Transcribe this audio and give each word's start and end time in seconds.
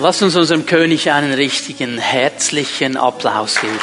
Lass 0.00 0.22
uns 0.22 0.36
unserem 0.36 0.66
König 0.66 1.10
einen 1.10 1.32
richtigen, 1.32 1.98
herzlichen 1.98 2.96
Applaus 2.96 3.60
geben. 3.60 3.78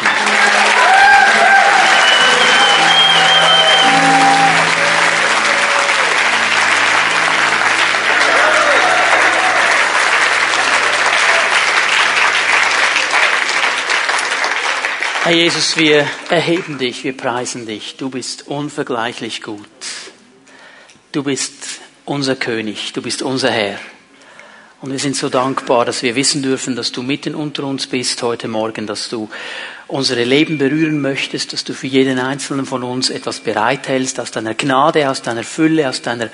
Herr 15.23 15.34
Jesus, 15.34 15.78
wir 15.78 16.08
erheben 16.30 16.78
dich, 16.78 17.04
wir 17.04 17.16
preisen 17.16 17.66
dich. 17.66 17.96
Du 17.96 18.10
bist 18.10 18.48
unvergleichlich 18.48 19.42
gut. 19.42 19.66
Du 21.12 21.23
bist 21.23 21.54
unser 22.05 22.36
König, 22.36 22.92
du 22.94 23.02
bist 23.02 23.21
unser 23.21 23.50
Herr. 23.50 23.80
Und 24.82 24.91
wir 24.91 24.98
sind 24.98 25.16
so 25.16 25.29
dankbar, 25.29 25.86
dass 25.86 26.02
wir 26.02 26.16
wissen 26.16 26.41
dürfen, 26.41 26.75
dass 26.75 26.91
du 26.91 27.04
mitten 27.04 27.36
unter 27.36 27.65
uns 27.65 27.86
bist 27.86 28.24
heute 28.24 28.47
Morgen, 28.47 28.87
dass 28.87 29.10
du 29.10 29.29
unsere 29.86 30.23
Leben 30.23 30.57
berühren 30.57 31.00
möchtest, 31.00 31.54
dass 31.54 31.64
du 31.64 31.73
für 31.73 31.86
jeden 31.86 32.17
einzelnen 32.17 32.66
von 32.66 32.81
uns 32.81 33.11
etwas 33.11 33.42
bereithältst 33.42 34.20
aus 34.20 34.31
deiner 34.31 34.56
Gnade, 34.56 35.08
aus 35.08 35.22
deiner 35.22 35.44
Fülle, 35.44 35.88
aus 35.88 36.02
deiner 36.02 36.31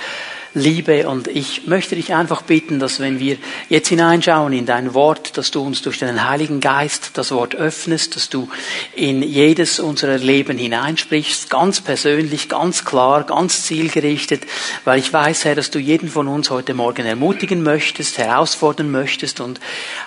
Liebe. 0.57 1.07
Und 1.07 1.27
ich 1.27 1.67
möchte 1.67 1.95
dich 1.95 2.13
einfach 2.13 2.41
bitten, 2.41 2.79
dass 2.79 2.99
wenn 2.99 3.19
wir 3.19 3.37
jetzt 3.69 3.87
hineinschauen 3.87 4.53
in 4.53 4.65
dein 4.65 4.93
Wort, 4.93 5.37
dass 5.37 5.51
du 5.51 5.61
uns 5.61 5.81
durch 5.81 5.99
deinen 5.99 6.27
Heiligen 6.27 6.59
Geist 6.59 7.11
das 7.13 7.31
Wort 7.31 7.55
öffnest, 7.55 8.15
dass 8.15 8.29
du 8.29 8.49
in 8.95 9.21
jedes 9.21 9.79
unserer 9.79 10.17
Leben 10.17 10.57
hineinsprichst, 10.57 11.49
ganz 11.49 11.81
persönlich, 11.81 12.49
ganz 12.49 12.83
klar, 12.83 13.23
ganz 13.23 13.63
zielgerichtet, 13.63 14.43
weil 14.83 14.99
ich 14.99 15.11
weiß, 15.11 15.45
Herr, 15.45 15.55
dass 15.55 15.71
du 15.71 15.79
jeden 15.79 16.09
von 16.09 16.27
uns 16.27 16.49
heute 16.49 16.73
Morgen 16.73 17.05
ermutigen 17.05 17.63
möchtest, 17.63 18.17
herausfordern 18.17 18.91
möchtest 18.91 19.39
und 19.39 19.59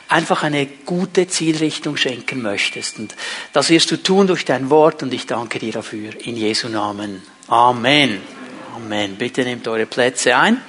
einfach 0.09 0.43
eine 0.43 0.67
gute 0.67 1.29
Zielrichtung 1.29 1.97
schenken 1.97 2.43
möchtest. 2.43 2.99
Und 2.99 3.15
das 3.53 3.71
wirst 3.71 3.91
du 3.91 3.97
tun 3.97 4.27
durch 4.27 4.45
dein 4.45 4.71
Wort 4.71 5.03
und 5.03 5.15
ich 5.15 5.27
danke 5.27 5.59
dir 5.59 5.73
dafür. 5.73 6.11
In 6.25 6.37
Jesu 6.37 6.69
Namen. 6.69 7.23
Amen. 7.49 8.40
Amen. 8.77 9.17
Bitte 9.17 9.43
nehmt 9.43 9.67
eure 9.67 9.85
Plätze 9.85 10.37
ein. 10.37 10.61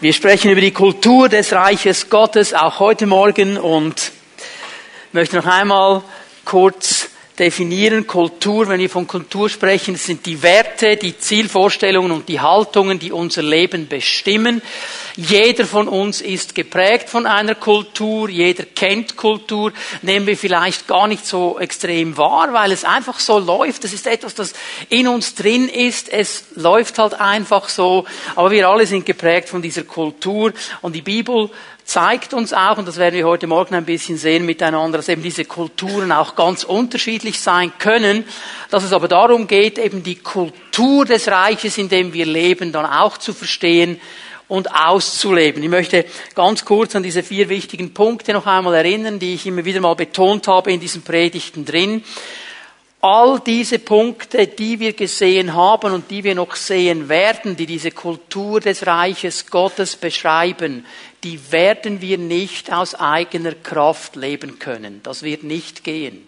Wir 0.00 0.12
sprechen 0.12 0.50
über 0.50 0.60
die 0.60 0.72
Kultur 0.72 1.28
des 1.28 1.52
Reiches 1.52 2.10
Gottes 2.10 2.52
auch 2.52 2.80
heute 2.80 3.06
Morgen 3.06 3.56
und 3.56 4.10
möchte 5.12 5.36
noch 5.36 5.46
einmal 5.46 6.02
kurz 6.44 6.97
definieren. 7.38 8.06
Kultur, 8.06 8.68
wenn 8.68 8.80
wir 8.80 8.90
von 8.90 9.06
Kultur 9.06 9.48
sprechen, 9.48 9.96
sind 9.96 10.26
die 10.26 10.42
Werte, 10.42 10.96
die 10.96 11.18
Zielvorstellungen 11.18 12.12
und 12.12 12.28
die 12.28 12.40
Haltungen, 12.40 12.98
die 12.98 13.12
unser 13.12 13.42
Leben 13.42 13.88
bestimmen. 13.88 14.62
Jeder 15.16 15.64
von 15.64 15.88
uns 15.88 16.20
ist 16.20 16.54
geprägt 16.54 17.08
von 17.08 17.26
einer 17.26 17.54
Kultur, 17.54 18.28
jeder 18.28 18.64
kennt 18.64 19.16
Kultur, 19.16 19.72
nehmen 20.02 20.26
wir 20.26 20.36
vielleicht 20.36 20.86
gar 20.86 21.08
nicht 21.08 21.26
so 21.26 21.58
extrem 21.58 22.16
wahr, 22.16 22.52
weil 22.52 22.72
es 22.72 22.84
einfach 22.84 23.18
so 23.18 23.38
läuft. 23.38 23.84
Das 23.84 23.92
ist 23.92 24.06
etwas, 24.06 24.34
das 24.34 24.54
in 24.88 25.08
uns 25.08 25.34
drin 25.34 25.68
ist. 25.68 26.08
Es 26.08 26.44
läuft 26.54 26.98
halt 26.98 27.14
einfach 27.14 27.68
so. 27.68 28.04
Aber 28.36 28.50
wir 28.50 28.68
alle 28.68 28.86
sind 28.86 29.06
geprägt 29.06 29.48
von 29.48 29.62
dieser 29.62 29.84
Kultur. 29.84 30.52
Und 30.82 30.94
die 30.94 31.02
Bibel 31.02 31.50
zeigt 31.88 32.34
uns 32.34 32.52
auch, 32.52 32.76
und 32.76 32.86
das 32.86 32.98
werden 32.98 33.14
wir 33.14 33.26
heute 33.26 33.46
Morgen 33.46 33.74
ein 33.74 33.86
bisschen 33.86 34.18
sehen 34.18 34.44
miteinander, 34.44 34.98
dass 34.98 35.08
eben 35.08 35.22
diese 35.22 35.46
Kulturen 35.46 36.12
auch 36.12 36.36
ganz 36.36 36.62
unterschiedlich 36.62 37.40
sein 37.40 37.72
können, 37.78 38.24
dass 38.70 38.84
es 38.84 38.92
aber 38.92 39.08
darum 39.08 39.46
geht, 39.46 39.78
eben 39.78 40.02
die 40.02 40.16
Kultur 40.16 41.06
des 41.06 41.28
Reiches, 41.28 41.78
in 41.78 41.88
dem 41.88 42.12
wir 42.12 42.26
leben, 42.26 42.72
dann 42.72 42.84
auch 42.84 43.16
zu 43.16 43.32
verstehen 43.32 43.98
und 44.48 44.70
auszuleben. 44.70 45.62
Ich 45.62 45.70
möchte 45.70 46.04
ganz 46.34 46.66
kurz 46.66 46.94
an 46.94 47.02
diese 47.02 47.22
vier 47.22 47.48
wichtigen 47.48 47.94
Punkte 47.94 48.34
noch 48.34 48.46
einmal 48.46 48.74
erinnern, 48.74 49.18
die 49.18 49.32
ich 49.32 49.46
immer 49.46 49.64
wieder 49.64 49.80
mal 49.80 49.94
betont 49.94 50.46
habe 50.46 50.70
in 50.70 50.80
diesen 50.80 51.00
Predigten 51.00 51.64
drin. 51.64 52.04
All 53.00 53.40
diese 53.40 53.78
Punkte, 53.78 54.46
die 54.46 54.80
wir 54.80 54.92
gesehen 54.92 55.54
haben 55.54 55.94
und 55.94 56.10
die 56.10 56.24
wir 56.24 56.34
noch 56.34 56.54
sehen 56.56 57.08
werden, 57.08 57.56
die 57.56 57.64
diese 57.64 57.92
Kultur 57.92 58.60
des 58.60 58.86
Reiches 58.86 59.46
Gottes 59.46 59.94
beschreiben, 59.96 60.84
die 61.24 61.52
werden 61.52 62.00
wir 62.00 62.18
nicht 62.18 62.72
aus 62.72 62.94
eigener 62.94 63.52
Kraft 63.52 64.16
leben 64.16 64.58
können. 64.58 65.00
Das 65.02 65.22
wird 65.22 65.42
nicht 65.42 65.84
gehen. 65.84 66.26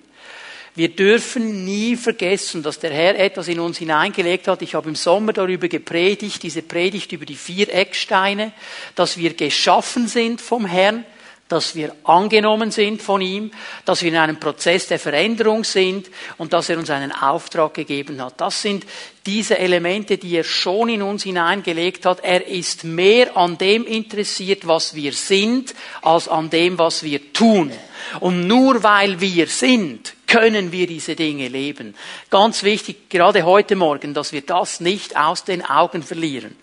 Wir 0.77 0.89
dürfen 0.89 1.65
nie 1.65 1.97
vergessen, 1.97 2.63
dass 2.63 2.79
der 2.79 2.93
Herr 2.93 3.19
etwas 3.19 3.49
in 3.49 3.59
uns 3.59 3.79
hineingelegt 3.79 4.47
hat. 4.47 4.63
Ich 4.63 4.75
habe 4.75 4.89
im 4.89 4.95
Sommer 4.95 5.33
darüber 5.33 5.69
gepredigt, 5.69 6.43
diese 6.43 6.63
Predigt 6.63 7.11
über 7.13 7.27
die 7.27 7.35
vier 7.35 7.75
Ecksteine, 7.75 8.53
dass 8.95 9.17
wir 9.19 9.35
geschaffen 9.35 10.07
sind 10.07 10.41
vom 10.41 10.67
Herrn, 10.67 11.05
dass 11.51 11.75
wir 11.75 11.95
angenommen 12.05 12.71
sind 12.71 13.03
von 13.03 13.21
ihm, 13.21 13.51
dass 13.85 14.03
wir 14.03 14.11
in 14.11 14.17
einem 14.17 14.39
Prozess 14.39 14.87
der 14.87 15.01
Veränderung 15.01 15.65
sind 15.65 16.09
und 16.39 16.53
dass 16.53 16.69
er 16.69 16.79
uns 16.79 16.91
einen 16.91 17.11
Auftrag 17.11 17.75
gegeben 17.75 18.23
hat. 18.23 18.41
Das 18.41 18.63
sind 18.63 18.87
diese 19.27 19.59
Elemente, 19.59 20.17
die 20.17 20.37
er 20.37 20.45
schon 20.45 20.89
in 20.89 21.03
uns 21.03 21.25
hineingelegt 21.25 22.07
hat. 22.07 22.21
Er 22.23 22.47
ist 22.47 22.85
mehr 22.85 23.37
an 23.37 23.59
dem 23.59 23.85
interessiert, 23.85 24.69
was 24.69 24.95
wir 24.95 25.13
sind, 25.13 25.75
als 26.03 26.29
an 26.29 26.51
dem, 26.51 26.79
was 26.79 27.03
wir 27.03 27.33
tun. 27.33 27.73
Und 28.21 28.47
nur 28.47 28.85
weil 28.85 29.21
wir 29.21 29.49
sind, 29.49 30.15
können 30.29 30.71
wir 30.71 30.87
diese 30.87 31.17
Dinge 31.17 31.49
leben. 31.49 31.97
Ganz 32.31 32.63
wichtig, 32.63 33.11
gerade 33.11 33.43
heute 33.43 33.75
Morgen, 33.75 34.15
dass 34.15 34.33
wir 34.33 34.43
das 34.43 34.79
nicht 34.79 35.17
aus 35.17 35.43
den 35.43 35.65
Augen 35.65 36.05
verlieren. 36.05 36.55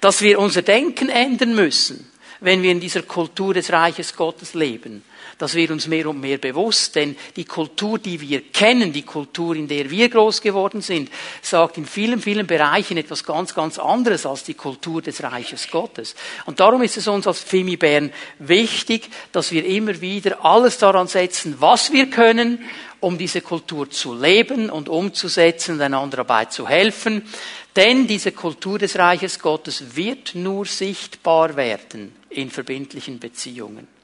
Dass 0.00 0.20
wir 0.20 0.40
unser 0.40 0.62
Denken 0.62 1.10
ändern 1.10 1.54
müssen 1.54 2.10
wenn 2.40 2.62
wir 2.62 2.70
in 2.70 2.80
dieser 2.80 3.02
Kultur 3.02 3.54
des 3.54 3.72
Reiches 3.72 4.14
Gottes 4.16 4.54
leben. 4.54 5.04
Das 5.38 5.54
wird 5.54 5.70
uns 5.70 5.86
mehr 5.86 6.08
und 6.08 6.18
mehr 6.18 6.38
bewusst, 6.38 6.96
denn 6.96 7.14
die 7.36 7.44
Kultur, 7.44 7.98
die 7.98 8.18
wir 8.22 8.40
kennen, 8.40 8.90
die 8.90 9.02
Kultur, 9.02 9.54
in 9.54 9.68
der 9.68 9.90
wir 9.90 10.08
groß 10.08 10.40
geworden 10.40 10.80
sind, 10.80 11.10
sagt 11.42 11.76
in 11.76 11.84
vielen, 11.84 12.22
vielen 12.22 12.46
Bereichen 12.46 12.96
etwas 12.96 13.22
ganz, 13.22 13.54
ganz 13.54 13.78
anderes 13.78 14.24
als 14.24 14.44
die 14.44 14.54
Kultur 14.54 15.02
des 15.02 15.22
Reiches 15.22 15.70
Gottes. 15.70 16.14
Und 16.46 16.58
darum 16.58 16.80
ist 16.80 16.96
es 16.96 17.06
uns 17.06 17.26
als 17.26 17.40
Fimi 17.40 17.76
Bern 17.76 18.12
wichtig, 18.38 19.10
dass 19.32 19.52
wir 19.52 19.66
immer 19.66 20.00
wieder 20.00 20.42
alles 20.42 20.78
daran 20.78 21.06
setzen, 21.06 21.56
was 21.58 21.92
wir 21.92 22.08
können, 22.08 22.64
um 23.00 23.18
diese 23.18 23.42
Kultur 23.42 23.90
zu 23.90 24.14
leben 24.14 24.70
und 24.70 24.88
umzusetzen 24.88 25.78
einander 25.82 26.18
dabei 26.18 26.46
zu 26.46 26.66
helfen. 26.66 27.28
Denn 27.76 28.06
diese 28.06 28.32
Kultur 28.32 28.78
des 28.78 28.98
Reiches 28.98 29.38
Gottes 29.38 29.96
wird 29.96 30.34
nur 30.34 30.64
sichtbar 30.64 31.56
werden 31.56 32.14
in 32.30 32.50
verbindlichen 32.50 33.18
Beziehungen. 33.18 33.95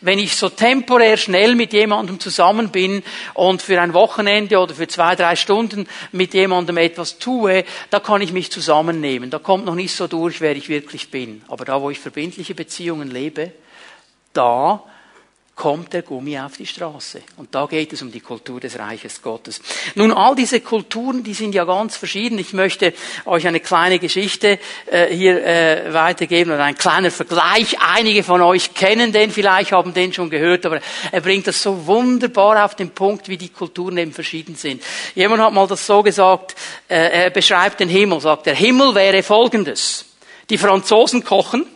Wenn 0.00 0.18
ich 0.18 0.36
so 0.36 0.48
temporär 0.48 1.16
schnell 1.16 1.54
mit 1.54 1.72
jemandem 1.72 2.20
zusammen 2.20 2.70
bin 2.70 3.02
und 3.34 3.62
für 3.62 3.80
ein 3.80 3.92
Wochenende 3.92 4.58
oder 4.58 4.74
für 4.74 4.88
zwei, 4.88 5.14
drei 5.14 5.36
Stunden 5.36 5.86
mit 6.12 6.32
jemandem 6.34 6.78
etwas 6.78 7.18
tue, 7.18 7.64
da 7.90 8.00
kann 8.00 8.22
ich 8.22 8.32
mich 8.32 8.50
zusammennehmen. 8.50 9.30
Da 9.30 9.38
kommt 9.38 9.66
noch 9.66 9.74
nicht 9.74 9.94
so 9.94 10.06
durch, 10.06 10.40
wer 10.40 10.56
ich 10.56 10.68
wirklich 10.68 11.10
bin. 11.10 11.42
Aber 11.48 11.64
da, 11.64 11.82
wo 11.82 11.90
ich 11.90 11.98
verbindliche 11.98 12.54
Beziehungen 12.54 13.10
lebe, 13.10 13.52
da 14.32 14.82
kommt 15.60 15.92
der 15.92 16.00
Gummi 16.00 16.38
auf 16.38 16.56
die 16.56 16.64
Straße. 16.64 17.20
Und 17.36 17.54
da 17.54 17.66
geht 17.66 17.92
es 17.92 18.00
um 18.00 18.10
die 18.10 18.20
Kultur 18.20 18.60
des 18.60 18.78
Reiches 18.78 19.20
Gottes. 19.20 19.60
Nun, 19.94 20.10
all 20.10 20.34
diese 20.34 20.62
Kulturen, 20.62 21.22
die 21.22 21.34
sind 21.34 21.54
ja 21.54 21.66
ganz 21.66 21.98
verschieden. 21.98 22.38
Ich 22.38 22.54
möchte 22.54 22.94
euch 23.26 23.46
eine 23.46 23.60
kleine 23.60 23.98
Geschichte 23.98 24.58
äh, 24.86 25.14
hier 25.14 25.44
äh, 25.44 25.92
weitergeben 25.92 26.52
oder 26.52 26.64
ein 26.64 26.78
kleiner 26.78 27.10
Vergleich. 27.10 27.76
Einige 27.78 28.22
von 28.22 28.40
euch 28.40 28.72
kennen 28.72 29.12
den 29.12 29.30
vielleicht, 29.30 29.72
haben 29.72 29.92
den 29.92 30.14
schon 30.14 30.30
gehört, 30.30 30.64
aber 30.64 30.80
er 31.12 31.20
bringt 31.20 31.46
das 31.46 31.62
so 31.62 31.86
wunderbar 31.86 32.64
auf 32.64 32.74
den 32.74 32.88
Punkt, 32.92 33.28
wie 33.28 33.36
die 33.36 33.50
Kulturen 33.50 33.98
eben 33.98 34.14
verschieden 34.14 34.54
sind. 34.54 34.82
Jemand 35.14 35.42
hat 35.42 35.52
mal 35.52 35.66
das 35.66 35.84
so 35.84 36.02
gesagt, 36.02 36.54
äh, 36.88 37.24
er 37.24 37.28
beschreibt 37.28 37.80
den 37.80 37.90
Himmel, 37.90 38.22
sagt, 38.22 38.46
der 38.46 38.54
Himmel 38.54 38.94
wäre 38.94 39.22
folgendes. 39.22 40.06
Die 40.48 40.56
Franzosen 40.56 41.22
kochen, 41.22 41.66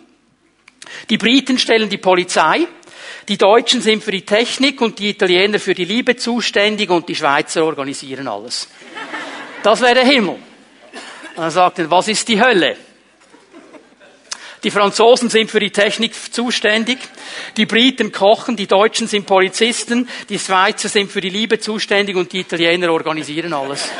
die 1.10 1.18
Briten 1.18 1.58
stellen 1.58 1.90
die 1.90 1.98
Polizei, 1.98 2.66
die 3.28 3.38
Deutschen 3.38 3.80
sind 3.80 4.02
für 4.02 4.10
die 4.10 4.24
Technik 4.24 4.80
und 4.80 4.98
die 4.98 5.10
Italiener 5.10 5.58
für 5.58 5.74
die 5.74 5.84
Liebe 5.84 6.16
zuständig 6.16 6.90
und 6.90 7.08
die 7.08 7.14
Schweizer 7.14 7.64
organisieren 7.64 8.28
alles. 8.28 8.68
Das 9.62 9.80
wäre 9.80 9.94
der 9.94 10.04
Himmel. 10.04 10.34
Und 10.34 11.42
dann 11.42 11.50
sagt 11.50 11.78
er, 11.78 11.90
was 11.90 12.08
ist 12.08 12.28
die 12.28 12.40
Hölle? 12.40 12.76
Die 14.62 14.70
Franzosen 14.70 15.28
sind 15.28 15.50
für 15.50 15.60
die 15.60 15.70
Technik 15.70 16.14
zuständig, 16.32 16.98
die 17.58 17.66
Briten 17.66 18.12
kochen, 18.12 18.56
die 18.56 18.66
Deutschen 18.66 19.06
sind 19.08 19.26
Polizisten, 19.26 20.08
die 20.30 20.38
Schweizer 20.38 20.88
sind 20.88 21.12
für 21.12 21.20
die 21.20 21.28
Liebe 21.28 21.58
zuständig 21.58 22.16
und 22.16 22.32
die 22.32 22.40
Italiener 22.40 22.90
organisieren 22.90 23.52
alles. 23.52 23.90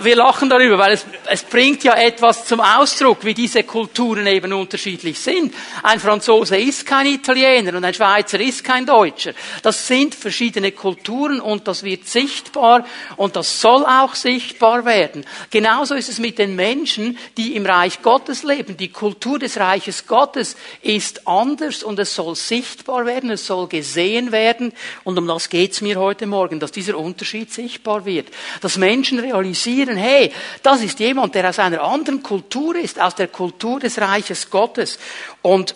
Wir 0.00 0.16
lachen 0.16 0.50
darüber, 0.50 0.76
weil 0.76 0.92
es, 0.92 1.06
es 1.26 1.42
bringt 1.42 1.82
ja 1.82 1.94
etwas 1.94 2.44
zum 2.44 2.60
Ausdruck, 2.60 3.24
wie 3.24 3.32
diese 3.32 3.62
Kulturen 3.62 4.26
eben 4.26 4.52
unterschiedlich 4.52 5.18
sind. 5.18 5.54
Ein 5.82 5.98
Franzose 5.98 6.58
ist 6.58 6.84
kein 6.84 7.06
Italiener 7.06 7.74
und 7.74 7.84
ein 7.84 7.94
Schweizer 7.94 8.38
ist 8.38 8.62
kein 8.62 8.84
Deutscher. 8.84 9.32
Das 9.62 9.86
sind 9.86 10.14
verschiedene 10.14 10.72
Kulturen 10.72 11.40
und 11.40 11.66
das 11.66 11.84
wird 11.84 12.06
sichtbar 12.06 12.84
und 13.16 13.34
das 13.34 13.60
soll 13.60 13.84
auch 13.86 14.14
sichtbar 14.14 14.84
werden. 14.84 15.24
Genauso 15.50 15.94
ist 15.94 16.10
es 16.10 16.18
mit 16.18 16.38
den 16.38 16.54
Menschen, 16.54 17.16
die 17.38 17.56
im 17.56 17.64
Reich 17.64 18.02
Gottes 18.02 18.42
leben. 18.42 18.76
Die 18.76 18.92
Kultur 18.92 19.38
des 19.38 19.58
Reiches 19.58 20.06
Gottes 20.06 20.56
ist 20.82 21.26
anders 21.26 21.82
und 21.82 21.98
es 21.98 22.14
soll 22.14 22.36
sichtbar 22.36 23.06
werden, 23.06 23.30
es 23.30 23.46
soll 23.46 23.66
gesehen 23.68 24.32
werden 24.32 24.72
und 25.04 25.18
um 25.18 25.26
das 25.26 25.48
geht's 25.48 25.80
mir 25.80 25.96
heute 25.96 26.26
Morgen, 26.26 26.60
dass 26.60 26.72
dieser 26.72 26.98
Unterschied 26.98 27.52
sichtbar 27.52 28.04
wird. 28.04 28.28
Dass 28.60 28.76
Menschen 28.76 29.18
realisieren, 29.18 29.77
hey, 29.86 30.32
das 30.62 30.82
ist 30.82 30.98
jemand, 30.98 31.34
der 31.34 31.48
aus 31.48 31.58
einer 31.58 31.82
anderen 31.82 32.22
Kultur 32.22 32.76
ist, 32.76 33.00
aus 33.00 33.14
der 33.14 33.28
Kultur 33.28 33.80
des 33.80 34.00
Reiches 34.00 34.50
Gottes. 34.50 34.98
Und 35.42 35.74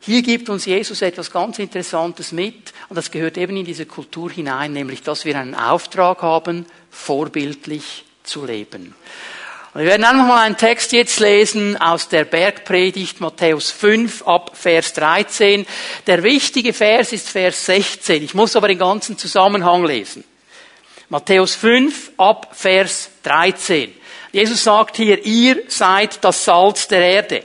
hier 0.00 0.22
gibt 0.22 0.48
uns 0.48 0.66
Jesus 0.66 1.02
etwas 1.02 1.32
ganz 1.32 1.58
Interessantes 1.58 2.30
mit, 2.30 2.72
und 2.88 2.96
das 2.96 3.10
gehört 3.10 3.36
eben 3.38 3.56
in 3.56 3.64
diese 3.64 3.86
Kultur 3.86 4.30
hinein, 4.30 4.72
nämlich, 4.72 5.02
dass 5.02 5.24
wir 5.24 5.36
einen 5.36 5.54
Auftrag 5.54 6.22
haben, 6.22 6.66
vorbildlich 6.90 8.04
zu 8.22 8.44
leben. 8.44 8.94
Und 9.74 9.80
wir 9.82 9.90
werden 9.90 10.04
einfach 10.04 10.26
mal 10.26 10.46
einen 10.46 10.56
Text 10.56 10.92
jetzt 10.92 11.20
lesen 11.20 11.76
aus 11.76 12.08
der 12.08 12.24
Bergpredigt 12.24 13.20
Matthäus 13.20 13.70
5 13.70 14.22
ab 14.22 14.52
Vers 14.54 14.94
13. 14.94 15.66
Der 16.06 16.22
wichtige 16.22 16.72
Vers 16.72 17.12
ist 17.12 17.28
Vers 17.28 17.66
16. 17.66 18.22
Ich 18.22 18.32
muss 18.32 18.56
aber 18.56 18.68
den 18.68 18.78
ganzen 18.78 19.18
Zusammenhang 19.18 19.84
lesen. 19.84 20.24
Matthäus 21.08 21.54
5 21.54 22.12
ab 22.16 22.48
Vers 22.52 23.10
13. 23.22 23.94
Jesus 24.32 24.64
sagt 24.64 24.96
hier, 24.96 25.24
ihr 25.24 25.62
seid 25.68 26.24
das 26.24 26.44
Salz 26.44 26.88
der 26.88 27.00
Erde. 27.00 27.44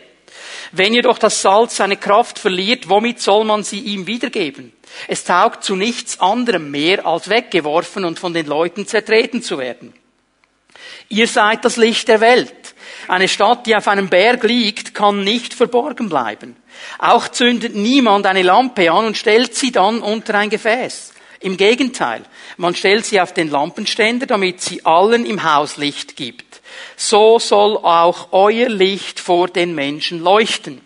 Wenn 0.71 0.95
jedoch 0.95 1.19
das 1.19 1.43
Salz 1.43 1.75
seine 1.75 1.97
Kraft 1.97 2.39
verliert, 2.39 2.89
womit 2.89 3.21
soll 3.21 3.43
man 3.43 3.63
sie 3.63 3.79
ihm 3.79 4.07
wiedergeben? 4.07 4.73
Es 5.07 5.25
taugt 5.25 5.63
zu 5.63 5.75
nichts 5.75 6.19
anderem 6.19 6.71
mehr, 6.71 7.05
als 7.05 7.29
weggeworfen 7.29 8.03
und 8.03 8.17
von 8.17 8.33
den 8.33 8.47
Leuten 8.47 8.87
zertreten 8.87 9.43
zu 9.43 9.59
werden. 9.59 9.93
Ihr 11.09 11.27
seid 11.27 11.63
das 11.63 11.77
Licht 11.77 12.07
der 12.07 12.19
Welt. 12.19 12.73
Eine 13.07 13.27
Stadt, 13.27 13.67
die 13.67 13.75
auf 13.75 13.87
einem 13.87 14.09
Berg 14.09 14.43
liegt, 14.43 14.95
kann 14.95 15.23
nicht 15.23 15.53
verborgen 15.53 16.09
bleiben. 16.09 16.55
Auch 16.97 17.27
zündet 17.27 17.75
niemand 17.75 18.25
eine 18.25 18.41
Lampe 18.41 18.91
an 18.91 19.05
und 19.05 19.17
stellt 19.17 19.53
sie 19.53 19.71
dann 19.71 20.01
unter 20.01 20.33
ein 20.33 20.49
Gefäß. 20.49 21.10
Im 21.41 21.57
Gegenteil, 21.57 22.21
man 22.57 22.75
stellt 22.75 23.05
sie 23.05 23.19
auf 23.19 23.33
den 23.33 23.49
Lampenständer, 23.49 24.27
damit 24.27 24.61
sie 24.61 24.85
allen 24.85 25.25
im 25.25 25.43
Haus 25.43 25.77
Licht 25.77 26.15
gibt. 26.15 26.61
So 26.95 27.39
soll 27.39 27.77
auch 27.77 28.27
euer 28.31 28.69
Licht 28.69 29.19
vor 29.19 29.47
den 29.47 29.73
Menschen 29.73 30.21
leuchten. 30.21 30.81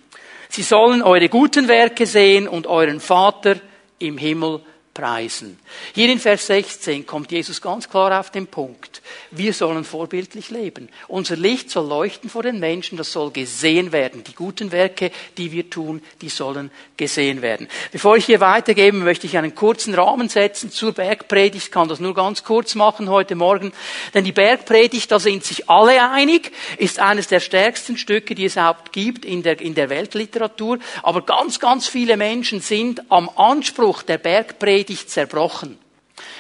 Sie 0.50 0.64
sollen 0.64 1.02
eure 1.02 1.28
guten 1.28 1.68
Werke 1.68 2.06
sehen 2.06 2.48
und 2.48 2.68
euren 2.68 3.02
Vater 3.02 3.58
im 4.00 4.18
Himmel 4.18 4.62
preisen. 4.96 5.60
Hier 5.94 6.10
in 6.10 6.20
Vers 6.20 6.48
16 6.48 7.06
kommt 7.06 7.32
Jesus 7.32 7.62
ganz 7.62 7.88
klar 7.90 8.18
auf 8.18 8.32
den 8.32 8.48
Punkt. 8.48 9.02
Wir 9.30 9.52
sollen 9.52 9.84
vorbildlich 9.84 10.50
leben. 10.50 10.88
Unser 11.10 11.36
Licht 11.36 11.70
soll 11.70 11.86
leuchten 11.86 12.30
vor 12.30 12.44
den 12.44 12.60
Menschen, 12.60 12.98
das 12.98 13.12
soll 13.12 13.30
gesehen 13.32 13.92
werden. 13.92 14.24
Die 14.24 14.34
guten 14.34 14.72
Werke, 14.72 15.12
die 15.38 15.52
wir 15.52 15.70
tun, 15.70 16.02
die 16.22 16.30
sollen 16.30 16.72
gesehen 16.96 17.42
werden. 17.42 17.68
Bevor 17.92 18.16
ich 18.16 18.26
hier 18.26 18.40
weitergebe, 18.40 18.96
möchte 18.96 19.28
ich 19.28 19.38
einen 19.38 19.54
kurzen 19.54 19.94
Rahmen 19.94 20.30
setzen 20.30 20.72
zur 20.72 20.94
Bergpredigt. 20.94 21.66
Ich 21.66 21.72
kann 21.72 21.90
das 21.90 22.00
nur 22.00 22.16
ganz 22.16 22.46
kurz 22.46 22.74
machen 22.74 23.10
heute 23.10 23.36
Morgen. 23.36 23.74
Denn 24.14 24.24
die 24.24 24.32
Bergpredigt, 24.32 25.12
da 25.12 25.20
sind 25.20 25.44
sich 25.44 25.70
alle 25.70 26.10
einig, 26.10 26.54
ist 26.78 27.00
eines 27.00 27.28
der 27.28 27.42
stärksten 27.42 27.98
Stücke, 27.98 28.34
die 28.34 28.46
es 28.46 28.54
überhaupt 28.54 28.94
gibt 28.94 29.26
in 29.26 29.44
der, 29.44 29.60
in 29.60 29.76
der 29.76 29.90
Weltliteratur. 29.90 30.80
Aber 31.04 31.22
ganz, 31.24 31.60
ganz 31.60 31.90
viele 31.90 32.16
Menschen 32.16 32.62
sind 32.62 33.02
am 33.10 33.30
Anspruch 33.36 34.02
der 34.02 34.20
Bergpredigt 34.20 34.85
zerbrochen 35.08 35.80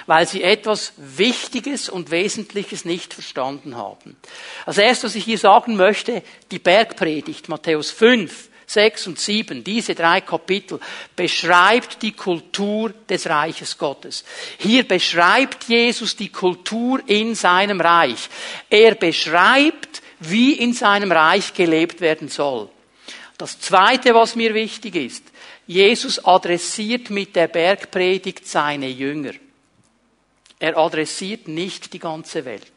weil 0.07 0.27
sie 0.27 0.43
etwas 0.43 0.93
Wichtiges 0.97 1.89
und 1.89 2.11
Wesentliches 2.11 2.85
nicht 2.85 3.13
verstanden 3.13 3.75
haben. 3.75 4.15
Als 4.65 4.77
erstes, 4.77 5.11
was 5.11 5.15
ich 5.15 5.25
hier 5.25 5.37
sagen 5.37 5.75
möchte, 5.75 6.23
die 6.51 6.59
Bergpredigt, 6.59 7.49
Matthäus 7.49 7.91
5, 7.91 8.49
6 8.67 9.07
und 9.07 9.19
7, 9.19 9.63
diese 9.63 9.93
drei 9.93 10.21
Kapitel, 10.21 10.79
beschreibt 11.15 12.01
die 12.01 12.13
Kultur 12.13 12.93
des 13.09 13.27
Reiches 13.27 13.77
Gottes. 13.77 14.23
Hier 14.57 14.87
beschreibt 14.87 15.65
Jesus 15.65 16.15
die 16.15 16.31
Kultur 16.31 17.01
in 17.05 17.35
seinem 17.35 17.81
Reich. 17.81 18.29
Er 18.69 18.95
beschreibt, 18.95 20.01
wie 20.19 20.53
in 20.53 20.73
seinem 20.73 21.11
Reich 21.11 21.53
gelebt 21.53 22.01
werden 22.01 22.29
soll. 22.29 22.69
Das 23.37 23.59
Zweite, 23.59 24.15
was 24.15 24.35
mir 24.35 24.53
wichtig 24.53 24.95
ist, 24.95 25.23
Jesus 25.67 26.23
adressiert 26.23 27.09
mit 27.09 27.35
der 27.35 27.47
Bergpredigt 27.47 28.47
seine 28.47 28.87
Jünger. 28.87 29.33
Er 30.59 30.77
adressiert 30.77 31.47
nicht 31.47 31.93
die 31.93 31.99
ganze 31.99 32.45
Welt. 32.45 32.71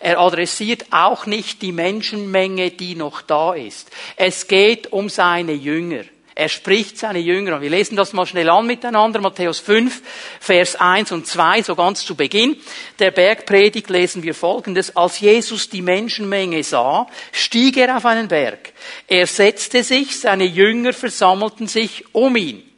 Er 0.00 0.18
adressiert 0.18 0.86
auch 0.90 1.26
nicht 1.26 1.62
die 1.62 1.72
Menschenmenge, 1.72 2.70
die 2.70 2.94
noch 2.94 3.22
da 3.22 3.54
ist. 3.54 3.90
Es 4.16 4.48
geht 4.48 4.92
um 4.92 5.08
seine 5.08 5.52
Jünger. 5.52 6.04
Er 6.38 6.50
spricht 6.50 6.98
seine 6.98 7.18
Jünger 7.18 7.54
an. 7.54 7.62
Wir 7.62 7.70
lesen 7.70 7.96
das 7.96 8.12
mal 8.12 8.26
schnell 8.26 8.50
an 8.50 8.66
miteinander. 8.66 9.22
Matthäus 9.22 9.58
5, 9.58 10.02
Vers 10.38 10.76
1 10.76 11.10
und 11.12 11.26
2, 11.26 11.62
so 11.62 11.74
ganz 11.74 12.04
zu 12.04 12.14
Beginn. 12.14 12.58
Der 12.98 13.10
Bergpredigt 13.10 13.88
lesen 13.88 14.22
wir 14.22 14.34
Folgendes. 14.34 14.94
Als 14.94 15.18
Jesus 15.18 15.70
die 15.70 15.80
Menschenmenge 15.80 16.62
sah, 16.62 17.06
stieg 17.32 17.78
er 17.78 17.96
auf 17.96 18.04
einen 18.04 18.28
Berg. 18.28 18.74
Er 19.08 19.26
setzte 19.26 19.82
sich, 19.82 20.20
seine 20.20 20.44
Jünger 20.44 20.92
versammelten 20.92 21.68
sich 21.68 22.04
um 22.12 22.36
ihn. 22.36 22.70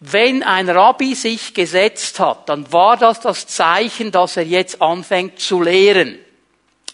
Wenn 0.00 0.42
ein 0.42 0.68
Rabbi 0.68 1.14
sich 1.14 1.54
gesetzt 1.54 2.18
hat, 2.18 2.48
dann 2.48 2.72
war 2.72 2.96
das 2.96 3.20
das 3.20 3.46
Zeichen, 3.46 4.10
dass 4.10 4.36
er 4.36 4.44
jetzt 4.44 4.82
anfängt 4.82 5.38
zu 5.38 5.62
lehren. 5.62 6.18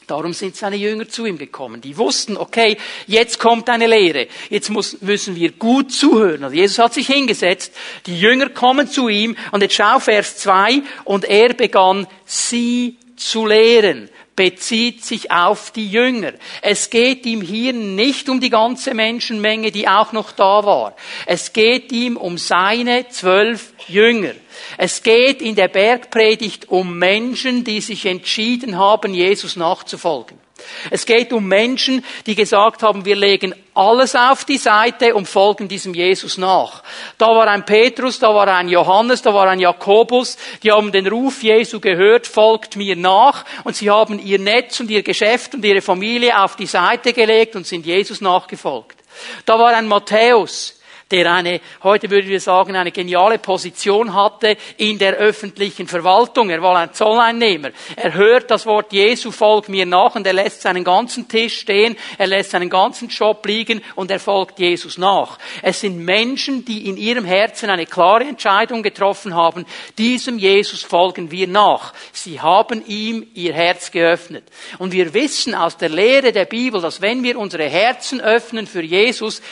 Darum 0.06 0.32
sind 0.32 0.56
seine 0.56 0.76
Jünger 0.76 1.08
zu 1.08 1.24
ihm 1.24 1.38
gekommen. 1.38 1.80
Die 1.80 1.96
wussten, 1.96 2.36
okay, 2.36 2.76
jetzt 3.06 3.38
kommt 3.38 3.68
eine 3.70 3.86
Lehre. 3.86 4.28
Jetzt 4.50 4.70
müssen 4.70 5.36
wir 5.36 5.52
gut 5.52 5.92
zuhören. 5.92 6.44
Also 6.44 6.56
Jesus 6.56 6.78
hat 6.78 6.94
sich 6.94 7.06
hingesetzt. 7.06 7.72
Die 8.06 8.18
Jünger 8.18 8.50
kommen 8.50 8.88
zu 8.88 9.08
ihm. 9.08 9.36
Und 9.52 9.62
jetzt 9.62 9.74
schau 9.74 9.98
Vers 9.98 10.36
2. 10.38 10.82
Und 11.04 11.24
er 11.24 11.54
begann, 11.54 12.06
sie 12.26 12.96
zu 13.16 13.46
lehren 13.46 14.10
bezieht 14.36 15.04
sich 15.04 15.30
auf 15.30 15.70
die 15.70 15.88
Jünger. 15.88 16.32
Es 16.62 16.90
geht 16.90 17.24
ihm 17.26 17.40
hier 17.40 17.72
nicht 17.72 18.28
um 18.28 18.40
die 18.40 18.50
ganze 18.50 18.94
Menschenmenge, 18.94 19.70
die 19.70 19.88
auch 19.88 20.12
noch 20.12 20.32
da 20.32 20.64
war. 20.64 20.96
Es 21.26 21.52
geht 21.52 21.92
ihm 21.92 22.16
um 22.16 22.38
seine 22.38 23.08
zwölf 23.08 23.72
Jünger. 23.86 24.32
Es 24.76 25.02
geht 25.02 25.42
in 25.42 25.54
der 25.54 25.68
Bergpredigt 25.68 26.68
um 26.68 26.98
Menschen, 26.98 27.64
die 27.64 27.80
sich 27.80 28.06
entschieden 28.06 28.76
haben, 28.78 29.14
Jesus 29.14 29.56
nachzufolgen. 29.56 30.43
Es 30.90 31.06
geht 31.06 31.32
um 31.32 31.46
Menschen, 31.46 32.04
die 32.26 32.34
gesagt 32.34 32.82
haben, 32.82 33.04
wir 33.04 33.16
legen 33.16 33.54
alles 33.74 34.14
auf 34.14 34.44
die 34.44 34.58
Seite 34.58 35.14
und 35.14 35.28
folgen 35.28 35.68
diesem 35.68 35.94
Jesus 35.94 36.38
nach. 36.38 36.82
Da 37.18 37.26
war 37.26 37.48
ein 37.48 37.64
Petrus, 37.64 38.18
da 38.18 38.34
war 38.34 38.46
ein 38.48 38.68
Johannes, 38.68 39.22
da 39.22 39.34
war 39.34 39.48
ein 39.48 39.58
Jakobus, 39.58 40.36
die 40.62 40.70
haben 40.70 40.92
den 40.92 41.06
Ruf 41.06 41.42
Jesu 41.42 41.80
gehört, 41.80 42.26
folgt 42.26 42.76
mir 42.76 42.96
nach 42.96 43.44
und 43.64 43.74
sie 43.74 43.90
haben 43.90 44.24
ihr 44.24 44.38
Netz 44.38 44.78
und 44.80 44.90
ihr 44.90 45.02
Geschäft 45.02 45.54
und 45.54 45.64
ihre 45.64 45.82
Familie 45.82 46.40
auf 46.40 46.56
die 46.56 46.66
Seite 46.66 47.12
gelegt 47.12 47.56
und 47.56 47.66
sind 47.66 47.84
Jesus 47.86 48.20
nachgefolgt. 48.20 48.98
Da 49.44 49.58
war 49.58 49.74
ein 49.74 49.88
Matthäus, 49.88 50.80
der 51.14 51.32
eine, 51.32 51.60
heute 51.84 52.10
würden 52.10 52.28
wir 52.28 52.40
sagen, 52.40 52.74
eine 52.74 52.90
geniale 52.90 53.38
Position 53.38 54.14
hatte 54.14 54.56
in 54.78 54.98
der 54.98 55.12
öffentlichen 55.14 55.86
Verwaltung. 55.86 56.50
Er 56.50 56.60
war 56.60 56.76
ein 56.76 56.92
Zolleinnehmer. 56.92 57.70
Er 57.94 58.14
hört 58.14 58.50
das 58.50 58.66
Wort 58.66 58.92
Jesu, 58.92 59.30
folgt 59.30 59.68
mir 59.68 59.86
nach 59.86 60.16
und 60.16 60.26
er 60.26 60.32
lässt 60.32 60.62
seinen 60.62 60.82
ganzen 60.82 61.28
Tisch 61.28 61.60
stehen, 61.60 61.96
er 62.18 62.26
lässt 62.26 62.50
seinen 62.50 62.68
ganzen 62.68 63.10
Job 63.10 63.46
liegen 63.46 63.80
und 63.94 64.10
er 64.10 64.18
folgt 64.18 64.58
Jesus 64.58 64.98
nach. 64.98 65.38
Es 65.62 65.82
sind 65.82 65.98
Menschen, 65.98 66.64
die 66.64 66.88
in 66.88 66.96
ihrem 66.96 67.24
Herzen 67.24 67.70
eine 67.70 67.86
klare 67.86 68.24
Entscheidung 68.24 68.82
getroffen 68.82 69.36
haben, 69.36 69.66
diesem 69.96 70.36
Jesus 70.40 70.82
folgen 70.82 71.30
wir 71.30 71.46
nach. 71.46 71.94
Sie 72.12 72.40
haben 72.40 72.84
ihm 72.88 73.24
ihr 73.34 73.52
Herz 73.52 73.92
geöffnet. 73.92 74.42
Und 74.78 74.90
wir 74.90 75.14
wissen 75.14 75.54
aus 75.54 75.76
der 75.76 75.90
Lehre 75.90 76.32
der 76.32 76.46
Bibel, 76.46 76.80
dass 76.80 77.00
wenn 77.00 77.22
wir 77.22 77.38
unsere 77.38 77.68
Herzen 77.68 78.20
öffnen 78.20 78.66
für 78.66 78.82
Jesus, 78.82 79.42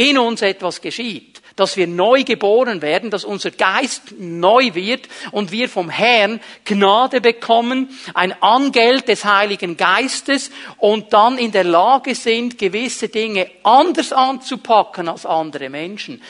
in 0.00 0.16
uns 0.16 0.40
etwas 0.40 0.80
geschieht, 0.80 1.42
dass 1.56 1.76
wir 1.76 1.86
neu 1.86 2.24
geboren 2.24 2.80
werden, 2.80 3.10
dass 3.10 3.24
unser 3.24 3.50
Geist 3.50 4.14
neu 4.18 4.74
wird 4.74 5.08
und 5.30 5.52
wir 5.52 5.68
vom 5.68 5.90
Herrn 5.90 6.40
Gnade 6.64 7.20
bekommen, 7.20 7.90
ein 8.14 8.34
Angeld 8.42 9.08
des 9.08 9.26
Heiligen 9.26 9.76
Geistes 9.76 10.50
und 10.78 11.12
dann 11.12 11.36
in 11.36 11.52
der 11.52 11.64
Lage 11.64 12.14
sind, 12.14 12.56
gewisse 12.56 13.08
Dinge 13.08 13.50
anders 13.62 14.12
anzupacken 14.12 15.06
als 15.06 15.26
andere 15.26 15.68
Menschen. 15.68 16.22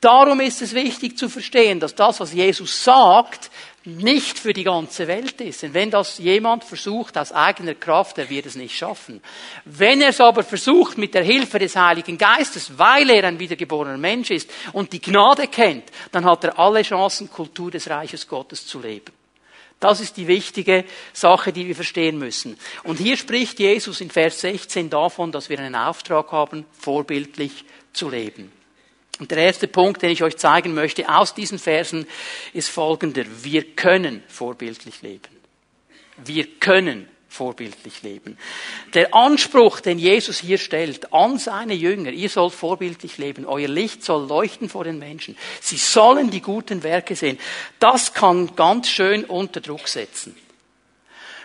Darum 0.00 0.38
ist 0.40 0.62
es 0.62 0.72
wichtig 0.72 1.18
zu 1.18 1.28
verstehen, 1.28 1.80
dass 1.80 1.96
das, 1.96 2.20
was 2.20 2.32
Jesus 2.32 2.84
sagt, 2.84 3.50
nicht 3.86 4.38
für 4.38 4.52
die 4.52 4.64
ganze 4.64 5.06
Welt 5.06 5.40
ist. 5.40 5.62
Denn 5.62 5.74
wenn 5.74 5.90
das 5.90 6.18
jemand 6.18 6.64
versucht 6.64 7.16
aus 7.16 7.32
eigener 7.32 7.74
Kraft, 7.74 8.16
der 8.16 8.28
wird 8.28 8.46
es 8.46 8.56
nicht 8.56 8.76
schaffen. 8.76 9.22
Wenn 9.64 10.00
er 10.00 10.10
es 10.10 10.20
aber 10.20 10.42
versucht 10.42 10.98
mit 10.98 11.14
der 11.14 11.22
Hilfe 11.22 11.58
des 11.58 11.76
Heiligen 11.76 12.18
Geistes, 12.18 12.76
weil 12.76 13.08
er 13.10 13.24
ein 13.24 13.38
wiedergeborener 13.38 13.96
Mensch 13.96 14.30
ist 14.30 14.50
und 14.72 14.92
die 14.92 15.00
Gnade 15.00 15.46
kennt, 15.46 15.84
dann 16.12 16.24
hat 16.24 16.44
er 16.44 16.58
alle 16.58 16.82
Chancen, 16.82 17.30
Kultur 17.30 17.70
des 17.70 17.88
Reiches 17.88 18.26
Gottes 18.26 18.66
zu 18.66 18.80
leben. 18.80 19.12
Das 19.78 20.00
ist 20.00 20.16
die 20.16 20.26
wichtige 20.26 20.84
Sache, 21.12 21.52
die 21.52 21.66
wir 21.66 21.74
verstehen 21.74 22.18
müssen. 22.18 22.58
Und 22.82 22.98
hier 22.98 23.16
spricht 23.16 23.58
Jesus 23.58 24.00
in 24.00 24.10
Vers 24.10 24.40
16 24.40 24.88
davon, 24.88 25.32
dass 25.32 25.50
wir 25.50 25.58
einen 25.58 25.74
Auftrag 25.74 26.32
haben, 26.32 26.64
vorbildlich 26.78 27.64
zu 27.92 28.08
leben. 28.08 28.55
Und 29.18 29.30
der 29.30 29.38
erste 29.38 29.66
Punkt, 29.66 30.02
den 30.02 30.10
ich 30.10 30.22
euch 30.22 30.36
zeigen 30.36 30.74
möchte 30.74 31.08
aus 31.08 31.34
diesen 31.34 31.58
Versen, 31.58 32.06
ist 32.52 32.68
folgender. 32.68 33.24
Wir 33.42 33.64
können 33.64 34.22
vorbildlich 34.28 35.02
leben. 35.02 35.36
Wir 36.24 36.46
können 36.60 37.08
vorbildlich 37.28 38.02
leben. 38.02 38.38
Der 38.94 39.14
Anspruch, 39.14 39.80
den 39.80 39.98
Jesus 39.98 40.38
hier 40.38 40.58
stellt 40.58 41.12
an 41.12 41.38
seine 41.38 41.74
Jünger, 41.74 42.10
ihr 42.10 42.30
sollt 42.30 42.54
vorbildlich 42.54 43.18
leben, 43.18 43.44
euer 43.44 43.68
Licht 43.68 44.02
soll 44.02 44.26
leuchten 44.26 44.68
vor 44.68 44.84
den 44.84 44.98
Menschen, 44.98 45.36
sie 45.60 45.76
sollen 45.76 46.30
die 46.30 46.40
guten 46.40 46.82
Werke 46.82 47.14
sehen, 47.14 47.38
das 47.78 48.14
kann 48.14 48.56
ganz 48.56 48.88
schön 48.88 49.24
unter 49.24 49.60
Druck 49.60 49.86
setzen. 49.88 50.34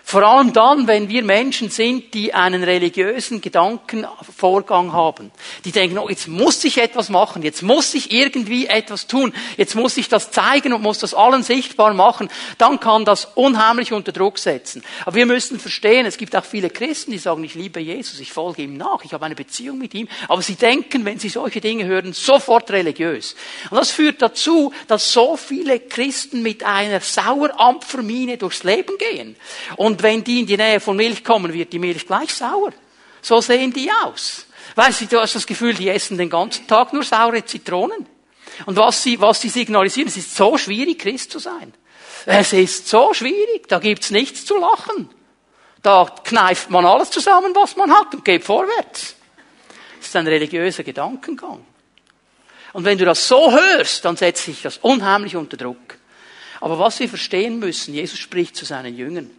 Vor 0.03 0.23
allem 0.23 0.51
dann, 0.51 0.87
wenn 0.87 1.09
wir 1.09 1.23
Menschen 1.23 1.69
sind, 1.69 2.13
die 2.13 2.33
einen 2.33 2.63
religiösen 2.63 3.39
Gedankenvorgang 3.39 4.93
haben. 4.93 5.31
Die 5.63 5.71
denken, 5.71 5.97
oh, 5.97 6.09
jetzt 6.09 6.27
muss 6.27 6.63
ich 6.63 6.79
etwas 6.79 7.09
machen, 7.09 7.43
jetzt 7.43 7.61
muss 7.61 7.93
ich 7.93 8.11
irgendwie 8.11 8.67
etwas 8.67 9.07
tun, 9.07 9.33
jetzt 9.57 9.75
muss 9.75 9.97
ich 9.97 10.09
das 10.09 10.31
zeigen 10.31 10.73
und 10.73 10.81
muss 10.81 10.99
das 10.99 11.13
allen 11.13 11.43
sichtbar 11.43 11.93
machen. 11.93 12.29
Dann 12.57 12.79
kann 12.79 13.05
das 13.05 13.25
unheimlich 13.35 13.93
unter 13.93 14.11
Druck 14.11 14.37
setzen. 14.39 14.83
Aber 15.05 15.15
wir 15.15 15.25
müssen 15.25 15.59
verstehen, 15.59 16.05
es 16.05 16.17
gibt 16.17 16.35
auch 16.35 16.45
viele 16.45 16.69
Christen, 16.69 17.11
die 17.11 17.17
sagen, 17.17 17.43
ich 17.43 17.55
liebe 17.55 17.79
Jesus, 17.79 18.19
ich 18.19 18.33
folge 18.33 18.63
ihm 18.63 18.75
nach, 18.77 19.05
ich 19.05 19.13
habe 19.13 19.25
eine 19.25 19.35
Beziehung 19.35 19.77
mit 19.77 19.93
ihm. 19.93 20.07
Aber 20.27 20.41
sie 20.41 20.55
denken, 20.55 21.05
wenn 21.05 21.19
sie 21.19 21.29
solche 21.29 21.61
Dinge 21.61 21.85
hören, 21.85 22.13
sofort 22.13 22.71
religiös. 22.71 23.35
Und 23.69 23.77
das 23.77 23.91
führt 23.91 24.21
dazu, 24.21 24.73
dass 24.87 25.13
so 25.13 25.37
viele 25.37 25.79
Christen 25.79 26.41
mit 26.41 26.63
einer 26.63 26.99
Sauerampfermine 26.99 28.37
durchs 28.37 28.63
Leben 28.63 28.97
gehen. 28.97 29.35
Und 29.77 29.90
und 29.91 30.01
wenn 30.03 30.23
die 30.23 30.39
in 30.39 30.45
die 30.45 30.55
Nähe 30.55 30.79
von 30.79 30.95
Milch 30.95 31.21
kommen, 31.21 31.51
wird 31.51 31.73
die 31.73 31.79
Milch 31.79 32.07
gleich 32.07 32.33
sauer. 32.33 32.71
So 33.21 33.41
sehen 33.41 33.73
die 33.73 33.91
aus. 34.03 34.45
Weißt 34.75 35.01
du, 35.01 35.05
du 35.05 35.19
hast 35.19 35.35
das 35.35 35.45
Gefühl, 35.45 35.73
die 35.73 35.89
essen 35.89 36.17
den 36.17 36.29
ganzen 36.29 36.65
Tag 36.65 36.93
nur 36.93 37.03
saure 37.03 37.43
Zitronen. 37.43 38.07
Und 38.65 38.77
was 38.77 39.03
sie, 39.03 39.19
was 39.19 39.41
sie 39.41 39.49
signalisieren, 39.49 40.07
es 40.07 40.15
ist 40.15 40.33
so 40.33 40.57
schwierig, 40.57 40.99
Christ 40.99 41.29
zu 41.29 41.39
sein. 41.39 41.73
Es 42.25 42.53
ist 42.53 42.87
so 42.87 43.13
schwierig, 43.13 43.67
da 43.67 43.79
gibt's 43.79 44.11
nichts 44.11 44.45
zu 44.45 44.55
lachen. 44.57 45.09
Da 45.81 46.05
kneift 46.23 46.69
man 46.69 46.85
alles 46.85 47.11
zusammen, 47.11 47.53
was 47.53 47.75
man 47.75 47.91
hat 47.91 48.13
und 48.13 48.23
geht 48.23 48.45
vorwärts. 48.45 49.15
Das 49.97 50.07
ist 50.07 50.15
ein 50.15 50.27
religiöser 50.27 50.83
Gedankengang. 50.83 51.65
Und 52.71 52.85
wenn 52.85 52.97
du 52.97 53.03
das 53.03 53.27
so 53.27 53.51
hörst, 53.51 54.05
dann 54.05 54.15
setzt 54.15 54.45
sich 54.45 54.61
das 54.61 54.77
unheimlich 54.77 55.35
unter 55.35 55.57
Druck. 55.57 55.97
Aber 56.61 56.79
was 56.79 56.97
wir 57.01 57.09
verstehen 57.09 57.59
müssen, 57.59 57.93
Jesus 57.93 58.19
spricht 58.19 58.55
zu 58.55 58.63
seinen 58.63 58.95
Jüngern. 58.95 59.31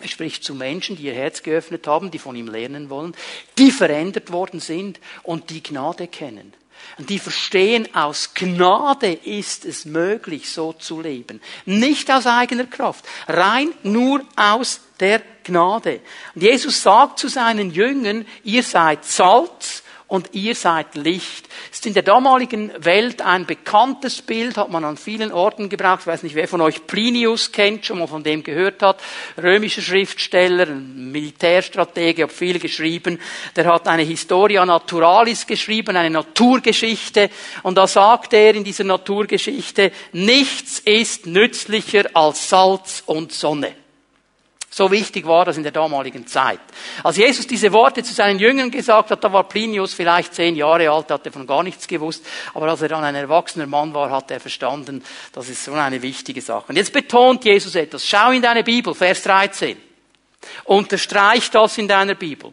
Er 0.00 0.08
spricht 0.08 0.42
zu 0.42 0.54
Menschen, 0.54 0.96
die 0.96 1.04
ihr 1.04 1.14
Herz 1.14 1.42
geöffnet 1.42 1.86
haben, 1.86 2.10
die 2.10 2.18
von 2.18 2.34
ihm 2.34 2.48
lernen 2.48 2.90
wollen, 2.90 3.14
die 3.58 3.70
verändert 3.70 4.32
worden 4.32 4.60
sind 4.60 5.00
und 5.22 5.50
die 5.50 5.62
Gnade 5.62 6.08
kennen. 6.08 6.52
Und 6.98 7.10
die 7.10 7.18
verstehen, 7.18 7.88
aus 7.94 8.34
Gnade 8.34 9.12
ist 9.12 9.64
es 9.64 9.84
möglich, 9.84 10.50
so 10.50 10.72
zu 10.72 11.00
leben. 11.00 11.40
Nicht 11.64 12.10
aus 12.10 12.26
eigener 12.26 12.66
Kraft, 12.66 13.04
rein 13.26 13.72
nur 13.82 14.22
aus 14.36 14.80
der 15.00 15.22
Gnade. 15.44 16.00
Und 16.34 16.42
Jesus 16.42 16.82
sagt 16.82 17.18
zu 17.18 17.28
seinen 17.28 17.70
Jüngern, 17.70 18.26
ihr 18.42 18.62
seid 18.62 19.04
Salz 19.04 19.83
und 20.06 20.30
ihr 20.32 20.54
seid 20.54 20.94
Licht. 20.94 21.48
Ist 21.72 21.86
in 21.86 21.94
der 21.94 22.02
damaligen 22.02 22.70
Welt 22.84 23.22
ein 23.22 23.46
bekanntes 23.46 24.20
Bild, 24.22 24.56
hat 24.56 24.70
man 24.70 24.84
an 24.84 24.96
vielen 24.96 25.32
Orten 25.32 25.68
gebraucht. 25.68 26.00
Ich 26.02 26.06
weiß 26.06 26.22
nicht, 26.22 26.34
wer 26.34 26.46
von 26.46 26.60
euch 26.60 26.86
Plinius 26.86 27.52
kennt, 27.52 27.86
schon 27.86 27.98
mal 27.98 28.06
von 28.06 28.22
dem 28.22 28.44
gehört 28.44 28.82
hat. 28.82 29.00
Römischer 29.42 29.82
Schriftsteller, 29.82 30.66
Militärstratege, 30.66 32.24
hat 32.24 32.32
viel 32.32 32.58
geschrieben. 32.58 33.18
Der 33.56 33.66
hat 33.66 33.88
eine 33.88 34.02
Historia 34.02 34.64
Naturalis 34.66 35.46
geschrieben, 35.46 35.96
eine 35.96 36.10
Naturgeschichte. 36.10 37.30
Und 37.62 37.76
da 37.76 37.86
sagt 37.86 38.34
er 38.34 38.54
in 38.54 38.64
dieser 38.64 38.84
Naturgeschichte, 38.84 39.90
nichts 40.12 40.80
ist 40.80 41.26
nützlicher 41.26 42.04
als 42.12 42.48
Salz 42.50 43.02
und 43.06 43.32
Sonne. 43.32 43.83
So 44.76 44.90
wichtig 44.90 45.24
war 45.24 45.44
das 45.44 45.56
in 45.56 45.62
der 45.62 45.70
damaligen 45.70 46.26
Zeit. 46.26 46.58
Als 47.04 47.16
Jesus 47.16 47.46
diese 47.46 47.72
Worte 47.72 48.02
zu 48.02 48.12
seinen 48.12 48.40
Jüngern 48.40 48.72
gesagt 48.72 49.12
hat, 49.12 49.22
da 49.22 49.32
war 49.32 49.44
Plinius 49.44 49.94
vielleicht 49.94 50.34
zehn 50.34 50.56
Jahre 50.56 50.90
alt, 50.90 51.12
hatte 51.12 51.30
von 51.30 51.46
gar 51.46 51.62
nichts 51.62 51.86
gewusst, 51.86 52.26
aber 52.54 52.68
als 52.68 52.82
er 52.82 52.88
dann 52.88 53.04
ein 53.04 53.14
erwachsener 53.14 53.68
Mann 53.68 53.94
war, 53.94 54.10
hat 54.10 54.32
er 54.32 54.40
verstanden, 54.40 55.04
das 55.30 55.48
ist 55.48 55.62
so 55.62 55.74
eine 55.74 56.02
wichtige 56.02 56.40
Sache. 56.40 56.64
Und 56.70 56.76
jetzt 56.76 56.92
betont 56.92 57.44
Jesus 57.44 57.76
etwas. 57.76 58.04
Schau 58.04 58.32
in 58.32 58.42
deine 58.42 58.64
Bibel, 58.64 58.96
Vers 58.96 59.22
13. 59.22 59.76
Unterstreich 60.64 61.48
das 61.52 61.78
in 61.78 61.86
deiner 61.86 62.16
Bibel. 62.16 62.52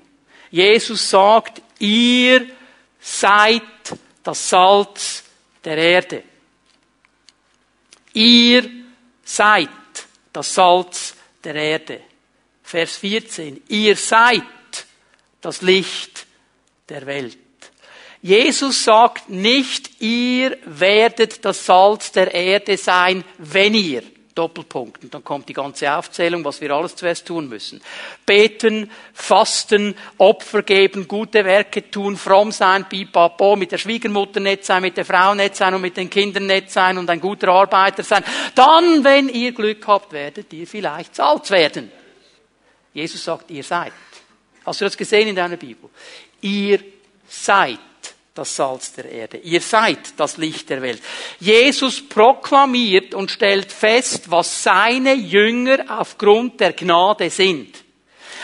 Jesus 0.52 1.10
sagt, 1.10 1.60
ihr 1.80 2.46
seid 3.00 3.64
das 4.22 4.48
Salz 4.48 5.24
der 5.66 5.76
Erde. 5.76 6.22
Ihr 8.14 8.70
seid 9.24 9.70
das 10.32 10.54
Salz 10.54 11.16
der 11.44 11.56
Erde. 11.56 12.11
Vers 12.72 12.96
14. 13.00 13.64
Ihr 13.68 13.98
seid 13.98 14.44
das 15.42 15.62
Licht 15.62 16.26
der 16.88 17.06
Welt. 17.06 17.38
Jesus 18.22 18.86
sagt 18.86 19.28
nicht, 19.28 20.02
ihr 20.02 20.58
werdet 20.64 21.44
das 21.44 21.66
Salz 21.66 22.14
der 22.14 22.34
Erde 22.34 22.78
sein, 22.78 23.26
wenn 23.40 23.74
ihr. 23.74 24.04
Doppelpunkt. 24.34 25.04
Und 25.04 25.14
dann 25.14 25.26
kommt 25.26 25.50
die 25.50 25.54
ganze 25.54 25.94
Aufzählung, 25.94 26.46
was 26.46 26.62
wir 26.62 26.72
alles 26.72 26.96
zuerst 26.96 27.26
tun 27.28 27.50
müssen. 27.50 27.82
Beten, 28.26 28.90
fasten, 29.14 29.94
Opfer 30.18 30.64
geben, 30.64 31.10
gute 31.10 31.44
Werke 31.44 31.92
tun, 31.92 32.16
fromm 32.16 32.54
sein, 32.54 32.88
pipapo, 32.88 33.58
mit 33.58 33.74
der 33.74 33.80
Schwiegermutter 33.80 34.40
nett 34.40 34.64
sein, 34.64 34.84
mit 34.84 34.96
der 34.96 35.04
Frau 35.04 35.36
nett 35.36 35.58
sein 35.58 35.74
und 35.74 35.82
mit 35.82 35.98
den 35.98 36.10
Kindern 36.10 36.46
nett 36.46 36.72
sein 36.72 36.98
und 36.98 37.10
ein 37.10 37.20
guter 37.20 37.50
Arbeiter 37.50 38.04
sein. 38.04 38.24
Dann, 38.56 39.04
wenn 39.04 39.28
ihr 39.28 39.52
Glück 39.52 39.86
habt, 39.86 40.14
werdet 40.14 40.54
ihr 40.54 40.66
vielleicht 40.66 41.18
Salz 41.18 41.52
werden. 41.52 41.92
Jesus 42.94 43.24
sagt, 43.24 43.52
ihr 43.52 43.64
seid. 43.64 43.94
Hast 44.66 44.82
du 44.82 44.86
das 44.86 44.98
gesehen 44.98 45.30
in 45.30 45.36
deiner 45.36 45.58
Bibel? 45.58 45.90
Ihr 46.42 46.80
seid 47.28 47.80
das 48.34 48.56
Salz 48.56 48.94
der 48.94 49.06
Erde. 49.06 49.38
Ihr 49.38 49.62
seid 49.62 50.14
das 50.18 50.38
Licht 50.38 50.70
der 50.70 50.82
Welt. 50.82 51.02
Jesus 51.40 52.08
proklamiert 52.08 53.14
und 53.14 53.32
stellt 53.32 53.72
fest, 53.72 54.30
was 54.30 54.64
seine 54.64 55.14
Jünger 55.14 55.86
aufgrund 56.00 56.60
der 56.60 56.74
Gnade 56.74 57.30
sind. 57.30 57.84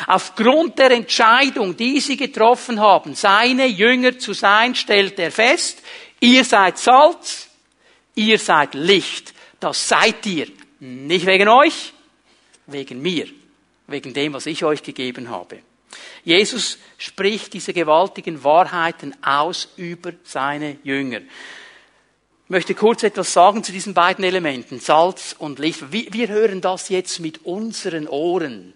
Aufgrund 0.05 0.77
der 0.77 0.91
Entscheidung, 0.91 1.75
die 1.75 1.99
sie 1.99 2.17
getroffen 2.17 2.79
haben, 2.79 3.15
seine 3.15 3.65
Jünger 3.65 4.19
zu 4.19 4.33
sein, 4.33 4.75
stellt 4.75 5.17
er 5.19 5.31
fest, 5.31 5.81
ihr 6.19 6.43
seid 6.43 6.77
Salz, 6.77 7.47
ihr 8.13 8.37
seid 8.37 8.75
Licht. 8.75 9.33
Das 9.59 9.87
seid 9.87 10.25
ihr. 10.25 10.47
Nicht 10.79 11.25
wegen 11.25 11.47
euch, 11.47 11.93
wegen 12.67 13.01
mir 13.01 13.27
wegen 13.87 14.13
dem, 14.13 14.33
was 14.33 14.45
ich 14.45 14.63
euch 14.63 14.83
gegeben 14.83 15.29
habe. 15.29 15.59
Jesus 16.23 16.77
spricht 16.97 17.53
diese 17.53 17.73
gewaltigen 17.73 18.43
Wahrheiten 18.43 19.15
aus 19.23 19.69
über 19.77 20.11
seine 20.23 20.77
Jünger. 20.83 21.19
Ich 21.19 22.49
möchte 22.49 22.75
kurz 22.75 23.03
etwas 23.03 23.33
sagen 23.33 23.63
zu 23.63 23.71
diesen 23.71 23.93
beiden 23.93 24.23
Elementen, 24.23 24.79
Salz 24.79 25.35
und 25.37 25.59
Licht. 25.59 25.91
Wir 25.91 26.27
hören 26.27 26.61
das 26.61 26.89
jetzt 26.89 27.19
mit 27.19 27.45
unseren 27.45 28.07
Ohren. 28.07 28.73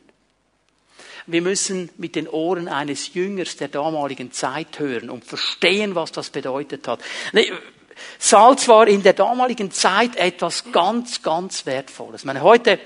Wir 1.28 1.42
müssen 1.42 1.90
mit 1.98 2.16
den 2.16 2.28
Ohren 2.28 2.68
eines 2.68 3.14
Jüngers 3.14 3.56
der 3.56 3.68
damaligen 3.68 4.32
Zeit 4.32 4.80
hören 4.80 5.10
und 5.10 5.24
verstehen, 5.24 5.96
was 5.96 6.12
das 6.12 6.30
bedeutet 6.30 6.88
hat. 6.88 7.00
Salz 8.18 8.68
war 8.68 8.88
in 8.88 9.04
der 9.04 9.14
damaligen 9.14 9.72
Zeit 9.72 10.16
etwas 10.16 10.72
ganz, 10.72 11.22
ganz 11.22 11.66
Wertvolles. 11.66 12.22
Ich 12.22 12.26
meine, 12.26 12.42
heute 12.42 12.80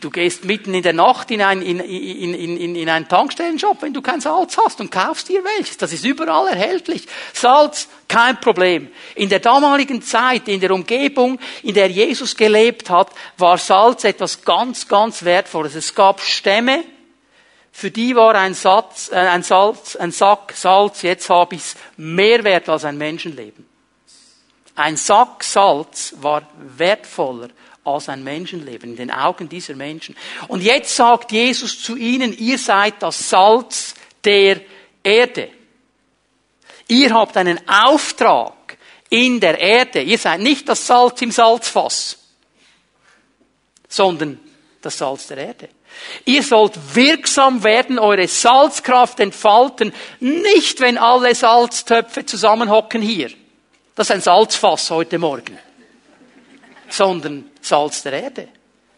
Du 0.00 0.10
gehst 0.10 0.44
mitten 0.44 0.74
in 0.74 0.82
der 0.82 0.92
Nacht 0.92 1.30
in, 1.30 1.40
ein, 1.40 1.62
in, 1.62 1.80
in, 1.80 2.34
in, 2.34 2.76
in 2.76 2.88
einen 2.90 3.08
Tankstellenshop, 3.08 3.80
wenn 3.80 3.94
du 3.94 4.02
kein 4.02 4.20
Salz 4.20 4.58
hast 4.58 4.80
und 4.80 4.90
kaufst 4.90 5.30
dir 5.30 5.42
welches. 5.44 5.78
Das 5.78 5.94
ist 5.94 6.04
überall 6.04 6.48
erhältlich. 6.48 7.06
Salz, 7.32 7.88
kein 8.06 8.38
Problem. 8.38 8.90
In 9.14 9.30
der 9.30 9.38
damaligen 9.38 10.02
Zeit, 10.02 10.46
in 10.48 10.60
der 10.60 10.72
Umgebung, 10.72 11.38
in 11.62 11.74
der 11.74 11.88
Jesus 11.88 12.36
gelebt 12.36 12.90
hat, 12.90 13.10
war 13.38 13.56
Salz 13.56 14.04
etwas 14.04 14.44
ganz, 14.44 14.88
ganz 14.88 15.24
Wertvolles. 15.24 15.74
Es 15.74 15.94
gab 15.94 16.20
Stämme, 16.20 16.84
für 17.72 17.90
die 17.90 18.14
war 18.14 18.34
ein, 18.34 18.52
Satz, 18.52 19.10
äh, 19.10 19.16
ein, 19.16 19.42
Salz, 19.42 19.96
ein 19.96 20.12
Sack 20.12 20.52
Salz, 20.54 21.00
jetzt 21.00 21.30
habe 21.30 21.54
ich 21.54 21.62
es, 21.62 21.76
mehr 21.96 22.44
wert 22.44 22.68
als 22.68 22.84
ein 22.84 22.98
Menschenleben. 22.98 23.66
Ein 24.74 24.98
Sack 24.98 25.42
Salz 25.42 26.14
war 26.20 26.42
wertvoller 26.76 27.48
als 27.84 28.08
ein 28.08 28.22
Menschenleben 28.22 28.90
in 28.90 28.96
den 28.96 29.10
Augen 29.10 29.48
dieser 29.48 29.74
Menschen. 29.74 30.16
Und 30.48 30.62
jetzt 30.62 30.94
sagt 30.94 31.32
Jesus 31.32 31.82
zu 31.82 31.96
ihnen, 31.96 32.36
ihr 32.36 32.58
seid 32.58 33.02
das 33.02 33.28
Salz 33.30 33.94
der 34.24 34.60
Erde. 35.02 35.50
Ihr 36.88 37.12
habt 37.14 37.36
einen 37.36 37.60
Auftrag 37.68 38.76
in 39.08 39.40
der 39.40 39.58
Erde. 39.58 40.02
Ihr 40.02 40.18
seid 40.18 40.40
nicht 40.40 40.68
das 40.68 40.86
Salz 40.86 41.20
im 41.22 41.30
Salzfass, 41.30 42.18
sondern 43.88 44.38
das 44.80 44.98
Salz 44.98 45.26
der 45.26 45.38
Erde. 45.38 45.68
Ihr 46.24 46.42
sollt 46.42 46.74
wirksam 46.94 47.62
werden, 47.64 47.98
eure 47.98 48.26
Salzkraft 48.26 49.20
entfalten, 49.20 49.92
nicht 50.20 50.80
wenn 50.80 50.98
alle 50.98 51.34
Salztöpfe 51.34 52.24
zusammenhocken 52.24 53.02
hier. 53.02 53.30
Das 53.94 54.08
ist 54.08 54.12
ein 54.12 54.20
Salzfass 54.20 54.90
heute 54.90 55.18
Morgen. 55.18 55.58
Sondern 56.92 57.50
Salz 57.62 58.02
der 58.02 58.12
Erde. 58.12 58.48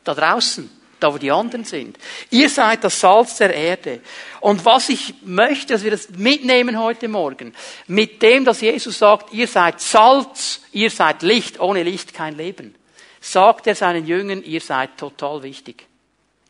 Da 0.02 0.14
draußen, 0.14 0.68
da 0.98 1.14
wo 1.14 1.18
die 1.18 1.30
anderen 1.30 1.64
sind. 1.64 1.96
Ihr 2.30 2.48
seid 2.48 2.82
das 2.82 2.98
Salz 2.98 3.36
der 3.36 3.54
Erde. 3.54 4.00
Und 4.40 4.64
was 4.64 4.88
ich 4.88 5.14
möchte, 5.22 5.74
dass 5.74 5.84
wir 5.84 5.92
das 5.92 6.10
mitnehmen 6.10 6.78
heute 6.78 7.06
Morgen, 7.06 7.54
mit 7.86 8.20
dem, 8.20 8.44
dass 8.44 8.60
Jesus 8.60 8.98
sagt, 8.98 9.32
ihr 9.32 9.46
seid 9.46 9.80
Salz, 9.80 10.62
ihr 10.72 10.90
seid 10.90 11.22
Licht, 11.22 11.60
ohne 11.60 11.84
Licht 11.84 12.14
kein 12.14 12.36
Leben, 12.36 12.74
sagt 13.20 13.68
er 13.68 13.76
seinen 13.76 14.06
Jüngern, 14.06 14.42
ihr 14.42 14.60
seid 14.60 14.98
total 14.98 15.44
wichtig. 15.44 15.86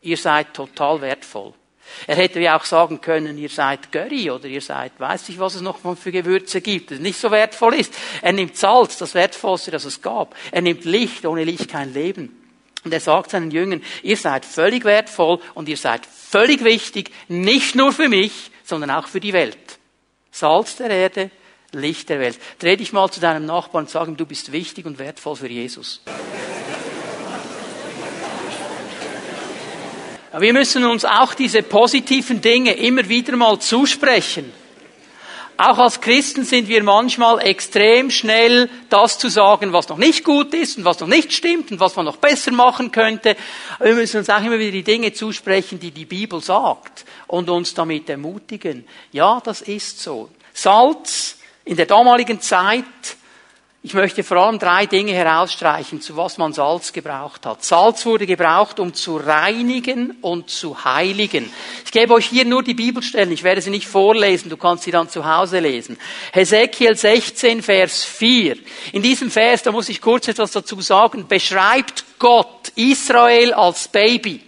Ihr 0.01 0.17
seid 0.17 0.53
total 0.53 0.99
wertvoll. 1.01 1.53
Er 2.07 2.15
hätte 2.15 2.39
ja 2.39 2.57
auch 2.57 2.65
sagen 2.65 3.01
können, 3.01 3.37
ihr 3.37 3.49
seid 3.49 3.91
Curry 3.91 4.29
oder 4.31 4.45
ihr 4.47 4.61
seid, 4.61 4.99
weiß 4.99 5.29
ich, 5.29 5.39
was 5.39 5.55
es 5.55 5.61
noch 5.61 5.79
für 5.97 6.11
Gewürze 6.11 6.61
gibt, 6.61 6.91
das 6.91 6.99
nicht 6.99 7.19
so 7.19 7.31
wertvoll 7.31 7.75
ist. 7.75 7.93
Er 8.21 8.33
nimmt 8.33 8.57
Salz, 8.57 8.97
das 8.97 9.13
wertvollste, 9.13 9.71
das 9.71 9.85
es 9.85 10.01
gab. 10.01 10.35
Er 10.51 10.61
nimmt 10.61 10.85
Licht, 10.85 11.25
ohne 11.25 11.43
Licht 11.43 11.69
kein 11.69 11.93
Leben. 11.93 12.41
Und 12.83 12.93
er 12.93 12.99
sagt 12.99 13.31
seinen 13.31 13.49
Jüngern, 13.49 13.81
ihr 14.03 14.17
seid 14.17 14.45
völlig 14.45 14.85
wertvoll 14.85 15.39
und 15.55 15.67
ihr 15.67 15.77
seid 15.77 16.05
völlig 16.05 16.63
wichtig, 16.63 17.11
nicht 17.27 17.75
nur 17.75 17.91
für 17.91 18.09
mich, 18.09 18.51
sondern 18.63 18.91
auch 18.91 19.07
für 19.07 19.19
die 19.19 19.33
Welt. 19.33 19.57
Salz 20.31 20.75
der 20.75 20.91
Erde, 20.91 21.31
Licht 21.71 22.09
der 22.09 22.19
Welt. 22.19 22.39
Dreh 22.59 22.75
dich 22.75 22.93
mal 22.93 23.09
zu 23.09 23.19
deinem 23.19 23.45
Nachbarn 23.45 23.85
und 23.85 23.89
sag 23.89 24.07
ihm, 24.07 24.17
du 24.17 24.25
bist 24.25 24.51
wichtig 24.51 24.85
und 24.85 24.99
wertvoll 24.99 25.35
für 25.35 25.47
Jesus. 25.47 26.01
Wir 30.37 30.51
müssen 30.51 30.83
uns 30.83 31.05
auch 31.05 31.33
diese 31.33 31.63
positiven 31.63 32.41
Dinge 32.41 32.73
immer 32.73 33.07
wieder 33.07 33.37
mal 33.37 33.57
zusprechen. 33.57 34.51
Auch 35.55 35.77
als 35.77 36.01
Christen 36.01 36.43
sind 36.43 36.67
wir 36.67 36.83
manchmal 36.83 37.39
extrem 37.39 38.11
schnell, 38.11 38.69
das 38.89 39.17
zu 39.17 39.29
sagen, 39.29 39.71
was 39.71 39.87
noch 39.87 39.97
nicht 39.97 40.25
gut 40.25 40.53
ist 40.53 40.77
und 40.77 40.83
was 40.83 40.99
noch 40.99 41.07
nicht 41.07 41.31
stimmt 41.31 41.71
und 41.71 41.79
was 41.79 41.95
man 41.95 42.03
noch 42.03 42.17
besser 42.17 42.51
machen 42.51 42.91
könnte. 42.91 43.37
Aber 43.79 43.85
wir 43.85 43.95
müssen 43.95 44.17
uns 44.17 44.29
auch 44.29 44.43
immer 44.43 44.59
wieder 44.59 44.73
die 44.73 44.83
Dinge 44.83 45.13
zusprechen, 45.13 45.79
die 45.79 45.91
die 45.91 46.03
Bibel 46.03 46.41
sagt 46.41 47.05
und 47.27 47.49
uns 47.49 47.73
damit 47.73 48.09
ermutigen. 48.09 48.85
Ja, 49.13 49.41
das 49.41 49.61
ist 49.61 50.01
so. 50.01 50.29
Salz 50.53 51.37
in 51.63 51.77
der 51.77 51.85
damaligen 51.85 52.41
Zeit 52.41 52.83
ich 53.85 53.93
möchte 53.93 54.23
vor 54.23 54.37
allem 54.37 54.57
drei 54.57 54.87
Dinge 54.87 55.13
herausstreichen, 55.13 56.01
zu 56.01 56.17
was 56.17 56.39
man 56.39 56.53
Salz 56.53 56.91
gebraucht 56.91 57.45
hat. 57.45 57.63
Salz 57.63 58.03
wurde 58.07 58.25
gebraucht, 58.25 58.79
um 58.79 58.95
zu 58.95 59.17
reinigen 59.17 60.17
und 60.21 60.49
zu 60.49 60.83
heiligen. 60.83 61.51
Ich 61.85 61.91
gebe 61.91 62.15
euch 62.15 62.25
hier 62.25 62.45
nur 62.45 62.63
die 62.63 62.73
Bibelstellen, 62.73 63.31
ich 63.31 63.43
werde 63.43 63.61
sie 63.61 63.69
nicht 63.69 63.85
vorlesen, 63.87 64.49
du 64.49 64.57
kannst 64.57 64.85
sie 64.85 64.91
dann 64.91 65.07
zu 65.07 65.23
Hause 65.23 65.59
lesen. 65.59 65.99
Hesekiel 66.33 66.95
16, 66.95 67.61
Vers 67.61 68.03
4. 68.03 68.57
In 68.93 69.03
diesem 69.03 69.29
Vers, 69.29 69.61
da 69.61 69.71
muss 69.71 69.87
ich 69.87 70.01
kurz 70.01 70.27
etwas 70.27 70.51
dazu 70.51 70.81
sagen, 70.81 71.27
beschreibt 71.27 72.05
Gott 72.17 72.71
Israel 72.75 73.53
als 73.53 73.87
Baby. 73.87 74.41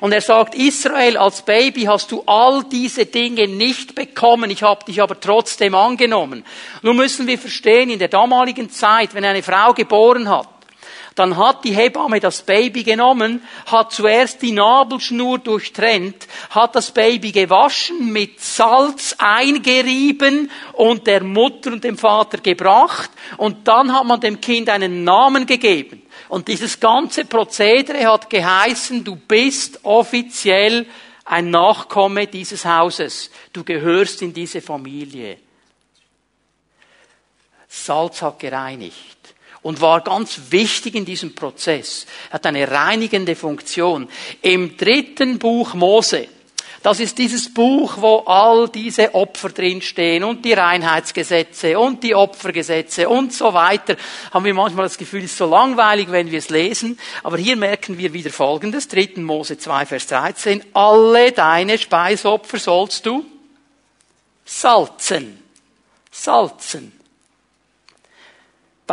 Und 0.00 0.12
er 0.12 0.20
sagt, 0.20 0.54
Israel, 0.54 1.16
als 1.16 1.42
Baby 1.42 1.82
hast 1.82 2.10
du 2.12 2.22
all 2.26 2.64
diese 2.64 3.06
Dinge 3.06 3.48
nicht 3.48 3.94
bekommen, 3.94 4.50
ich 4.50 4.62
habe 4.62 4.84
dich 4.84 5.00
aber 5.00 5.18
trotzdem 5.18 5.74
angenommen. 5.74 6.44
Nun 6.82 6.96
müssen 6.96 7.26
wir 7.26 7.38
verstehen, 7.38 7.90
in 7.90 7.98
der 7.98 8.08
damaligen 8.08 8.70
Zeit, 8.70 9.14
wenn 9.14 9.24
eine 9.24 9.42
Frau 9.42 9.72
geboren 9.74 10.28
hat, 10.28 10.48
dann 11.14 11.36
hat 11.36 11.64
die 11.64 11.74
Hebamme 11.74 12.20
das 12.20 12.42
Baby 12.42 12.82
genommen, 12.82 13.42
hat 13.66 13.92
zuerst 13.92 14.40
die 14.42 14.52
Nabelschnur 14.52 15.38
durchtrennt, 15.38 16.26
hat 16.50 16.74
das 16.74 16.90
Baby 16.90 17.32
gewaschen, 17.32 18.12
mit 18.12 18.40
Salz 18.40 19.14
eingerieben 19.18 20.50
und 20.72 21.06
der 21.06 21.22
Mutter 21.22 21.72
und 21.72 21.84
dem 21.84 21.98
Vater 21.98 22.38
gebracht 22.38 23.10
und 23.36 23.68
dann 23.68 23.92
hat 23.92 24.04
man 24.04 24.20
dem 24.20 24.40
Kind 24.40 24.68
einen 24.70 25.04
Namen 25.04 25.46
gegeben. 25.46 26.01
Und 26.32 26.48
dieses 26.48 26.80
ganze 26.80 27.26
Prozedere 27.26 28.10
hat 28.10 28.30
geheißen, 28.30 29.04
du 29.04 29.16
bist 29.16 29.80
offiziell 29.82 30.86
ein 31.26 31.50
Nachkomme 31.50 32.26
dieses 32.26 32.64
Hauses. 32.64 33.30
Du 33.52 33.62
gehörst 33.62 34.22
in 34.22 34.32
diese 34.32 34.62
Familie. 34.62 35.36
Salz 37.68 38.22
hat 38.22 38.38
gereinigt 38.38 39.34
und 39.60 39.82
war 39.82 40.00
ganz 40.00 40.40
wichtig 40.48 40.94
in 40.94 41.04
diesem 41.04 41.34
Prozess. 41.34 42.06
Er 42.30 42.34
hat 42.36 42.46
eine 42.46 42.70
reinigende 42.70 43.36
Funktion. 43.36 44.08
Im 44.40 44.78
dritten 44.78 45.38
Buch 45.38 45.74
Mose, 45.74 46.28
das 46.82 46.98
ist 46.98 47.18
dieses 47.18 47.52
Buch, 47.52 47.94
wo 47.98 48.18
all 48.26 48.68
diese 48.68 49.14
Opfer 49.14 49.50
drinstehen 49.50 50.24
und 50.24 50.44
die 50.44 50.52
Reinheitsgesetze 50.52 51.78
und 51.78 52.02
die 52.02 52.14
Opfergesetze 52.14 53.08
und 53.08 53.32
so 53.32 53.54
weiter. 53.54 53.96
Haben 54.32 54.44
wir 54.44 54.54
manchmal 54.54 54.86
das 54.86 54.98
Gefühl, 54.98 55.20
es 55.20 55.32
ist 55.32 55.38
so 55.38 55.46
langweilig, 55.46 56.10
wenn 56.10 56.30
wir 56.30 56.38
es 56.38 56.50
lesen. 56.50 56.98
Aber 57.22 57.38
hier 57.38 57.56
merken 57.56 57.98
wir 57.98 58.12
wieder 58.12 58.30
Folgendes. 58.30 58.88
3. 58.88 59.12
Mose 59.16 59.58
2, 59.58 59.86
Vers 59.86 60.06
13. 60.08 60.64
Alle 60.74 61.30
deine 61.30 61.78
Speisopfer 61.78 62.58
sollst 62.58 63.06
du 63.06 63.24
salzen. 64.44 65.38
Salzen. 66.10 67.01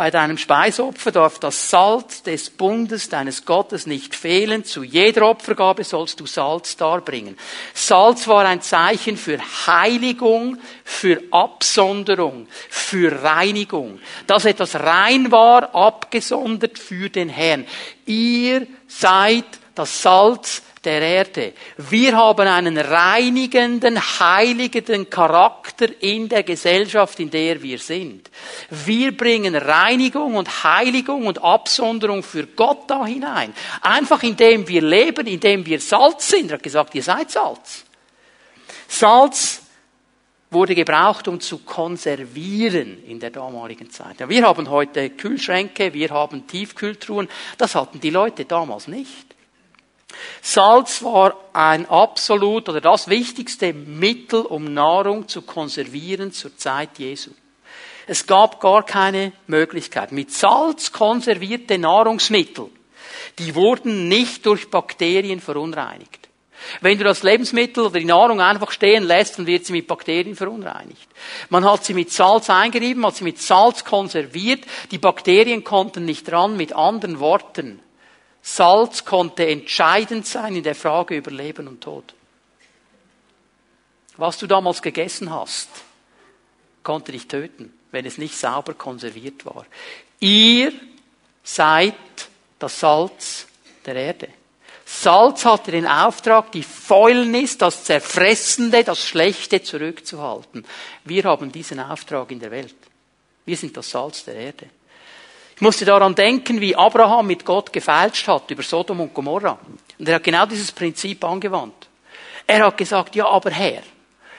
Bei 0.00 0.10
deinem 0.10 0.38
Speisopfer 0.38 1.12
darf 1.12 1.38
das 1.40 1.68
Salz 1.68 2.22
des 2.22 2.48
Bundes 2.48 3.10
deines 3.10 3.44
Gottes 3.44 3.86
nicht 3.86 4.14
fehlen. 4.14 4.64
Zu 4.64 4.82
jeder 4.82 5.28
Opfergabe 5.28 5.84
sollst 5.84 6.20
du 6.20 6.26
Salz 6.26 6.78
darbringen. 6.78 7.36
Salz 7.74 8.26
war 8.26 8.46
ein 8.46 8.62
Zeichen 8.62 9.18
für 9.18 9.38
Heiligung, 9.66 10.56
für 10.84 11.22
Absonderung, 11.30 12.46
für 12.70 13.22
Reinigung. 13.22 14.00
Dass 14.26 14.46
etwas 14.46 14.74
rein 14.74 15.30
war, 15.32 15.74
abgesondert 15.74 16.78
für 16.78 17.10
den 17.10 17.28
Herrn. 17.28 17.66
Ihr 18.06 18.66
seid 18.88 19.44
das 19.74 20.00
Salz 20.00 20.62
der 20.84 21.02
Erde. 21.02 21.52
Wir 21.76 22.16
haben 22.16 22.48
einen 22.48 22.78
reinigenden, 22.78 24.00
heiligenden 24.00 25.10
Charakter 25.10 25.88
in 26.00 26.28
der 26.28 26.42
Gesellschaft, 26.42 27.20
in 27.20 27.30
der 27.30 27.62
wir 27.62 27.78
sind. 27.78 28.30
Wir 28.70 29.14
bringen 29.16 29.54
Reinigung 29.54 30.36
und 30.36 30.64
Heiligung 30.64 31.26
und 31.26 31.42
Absonderung 31.42 32.22
für 32.22 32.46
Gott 32.46 32.88
da 32.88 33.04
hinein. 33.04 33.52
Einfach 33.82 34.22
indem 34.22 34.66
wir 34.66 34.82
leben, 34.82 35.26
indem 35.26 35.66
wir 35.66 35.80
Salz 35.80 36.30
sind. 36.30 36.50
Er 36.50 36.54
hat 36.54 36.62
gesagt, 36.62 36.94
ihr 36.94 37.02
seid 37.02 37.30
Salz. 37.30 37.84
Salz 38.88 39.62
wurde 40.50 40.74
gebraucht, 40.74 41.28
um 41.28 41.40
zu 41.40 41.58
konservieren 41.58 43.04
in 43.04 43.20
der 43.20 43.30
damaligen 43.30 43.90
Zeit. 43.90 44.28
wir 44.28 44.46
haben 44.46 44.68
heute 44.68 45.10
Kühlschränke, 45.10 45.94
wir 45.94 46.10
haben 46.10 46.46
Tiefkühltruhen. 46.46 47.28
Das 47.56 47.74
hatten 47.74 48.00
die 48.00 48.10
Leute 48.10 48.46
damals 48.46 48.88
nicht. 48.88 49.29
Salz 50.42 51.02
war 51.02 51.36
ein 51.52 51.86
absolut 51.86 52.68
oder 52.68 52.80
das 52.80 53.08
wichtigste 53.08 53.72
Mittel, 53.72 54.40
um 54.40 54.72
Nahrung 54.72 55.28
zu 55.28 55.42
konservieren 55.42 56.32
zur 56.32 56.56
Zeit 56.56 56.98
Jesu. 56.98 57.30
Es 58.06 58.26
gab 58.26 58.60
gar 58.60 58.84
keine 58.84 59.32
Möglichkeit. 59.46 60.12
Mit 60.12 60.32
Salz 60.32 60.92
konservierte 60.92 61.78
Nahrungsmittel, 61.78 62.68
die 63.38 63.54
wurden 63.54 64.08
nicht 64.08 64.46
durch 64.46 64.70
Bakterien 64.70 65.40
verunreinigt. 65.40 66.20
Wenn 66.80 66.98
du 66.98 67.04
das 67.04 67.22
Lebensmittel 67.22 67.84
oder 67.84 67.98
die 67.98 68.04
Nahrung 68.04 68.40
einfach 68.40 68.70
stehen 68.70 69.04
lässt, 69.04 69.38
dann 69.38 69.46
wird 69.46 69.64
sie 69.64 69.72
mit 69.72 69.86
Bakterien 69.86 70.36
verunreinigt. 70.36 71.08
Man 71.48 71.64
hat 71.64 71.84
sie 71.84 71.94
mit 71.94 72.10
Salz 72.10 72.50
eingerieben, 72.50 73.04
hat 73.06 73.16
sie 73.16 73.24
mit 73.24 73.40
Salz 73.40 73.84
konserviert. 73.84 74.64
Die 74.90 74.98
Bakterien 74.98 75.64
konnten 75.64 76.04
nicht 76.04 76.30
ran. 76.30 76.56
Mit 76.56 76.74
anderen 76.74 77.18
Worten, 77.18 77.80
Salz 78.42 79.04
konnte 79.04 79.46
entscheidend 79.46 80.26
sein 80.26 80.56
in 80.56 80.62
der 80.62 80.74
Frage 80.74 81.16
über 81.16 81.30
Leben 81.30 81.68
und 81.68 81.82
Tod. 81.82 82.14
Was 84.16 84.38
du 84.38 84.46
damals 84.46 84.82
gegessen 84.82 85.30
hast, 85.30 85.68
konnte 86.82 87.12
dich 87.12 87.28
töten, 87.28 87.72
wenn 87.90 88.06
es 88.06 88.18
nicht 88.18 88.36
sauber 88.36 88.74
konserviert 88.74 89.44
war. 89.46 89.66
Ihr 90.20 90.72
seid 91.42 91.94
das 92.58 92.80
Salz 92.80 93.46
der 93.86 93.96
Erde. 93.96 94.28
Salz 94.84 95.44
hatte 95.44 95.70
den 95.70 95.86
Auftrag, 95.86 96.50
die 96.52 96.64
Fäulnis, 96.64 97.56
das 97.56 97.84
Zerfressende, 97.84 98.82
das 98.82 98.98
Schlechte 98.98 99.62
zurückzuhalten. 99.62 100.66
Wir 101.04 101.24
haben 101.24 101.52
diesen 101.52 101.78
Auftrag 101.78 102.30
in 102.32 102.40
der 102.40 102.50
Welt. 102.50 102.74
Wir 103.44 103.56
sind 103.56 103.76
das 103.76 103.90
Salz 103.90 104.24
der 104.24 104.34
Erde. 104.34 104.68
Ich 105.60 105.62
musste 105.62 105.84
daran 105.84 106.14
denken, 106.14 106.58
wie 106.62 106.74
Abraham 106.74 107.26
mit 107.26 107.44
Gott 107.44 107.70
gefeilscht 107.70 108.26
hat 108.28 108.50
über 108.50 108.62
Sodom 108.62 109.00
und 109.00 109.12
Gomorra. 109.12 109.58
Und 109.98 110.08
er 110.08 110.14
hat 110.14 110.24
genau 110.24 110.46
dieses 110.46 110.72
Prinzip 110.72 111.22
angewandt. 111.22 111.86
Er 112.46 112.64
hat 112.64 112.78
gesagt, 112.78 113.14
ja, 113.14 113.28
aber 113.28 113.50
Herr, 113.50 113.82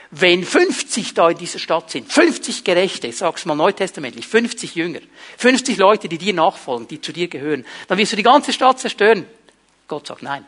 wenn 0.10 0.44
50 0.44 1.14
da 1.14 1.30
in 1.30 1.38
dieser 1.38 1.60
Stadt 1.60 1.92
sind, 1.92 2.12
50 2.12 2.64
Gerechte, 2.64 3.06
ich 3.06 3.18
sag's 3.18 3.46
mal 3.46 3.54
neutestamentlich, 3.54 4.26
50 4.26 4.74
Jünger, 4.74 5.02
50 5.38 5.78
Leute, 5.78 6.10
die 6.10 6.18
dir 6.18 6.34
nachfolgen, 6.34 6.88
die 6.88 7.00
zu 7.00 7.14
dir 7.14 7.28
gehören, 7.28 7.68
dann 7.88 8.00
wirst 8.00 8.14
du 8.14 8.16
die 8.16 8.24
ganze 8.24 8.52
Stadt 8.52 8.80
zerstören. 8.80 9.28
Gott 9.88 10.08
sagt 10.08 10.24
nein. 10.24 10.44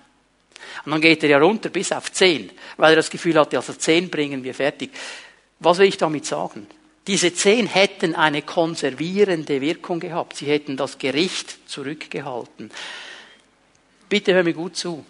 Und 0.85 0.91
dann 0.91 1.01
geht 1.01 1.21
er 1.21 1.29
ja 1.29 1.37
runter 1.37 1.69
bis 1.69 1.91
auf 1.91 2.11
10, 2.11 2.49
weil 2.77 2.93
er 2.93 2.95
das 2.95 3.11
Gefühl 3.11 3.37
hatte, 3.39 3.57
also 3.57 3.73
10 3.73 4.09
bringen 4.09 4.43
wir 4.43 4.55
fertig. 4.55 4.89
Was 5.59 5.77
will 5.77 5.85
ich 5.85 5.97
damit 5.97 6.25
sagen? 6.25 6.65
Diese 7.07 7.33
10 7.33 7.67
hätten 7.67 8.15
eine 8.15 8.41
konservierende 8.41 9.59
Wirkung 9.59 9.99
gehabt. 9.99 10.37
Sie 10.37 10.45
hätten 10.45 10.77
das 10.77 10.97
Gericht 10.97 11.69
zurückgehalten. 11.69 12.71
Bitte 14.07 14.33
hör 14.33 14.43
mir 14.43 14.53
gut 14.53 14.77
zu. 14.77 15.05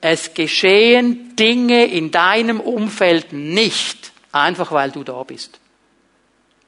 Es 0.00 0.34
geschehen 0.34 1.36
Dinge 1.36 1.84
in 1.86 2.10
deinem 2.10 2.58
Umfeld 2.58 3.32
nicht, 3.32 4.10
einfach 4.32 4.72
weil 4.72 4.90
du 4.90 5.04
da 5.04 5.22
bist. 5.22 5.60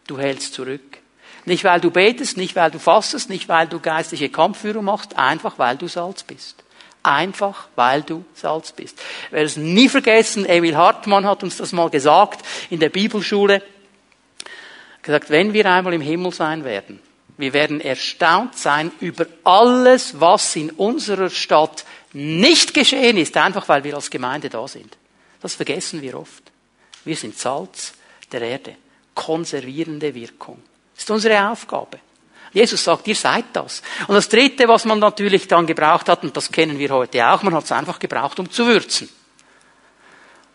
Du 0.06 0.18
hältst 0.18 0.54
zurück. 0.54 0.98
Nicht 1.44 1.64
weil 1.64 1.80
du 1.80 1.90
betest, 1.90 2.36
nicht 2.36 2.54
weil 2.56 2.70
du 2.70 2.78
fastest, 2.78 3.28
nicht 3.28 3.48
weil 3.48 3.66
du 3.66 3.80
geistliche 3.80 4.28
Kampfführung 4.28 4.84
machst, 4.84 5.18
einfach 5.18 5.58
weil 5.58 5.76
du 5.76 5.88
Salz 5.88 6.22
bist. 6.22 6.62
Einfach 7.02 7.68
weil 7.74 8.02
du 8.02 8.24
Salz 8.34 8.72
bist. 8.72 8.98
Werde 9.30 9.46
es 9.46 9.56
nie 9.56 9.88
vergessen, 9.88 10.46
Emil 10.46 10.76
Hartmann 10.76 11.26
hat 11.26 11.42
uns 11.42 11.56
das 11.56 11.72
mal 11.72 11.90
gesagt 11.90 12.44
in 12.70 12.80
der 12.80 12.88
Bibelschule. 12.88 13.62
Gesagt, 15.04 15.28
wenn 15.28 15.52
wir 15.52 15.70
einmal 15.70 15.92
im 15.92 16.00
Himmel 16.00 16.32
sein 16.32 16.64
werden, 16.64 16.98
wir 17.36 17.52
werden 17.52 17.80
erstaunt 17.80 18.56
sein 18.56 18.90
über 19.00 19.26
alles, 19.44 20.18
was 20.18 20.56
in 20.56 20.70
unserer 20.70 21.28
Stadt 21.28 21.84
nicht 22.14 22.72
geschehen 22.72 23.18
ist, 23.18 23.36
einfach 23.36 23.68
weil 23.68 23.84
wir 23.84 23.94
als 23.94 24.10
Gemeinde 24.10 24.48
da 24.48 24.66
sind. 24.66 24.96
Das 25.42 25.54
vergessen 25.54 26.00
wir 26.00 26.18
oft. 26.18 26.42
Wir 27.04 27.16
sind 27.16 27.38
Salz 27.38 27.92
der 28.32 28.40
Erde. 28.40 28.76
Konservierende 29.14 30.14
Wirkung. 30.14 30.62
Das 30.94 31.04
ist 31.04 31.10
unsere 31.10 31.50
Aufgabe. 31.50 31.98
Jesus 32.52 32.82
sagt, 32.82 33.06
ihr 33.08 33.16
seid 33.16 33.46
das. 33.52 33.82
Und 34.06 34.14
das 34.14 34.28
Dritte, 34.28 34.68
was 34.68 34.84
man 34.86 35.00
natürlich 35.00 35.48
dann 35.48 35.66
gebraucht 35.66 36.08
hat, 36.08 36.22
und 36.22 36.36
das 36.36 36.50
kennen 36.50 36.78
wir 36.78 36.88
heute 36.90 37.28
auch, 37.28 37.42
man 37.42 37.54
hat 37.54 37.64
es 37.64 37.72
einfach 37.72 37.98
gebraucht, 37.98 38.38
um 38.38 38.50
zu 38.50 38.64
würzen. 38.64 39.08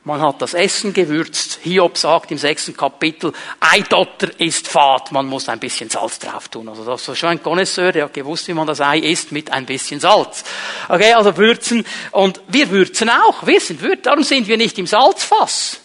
Man 0.06 0.22
hat 0.22 0.42
das 0.42 0.54
Essen 0.54 0.94
gewürzt. 0.94 1.60
Hiob 1.62 1.98
sagt 1.98 2.32
im 2.32 2.38
sechsten 2.38 2.76
Kapitel, 2.76 3.34
Eidotter 3.60 4.30
ist 4.40 4.68
fad, 4.68 5.12
man 5.12 5.26
muss 5.26 5.50
ein 5.50 5.60
bisschen 5.60 5.90
Salz 5.90 6.20
drauf 6.20 6.48
tun. 6.48 6.70
Also 6.70 6.86
das 6.86 7.06
war 7.08 7.16
schon 7.16 7.30
ein 7.30 7.44
Connoisseur, 7.44 7.92
der 7.92 8.06
hat 8.06 8.14
gewusst, 8.14 8.48
wie 8.48 8.54
man 8.54 8.66
das 8.66 8.80
Ei 8.80 9.00
isst 9.00 9.34
mit 9.34 9.52
ein 9.52 9.66
bisschen 9.66 10.00
Salz. 10.00 10.46
Okay, 10.88 11.14
also 11.14 11.36
würzen. 11.36 11.86
Und 12.12 12.40
wir 12.48 12.70
würzen 12.70 13.10
auch. 13.10 13.46
Wir 13.46 13.60
sind 13.60 13.82
Würz. 13.82 14.04
Darum 14.04 14.24
sind 14.24 14.48
wir 14.48 14.56
nicht 14.56 14.80
im 14.80 14.88
Salzfass. 14.88 15.82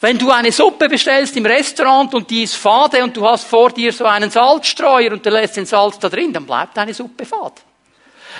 Wenn 0.00 0.16
du 0.16 0.30
eine 0.30 0.50
Suppe 0.50 0.88
bestellst 0.88 1.36
im 1.36 1.44
Restaurant 1.44 2.14
und 2.14 2.30
die 2.30 2.44
ist 2.44 2.56
fade 2.56 3.04
und 3.04 3.14
du 3.14 3.26
hast 3.26 3.44
vor 3.44 3.70
dir 3.70 3.92
so 3.92 4.06
einen 4.06 4.30
Salzstreuer 4.30 5.12
und 5.12 5.26
du 5.26 5.28
lässt 5.28 5.58
den 5.58 5.66
Salz 5.66 5.98
da 5.98 6.08
drin, 6.08 6.32
dann 6.32 6.46
bleibt 6.46 6.74
deine 6.78 6.94
Suppe 6.94 7.26
fad. 7.26 7.60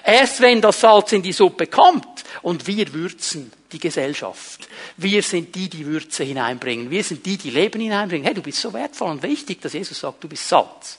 Erst 0.02 0.40
wenn 0.40 0.62
das 0.62 0.80
Salz 0.80 1.12
in 1.12 1.20
die 1.20 1.34
Suppe 1.34 1.66
kommt 1.66 2.19
und 2.42 2.66
wir 2.66 2.92
würzen 2.92 3.52
die 3.72 3.78
Gesellschaft. 3.78 4.68
Wir 4.96 5.22
sind 5.22 5.54
die, 5.54 5.68
die 5.68 5.86
Würze 5.86 6.24
hineinbringen. 6.24 6.90
Wir 6.90 7.04
sind 7.04 7.24
die, 7.24 7.36
die 7.36 7.50
Leben 7.50 7.80
hineinbringen. 7.80 8.24
Hey, 8.24 8.34
du 8.34 8.42
bist 8.42 8.60
so 8.60 8.72
wertvoll 8.72 9.10
und 9.10 9.22
wichtig, 9.22 9.60
dass 9.60 9.72
Jesus 9.72 10.00
sagt, 10.00 10.24
du 10.24 10.28
bist 10.28 10.48
Salz. 10.48 10.98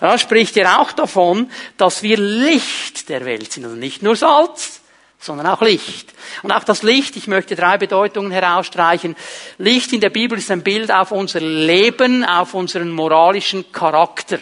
Da 0.00 0.18
spricht 0.18 0.56
er 0.56 0.80
auch 0.80 0.92
davon, 0.92 1.50
dass 1.76 2.02
wir 2.02 2.16
Licht 2.16 3.08
der 3.08 3.24
Welt 3.24 3.52
sind. 3.52 3.64
Also 3.64 3.76
nicht 3.76 4.02
nur 4.02 4.16
Salz, 4.16 4.80
sondern 5.18 5.46
auch 5.46 5.62
Licht. 5.62 6.12
Und 6.42 6.52
auch 6.52 6.64
das 6.64 6.82
Licht, 6.82 7.16
ich 7.16 7.26
möchte 7.26 7.56
drei 7.56 7.78
Bedeutungen 7.78 8.30
herausstreichen. 8.30 9.16
Licht 9.58 9.92
in 9.92 10.00
der 10.00 10.10
Bibel 10.10 10.38
ist 10.38 10.50
ein 10.50 10.62
Bild 10.62 10.90
auf 10.90 11.12
unser 11.12 11.40
Leben, 11.40 12.24
auf 12.24 12.54
unseren 12.54 12.90
moralischen 12.90 13.70
Charakter. 13.72 14.38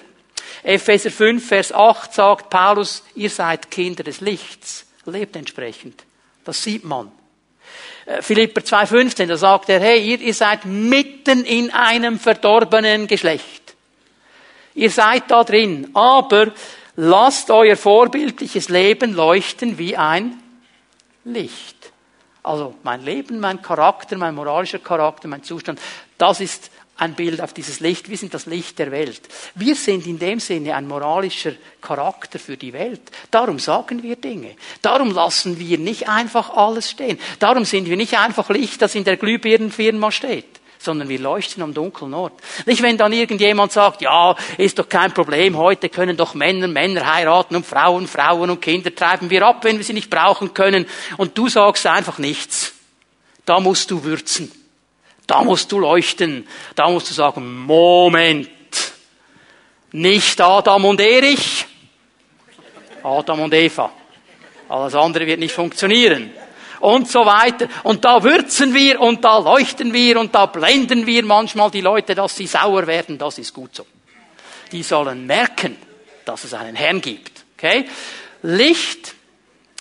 Epheser 0.62 1.10
5, 1.10 1.46
Vers 1.46 1.72
8 1.72 2.14
sagt 2.14 2.50
Paulus, 2.50 3.02
ihr 3.14 3.30
seid 3.30 3.70
Kinder 3.70 4.02
des 4.02 4.20
Lichts. 4.20 4.86
Lebt 5.04 5.36
entsprechend. 5.36 6.04
Das 6.44 6.62
sieht 6.62 6.84
man. 6.84 7.10
Äh, 8.06 8.22
Philipper 8.22 8.60
2,15, 8.60 9.26
da 9.26 9.36
sagt 9.36 9.68
er, 9.68 9.80
hey, 9.80 10.02
ihr, 10.04 10.20
ihr 10.20 10.34
seid 10.34 10.64
mitten 10.64 11.44
in 11.44 11.70
einem 11.70 12.18
verdorbenen 12.18 13.06
Geschlecht. 13.06 13.74
Ihr 14.74 14.90
seid 14.90 15.30
da 15.30 15.44
drin, 15.44 15.90
aber 15.94 16.52
lasst 16.96 17.50
euer 17.50 17.76
vorbildliches 17.76 18.68
Leben 18.68 19.14
leuchten 19.14 19.78
wie 19.78 19.96
ein 19.96 20.42
Licht. 21.24 21.92
Also 22.42 22.74
mein 22.82 23.02
Leben, 23.02 23.40
mein 23.40 23.62
Charakter, 23.62 24.18
mein 24.18 24.34
moralischer 24.34 24.80
Charakter, 24.80 25.28
mein 25.28 25.42
Zustand, 25.42 25.80
das 26.18 26.40
ist 26.40 26.70
ein 26.96 27.14
Bild 27.14 27.40
auf 27.40 27.52
dieses 27.52 27.80
Licht. 27.80 28.08
Wir 28.08 28.16
sind 28.16 28.34
das 28.34 28.46
Licht 28.46 28.78
der 28.78 28.90
Welt. 28.90 29.20
Wir 29.54 29.74
sind 29.74 30.06
in 30.06 30.18
dem 30.18 30.40
Sinne 30.40 30.74
ein 30.76 30.86
moralischer 30.86 31.52
Charakter 31.80 32.38
für 32.38 32.56
die 32.56 32.72
Welt. 32.72 33.02
Darum 33.30 33.58
sagen 33.58 34.02
wir 34.02 34.16
Dinge. 34.16 34.54
Darum 34.80 35.10
lassen 35.10 35.58
wir 35.58 35.78
nicht 35.78 36.08
einfach 36.08 36.50
alles 36.50 36.90
stehen. 36.90 37.18
Darum 37.40 37.64
sind 37.64 37.88
wir 37.88 37.96
nicht 37.96 38.18
einfach 38.18 38.48
Licht, 38.50 38.80
das 38.80 38.94
in 38.94 39.04
der 39.04 39.16
Glühbirnenfirma 39.16 40.10
steht 40.10 40.46
sondern 40.84 41.08
wir 41.08 41.18
leuchten 41.18 41.62
am 41.62 41.72
dunklen 41.72 42.12
Ort. 42.12 42.34
Nicht, 42.66 42.82
wenn 42.82 42.98
dann 42.98 43.12
irgendjemand 43.12 43.72
sagt, 43.72 44.02
ja, 44.02 44.36
ist 44.58 44.78
doch 44.78 44.86
kein 44.86 45.14
Problem, 45.14 45.56
heute 45.56 45.88
können 45.88 46.14
doch 46.14 46.34
Männer 46.34 46.68
Männer 46.68 47.10
heiraten 47.10 47.56
und 47.56 47.64
Frauen 47.64 48.06
Frauen 48.06 48.50
und 48.50 48.60
Kinder 48.60 48.94
treiben 48.94 49.30
wir 49.30 49.46
ab, 49.46 49.64
wenn 49.64 49.78
wir 49.78 49.84
sie 49.84 49.94
nicht 49.94 50.10
brauchen 50.10 50.52
können. 50.52 50.86
Und 51.16 51.38
du 51.38 51.48
sagst 51.48 51.86
einfach 51.86 52.18
nichts. 52.18 52.74
Da 53.46 53.60
musst 53.60 53.90
du 53.90 54.04
würzen. 54.04 54.52
Da 55.26 55.42
musst 55.42 55.72
du 55.72 55.78
leuchten. 55.78 56.46
Da 56.74 56.88
musst 56.88 57.10
du 57.10 57.14
sagen, 57.14 57.64
Moment. 57.64 58.50
Nicht 59.92 60.40
Adam 60.40 60.84
und 60.84 61.00
Erich. 61.00 61.66
Adam 63.02 63.40
und 63.40 63.54
Eva. 63.54 63.92
Alles 64.68 64.94
andere 64.94 65.26
wird 65.26 65.40
nicht 65.40 65.54
funktionieren. 65.54 66.32
Und 66.80 67.10
so 67.10 67.24
weiter. 67.24 67.68
Und 67.84 68.04
da 68.04 68.22
würzen 68.22 68.74
wir 68.74 69.00
und 69.00 69.24
da 69.24 69.38
leuchten 69.38 69.92
wir 69.92 70.18
und 70.18 70.34
da 70.34 70.46
blenden 70.46 71.06
wir 71.06 71.24
manchmal 71.24 71.70
die 71.70 71.80
Leute, 71.80 72.14
dass 72.14 72.36
sie 72.36 72.46
sauer 72.46 72.86
werden. 72.86 73.16
Das 73.16 73.38
ist 73.38 73.54
gut 73.54 73.74
so. 73.76 73.86
Die 74.72 74.82
sollen 74.82 75.26
merken, 75.26 75.76
dass 76.24 76.44
es 76.44 76.52
einen 76.54 76.76
Herrn 76.76 77.00
gibt. 77.00 77.44
Okay? 77.56 77.86
Licht 78.42 79.14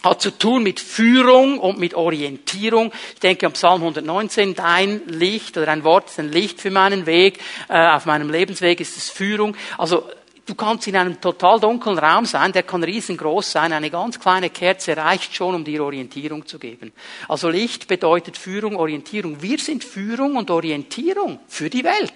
hat 0.04 0.22
zu 0.22 0.32
tun 0.32 0.64
mit 0.64 0.80
Führung 0.80 1.60
und 1.60 1.80
mit 1.80 1.94
Orientierung. 1.94 2.92
Ich 3.14 3.20
denke 3.22 3.46
am 3.46 3.54
Psalm 3.54 3.82
119, 3.82 4.54
dein 4.54 5.02
Licht 5.08 5.58
oder 5.58 5.72
ein 5.72 5.84
Wort 5.84 6.10
ist 6.10 6.20
ein 6.20 6.32
Licht 6.32 6.60
für 6.60 6.72
meinen 6.72 7.06
Weg, 7.06 7.40
äh, 7.70 7.88
auf 7.88 8.06
meinem 8.06 8.30
Lebensweg 8.30 8.82
ist 8.82 8.98
es 8.98 9.10
Führung. 9.10 9.56
Also 9.78 10.04
du 10.46 10.56
kannst 10.56 10.88
in 10.88 10.98
einem 10.98 11.22
total 11.22 11.60
dunklen 11.62 11.98
Raum 11.98 12.26
sein, 12.26 12.52
der 12.52 12.64
kann 12.64 12.84
riesengroß 12.84 13.50
sein, 13.50 13.72
eine 13.72 13.90
ganz 13.90 14.20
kleine 14.20 14.50
Kerze 14.50 14.98
reicht 14.98 15.34
schon, 15.34 15.56
um 15.56 15.64
dir 15.64 15.84
Orientierung 15.84 16.46
zu 16.46 16.60
geben. 16.60 16.92
Also 17.30 17.50
Licht 17.50 17.88
bedeutet 17.88 18.38
Führung, 18.38 18.76
Orientierung. 18.76 19.42
Wir 19.42 19.58
sind 19.58 19.86
Führung 19.86 20.36
und 20.36 20.52
Orientierung 20.52 21.40
für 21.48 21.70
die 21.70 21.86
Welt. 21.86 22.14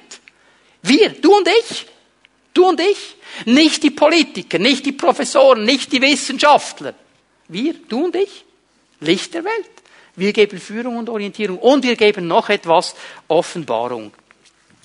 Wir, 0.82 1.10
du 1.10 1.38
und 1.38 1.48
ich. 1.62 1.86
Du 2.54 2.68
und 2.68 2.82
ich. 2.82 3.16
Nicht 3.46 3.84
die 3.84 3.92
Politiker, 3.92 4.60
nicht 4.60 4.86
die 4.86 4.92
Professoren, 4.92 5.64
nicht 5.64 5.92
die 5.94 6.02
Wissenschaftler. 6.02 6.94
Wir, 7.48 7.74
du 7.88 8.06
und 8.06 8.16
ich, 8.16 8.46
Licht 9.00 9.34
der 9.34 9.44
Welt. 9.44 9.72
Wir 10.16 10.34
geben 10.34 10.60
Führung 10.60 10.98
und 10.98 11.10
Orientierung 11.10 11.60
und 11.60 11.84
wir 11.84 11.96
geben 11.96 12.28
noch 12.28 12.50
etwas, 12.50 12.96
Offenbarung. 13.28 14.12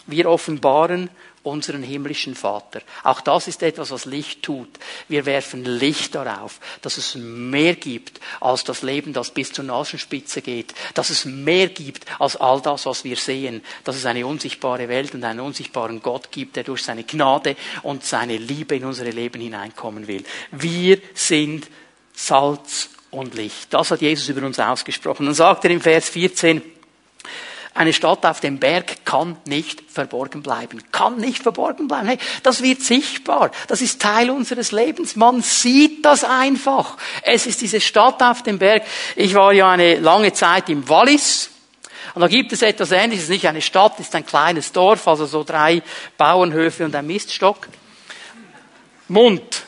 Wir 0.07 0.29
offenbaren 0.29 1.09
unseren 1.43 1.83
himmlischen 1.83 2.35
Vater. 2.35 2.83
Auch 3.03 3.21
das 3.21 3.49
ist 3.49 3.63
etwas, 3.63 3.91
was 3.91 4.05
Licht 4.05 4.43
tut. 4.43 4.69
Wir 5.09 5.27
werfen 5.27 5.65
Licht 5.65 6.15
darauf, 6.15 6.61
dass 6.83 6.99
es 6.99 7.15
mehr 7.15 7.75
gibt 7.75 8.21
als 8.41 8.65
das 8.65 8.83
Leben, 8.83 9.13
das 9.13 9.31
bis 9.31 9.53
zur 9.53 9.65
Nasenspitze 9.65 10.43
geht, 10.43 10.75
dass 10.95 11.11
es 11.11 11.25
mehr 11.25 11.69
gibt 11.69 12.05
als 12.21 12.37
all 12.37 12.61
das, 12.61 12.87
was 12.87 13.05
wir 13.05 13.17
sehen, 13.17 13.63
dass 13.85 13.97
es 13.97 14.07
eine 14.07 14.27
unsichtbare 14.27 14.89
Welt 14.89 15.15
und 15.15 15.25
einen 15.25 15.41
unsichtbaren 15.41 16.01
Gott 16.03 16.31
gibt, 16.31 16.57
der 16.57 16.65
durch 16.65 16.83
seine 16.83 17.05
Gnade 17.05 17.57
und 17.83 18.05
seine 18.05 18.37
Liebe 18.37 18.77
in 18.77 18.85
unsere 18.85 19.11
Leben 19.11 19.41
hineinkommen 19.41 20.07
will. 20.07 20.25
Wir 20.53 20.99
sind 21.15 21.67
Salz 22.15 22.91
und 23.11 23.35
Licht. 23.35 23.73
Das 23.73 23.91
hat 23.91 24.01
Jesus 24.01 24.29
über 24.29 24.45
uns 24.47 24.59
ausgesprochen. 24.59 25.27
Dann 25.27 25.35
sagt 25.35 25.65
er 25.65 25.71
im 25.71 25.81
Vers 25.81 26.09
14, 26.09 26.63
eine 27.75 27.95
Stadt 27.95 28.27
auf 28.27 28.41
dem 28.41 28.59
Berg 28.59 29.07
kann 29.07 29.39
nicht 29.47 29.83
verborgen 29.91 30.43
bleiben. 30.43 30.83
Kann 30.93 31.17
nicht 31.17 31.43
verborgen 31.43 31.89
bleiben. 31.89 32.07
Hey, 32.07 32.19
das 32.43 32.63
wird 32.63 32.83
sichtbar. 32.83 33.51
Das 33.67 33.81
ist 33.81 34.01
Teil 34.01 34.31
unseres 34.31 34.73
Lebens. 34.73 35.17
Man 35.17 35.41
sieht 35.41 36.05
das 36.05 36.23
einfach. 36.23 36.99
Es 37.23 37.47
ist 37.47 37.63
diese 37.63 37.81
Stadt 37.81 38.23
auf 38.23 38.43
dem 38.43 38.59
Berg. 38.59 38.83
Ich 39.17 39.35
war 39.35 39.55
ja 39.55 39.71
eine 39.71 39.99
lange 40.01 40.35
Zeit 40.35 40.69
im 40.69 40.87
Wallis. 40.87 41.49
Und 42.15 42.21
da 42.21 42.29
gibt 42.29 42.53
es 42.53 42.61
etwas 42.61 42.93
Ähnliches. 42.93 43.31
Nicht 43.31 43.47
eine 43.47 43.63
Stadt, 43.63 43.99
ist 44.01 44.15
ein 44.15 44.27
kleines 44.27 44.71
Dorf, 44.73 45.09
also 45.09 45.25
so 45.25 45.43
drei 45.43 45.83
Bauernhöfe 46.19 46.85
und 46.85 46.95
ein 46.95 47.07
Miststock. 47.07 47.69
Mund. 49.09 49.63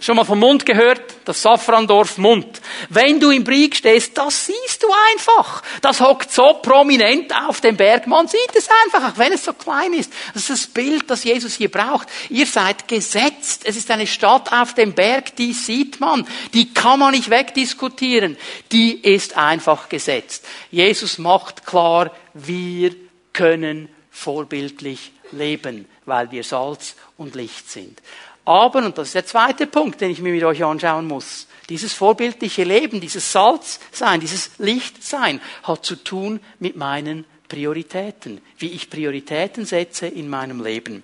Schon 0.00 0.16
mal 0.16 0.24
vom 0.24 0.38
Mund 0.38 0.64
gehört? 0.64 1.02
Das 1.24 1.42
Safrandorf 1.42 2.18
Mund. 2.18 2.60
Wenn 2.88 3.20
du 3.20 3.30
im 3.30 3.44
Brieg 3.44 3.76
stehst, 3.76 4.16
das 4.16 4.46
siehst 4.46 4.82
du 4.82 4.88
einfach. 5.12 5.62
Das 5.82 6.00
hockt 6.00 6.32
so 6.32 6.54
prominent 6.62 7.34
auf 7.46 7.60
dem 7.60 7.76
Berg. 7.76 8.06
Man 8.06 8.26
sieht 8.28 8.54
es 8.54 8.68
einfach, 8.84 9.12
auch 9.12 9.18
wenn 9.18 9.32
es 9.32 9.44
so 9.44 9.52
klein 9.52 9.92
ist. 9.92 10.12
Das 10.32 10.44
ist 10.44 10.50
das 10.50 10.66
Bild, 10.68 11.10
das 11.10 11.24
Jesus 11.24 11.54
hier 11.54 11.70
braucht. 11.70 12.08
Ihr 12.30 12.46
seid 12.46 12.88
gesetzt. 12.88 13.62
Es 13.64 13.76
ist 13.76 13.90
eine 13.90 14.06
Stadt 14.06 14.52
auf 14.52 14.74
dem 14.74 14.94
Berg, 14.94 15.36
die 15.36 15.52
sieht 15.52 16.00
man. 16.00 16.26
Die 16.52 16.72
kann 16.72 17.00
man 17.00 17.12
nicht 17.12 17.30
wegdiskutieren. 17.30 18.36
Die 18.72 18.92
ist 18.92 19.36
einfach 19.36 19.88
gesetzt. 19.88 20.46
Jesus 20.70 21.18
macht 21.18 21.66
klar, 21.66 22.10
wir 22.32 22.94
können 23.32 23.88
vorbildlich 24.10 25.12
leben, 25.32 25.86
weil 26.06 26.30
wir 26.30 26.44
Salz 26.44 26.94
und 27.16 27.34
Licht 27.34 27.70
sind. 27.70 28.00
Aber, 28.44 28.84
und 28.84 28.98
das 28.98 29.08
ist 29.08 29.14
der 29.14 29.26
zweite 29.26 29.66
Punkt, 29.66 30.00
den 30.00 30.10
ich 30.10 30.20
mir 30.20 30.32
mit 30.32 30.44
euch 30.44 30.62
anschauen 30.62 31.06
muss, 31.06 31.46
dieses 31.68 31.94
vorbildliche 31.94 32.64
Leben, 32.64 33.00
dieses 33.00 33.32
Salzsein, 33.32 34.20
dieses 34.20 34.50
Lichtsein 34.58 35.40
hat 35.62 35.84
zu 35.84 35.96
tun 35.96 36.40
mit 36.58 36.76
meinen 36.76 37.24
Prioritäten, 37.48 38.40
wie 38.58 38.70
ich 38.70 38.90
Prioritäten 38.90 39.64
setze 39.64 40.06
in 40.06 40.28
meinem 40.28 40.62
Leben. 40.62 41.02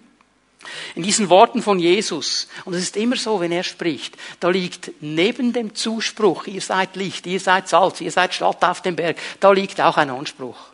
In 0.94 1.02
diesen 1.02 1.30
Worten 1.30 1.62
von 1.62 1.78
Jesus, 1.78 2.46
und 2.66 2.74
es 2.74 2.82
ist 2.82 2.96
immer 2.98 3.16
so, 3.16 3.40
wenn 3.40 3.52
er 3.52 3.62
spricht, 3.62 4.16
da 4.40 4.50
liegt 4.50 4.90
neben 5.00 5.54
dem 5.54 5.74
Zuspruch, 5.74 6.46
ihr 6.46 6.60
seid 6.60 6.96
Licht, 6.96 7.26
ihr 7.26 7.40
seid 7.40 7.68
Salz, 7.68 8.02
ihr 8.02 8.10
seid 8.10 8.34
Stadt 8.34 8.62
auf 8.62 8.82
dem 8.82 8.96
Berg, 8.96 9.16
da 9.40 9.52
liegt 9.52 9.80
auch 9.80 9.96
ein 9.96 10.10
Anspruch. 10.10 10.69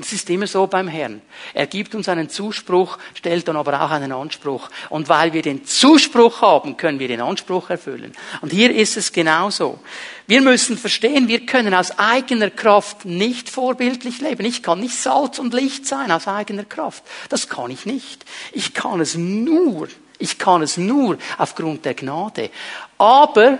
Es 0.00 0.12
ist 0.12 0.30
immer 0.30 0.46
so 0.46 0.66
beim 0.66 0.88
Herrn. 0.88 1.20
Er 1.54 1.66
gibt 1.66 1.94
uns 1.94 2.08
einen 2.08 2.28
Zuspruch, 2.28 2.98
stellt 3.14 3.48
dann 3.48 3.56
aber 3.56 3.82
auch 3.82 3.90
einen 3.90 4.12
Anspruch. 4.12 4.68
Und 4.88 5.08
weil 5.08 5.32
wir 5.32 5.42
den 5.42 5.64
Zuspruch 5.64 6.42
haben, 6.42 6.76
können 6.76 6.98
wir 6.98 7.08
den 7.08 7.20
Anspruch 7.20 7.70
erfüllen. 7.70 8.12
Und 8.40 8.52
hier 8.52 8.74
ist 8.74 8.96
es 8.96 9.12
genauso. 9.12 9.78
Wir 10.26 10.42
müssen 10.42 10.78
verstehen, 10.78 11.28
wir 11.28 11.44
können 11.46 11.74
aus 11.74 11.98
eigener 11.98 12.50
Kraft 12.50 13.04
nicht 13.04 13.48
vorbildlich 13.48 14.20
leben. 14.20 14.44
Ich 14.44 14.62
kann 14.62 14.80
nicht 14.80 14.96
Salz 14.96 15.38
und 15.38 15.54
Licht 15.54 15.86
sein 15.86 16.10
aus 16.10 16.28
eigener 16.28 16.64
Kraft. 16.64 17.02
Das 17.28 17.48
kann 17.48 17.70
ich 17.70 17.86
nicht. 17.86 18.24
Ich 18.52 18.74
kann 18.74 19.00
es 19.00 19.16
nur, 19.16 19.88
ich 20.18 20.38
kann 20.38 20.62
es 20.62 20.76
nur 20.76 21.18
aufgrund 21.38 21.84
der 21.84 21.94
Gnade. 21.94 22.50
Aber 22.96 23.58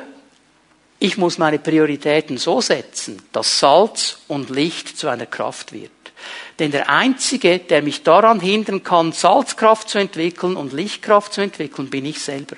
ich 1.03 1.17
muss 1.17 1.39
meine 1.39 1.59
Prioritäten 1.59 2.37
so 2.37 2.61
setzen, 2.61 3.21
dass 3.33 3.59
Salz 3.59 4.19
und 4.29 4.51
Licht 4.51 4.99
zu 4.99 5.09
einer 5.09 5.27
Kraft 5.27 5.73
wird. 5.73 5.91
Denn 6.61 6.71
der 6.71 6.91
Einzige, 6.91 7.59
der 7.59 7.83
mich 7.83 8.03
daran 8.03 8.39
hindern 8.39 8.83
kann, 8.83 9.13
Salzkraft 9.13 9.89
zu 9.89 9.99
entwickeln 9.99 10.57
und 10.57 10.75
Lichtkraft 10.75 11.33
zu 11.33 11.41
entwickeln, 11.41 11.89
bin 11.89 12.05
ich 12.05 12.21
selber. 12.21 12.57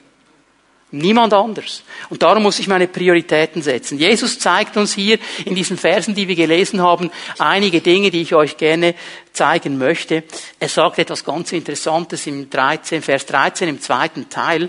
Niemand 0.90 1.32
anders. 1.32 1.84
Und 2.10 2.22
darum 2.22 2.42
muss 2.42 2.58
ich 2.58 2.68
meine 2.68 2.86
Prioritäten 2.86 3.62
setzen. 3.62 3.98
Jesus 3.98 4.38
zeigt 4.38 4.76
uns 4.76 4.92
hier 4.92 5.18
in 5.46 5.54
diesen 5.54 5.78
Versen, 5.78 6.14
die 6.14 6.28
wir 6.28 6.34
gelesen 6.34 6.82
haben, 6.82 7.10
einige 7.38 7.80
Dinge, 7.80 8.10
die 8.10 8.20
ich 8.20 8.34
euch 8.34 8.58
gerne 8.58 8.94
zeigen 9.32 9.78
möchte. 9.78 10.24
Er 10.58 10.68
sagt 10.68 10.98
etwas 10.98 11.24
ganz 11.24 11.52
Interessantes 11.52 12.26
im 12.26 12.50
13, 12.50 13.00
Vers 13.00 13.24
13 13.24 13.68
im 13.68 13.80
zweiten 13.80 14.28
Teil. 14.28 14.68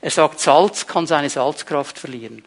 Er 0.00 0.10
sagt, 0.10 0.40
Salz 0.40 0.86
kann 0.86 1.06
seine 1.06 1.28
Salzkraft 1.28 1.98
verlieren. 1.98 2.44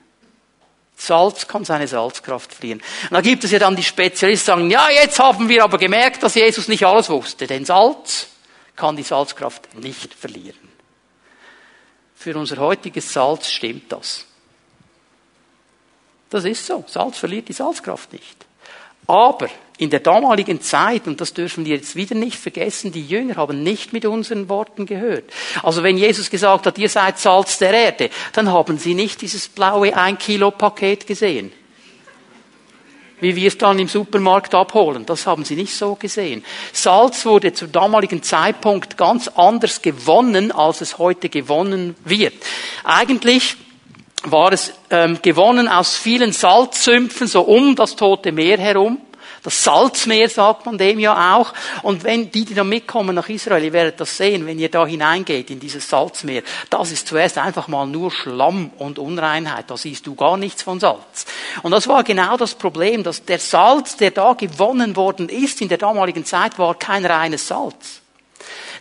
Salz 1.01 1.47
kann 1.47 1.65
seine 1.65 1.87
Salzkraft 1.87 2.53
verlieren. 2.53 2.79
Und 3.03 3.13
da 3.13 3.21
gibt 3.21 3.43
es 3.43 3.49
ja 3.49 3.57
dann 3.57 3.75
die 3.75 3.83
Spezialisten, 3.83 4.29
die 4.29 4.45
sagen, 4.45 4.69
ja, 4.69 4.87
jetzt 4.91 5.17
haben 5.17 5.49
wir 5.49 5.63
aber 5.63 5.79
gemerkt, 5.79 6.21
dass 6.21 6.35
Jesus 6.35 6.67
nicht 6.67 6.85
alles 6.85 7.09
wusste. 7.09 7.47
Denn 7.47 7.65
Salz 7.65 8.27
kann 8.75 8.95
die 8.95 9.03
Salzkraft 9.03 9.73
nicht 9.79 10.13
verlieren. 10.13 10.69
Für 12.15 12.37
unser 12.37 12.57
heutiges 12.57 13.11
Salz 13.11 13.49
stimmt 13.49 13.91
das. 13.91 14.27
Das 16.29 16.45
ist 16.45 16.67
so. 16.67 16.83
Salz 16.87 17.17
verliert 17.17 17.47
die 17.47 17.53
Salzkraft 17.53 18.13
nicht. 18.13 18.45
Aber 19.07 19.49
in 19.81 19.89
der 19.89 20.01
damaligen 20.01 20.61
Zeit, 20.61 21.07
und 21.07 21.19
das 21.19 21.33
dürfen 21.33 21.65
wir 21.65 21.75
jetzt 21.75 21.95
wieder 21.95 22.13
nicht 22.13 22.37
vergessen, 22.37 22.91
die 22.91 23.03
Jünger 23.03 23.37
haben 23.37 23.63
nicht 23.63 23.93
mit 23.93 24.05
unseren 24.05 24.47
Worten 24.47 24.85
gehört. 24.85 25.23
Also 25.63 25.81
wenn 25.81 25.97
Jesus 25.97 26.29
gesagt 26.29 26.67
hat, 26.67 26.77
ihr 26.77 26.87
seid 26.87 27.17
Salz 27.17 27.57
der 27.57 27.73
Erde, 27.73 28.11
dann 28.33 28.53
haben 28.53 28.77
sie 28.77 28.93
nicht 28.93 29.23
dieses 29.23 29.47
blaue 29.47 29.97
ein 29.97 30.19
Kilo 30.19 30.51
Paket 30.51 31.07
gesehen. 31.07 31.51
Wie 33.21 33.35
wir 33.35 33.47
es 33.47 33.57
dann 33.57 33.79
im 33.79 33.87
Supermarkt 33.87 34.53
abholen. 34.53 35.03
Das 35.07 35.25
haben 35.25 35.45
sie 35.45 35.55
nicht 35.55 35.73
so 35.73 35.95
gesehen. 35.95 36.45
Salz 36.73 37.25
wurde 37.25 37.51
zum 37.53 37.71
damaligen 37.71 38.21
Zeitpunkt 38.21 38.97
ganz 38.97 39.29
anders 39.29 39.81
gewonnen, 39.81 40.51
als 40.51 40.81
es 40.81 40.99
heute 40.99 41.27
gewonnen 41.29 41.95
wird. 42.05 42.35
Eigentlich 42.83 43.55
war 44.25 44.53
es 44.53 44.73
ähm, 44.91 45.17
gewonnen 45.23 45.67
aus 45.67 45.97
vielen 45.97 46.33
Salzsümpfen, 46.33 47.25
so 47.25 47.41
um 47.41 47.75
das 47.75 47.95
Tote 47.95 48.31
Meer 48.31 48.59
herum. 48.59 48.99
Das 49.43 49.63
Salzmeer 49.63 50.29
sagt 50.29 50.65
man 50.65 50.77
dem 50.77 50.99
ja 50.99 51.35
auch. 51.35 51.53
Und 51.81 52.03
wenn 52.03 52.31
die, 52.31 52.45
die 52.45 52.53
da 52.53 52.63
mitkommen 52.63 53.15
nach 53.15 53.27
Israel, 53.29 53.63
ihr 53.63 53.73
werdet 53.73 53.99
das 53.99 54.15
sehen, 54.17 54.45
wenn 54.45 54.59
ihr 54.59 54.69
da 54.69 54.85
hineingeht 54.85 55.49
in 55.49 55.59
dieses 55.59 55.89
Salzmeer, 55.89 56.43
das 56.69 56.91
ist 56.91 57.07
zuerst 57.07 57.37
einfach 57.37 57.67
mal 57.67 57.87
nur 57.87 58.11
Schlamm 58.11 58.71
und 58.77 58.99
Unreinheit. 58.99 59.65
Da 59.69 59.77
siehst 59.77 60.05
du 60.05 60.15
gar 60.15 60.37
nichts 60.37 60.61
von 60.61 60.79
Salz. 60.79 61.25
Und 61.63 61.71
das 61.71 61.87
war 61.87 62.03
genau 62.03 62.37
das 62.37 62.53
Problem, 62.53 63.03
dass 63.03 63.25
der 63.25 63.39
Salz, 63.39 63.97
der 63.97 64.11
da 64.11 64.33
gewonnen 64.33 64.95
worden 64.95 65.29
ist 65.29 65.61
in 65.61 65.69
der 65.69 65.79
damaligen 65.79 66.25
Zeit, 66.25 66.59
war 66.59 66.75
kein 66.75 67.05
reines 67.05 67.47
Salz 67.47 68.00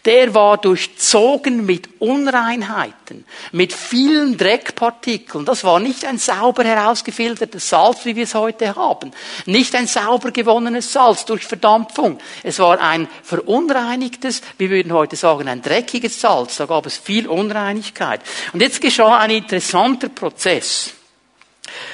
der 0.04 0.34
war 0.34 0.56
durchzogen 0.56 1.66
mit 1.66 2.00
Unreinheiten, 2.00 3.24
mit 3.52 3.72
vielen 3.72 4.38
Dreckpartikeln. 4.38 5.44
Das 5.44 5.62
war 5.64 5.78
nicht 5.78 6.04
ein 6.04 6.18
sauber 6.18 6.64
herausgefiltertes 6.64 7.68
Salz, 7.68 8.04
wie 8.04 8.16
wir 8.16 8.24
es 8.24 8.34
heute 8.34 8.74
haben. 8.76 9.12
Nicht 9.44 9.74
ein 9.74 9.86
sauber 9.86 10.30
gewonnenes 10.30 10.92
Salz 10.92 11.24
durch 11.26 11.44
Verdampfung. 11.44 12.18
Es 12.42 12.58
war 12.58 12.80
ein 12.80 13.08
verunreinigtes, 13.22 14.40
wir 14.56 14.70
würden 14.70 14.92
heute 14.92 15.16
sagen, 15.16 15.48
ein 15.48 15.60
dreckiges 15.60 16.20
Salz. 16.20 16.56
Da 16.56 16.66
gab 16.66 16.86
es 16.86 16.96
viel 16.96 17.28
Unreinigkeit. 17.28 18.22
Und 18.52 18.62
jetzt 18.62 18.80
geschah 18.80 19.18
ein 19.18 19.30
interessanter 19.30 20.08
Prozess. 20.08 20.94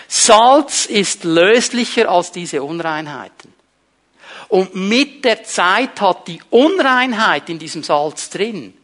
Salz 0.07 0.87
ist 0.87 1.25
löslicher 1.25 2.09
als 2.09 2.31
diese 2.31 2.63
Unreinheiten. 2.63 3.56
Und 4.49 4.75
mit 4.75 5.25
der 5.25 5.43
Zeit 5.45 6.01
hat 6.01 6.29
die 6.29 6.41
Unreinheit 6.51 7.49
in 7.49 7.59
diesem 7.59 7.83
Salz 7.83 8.31
drin 8.31 8.75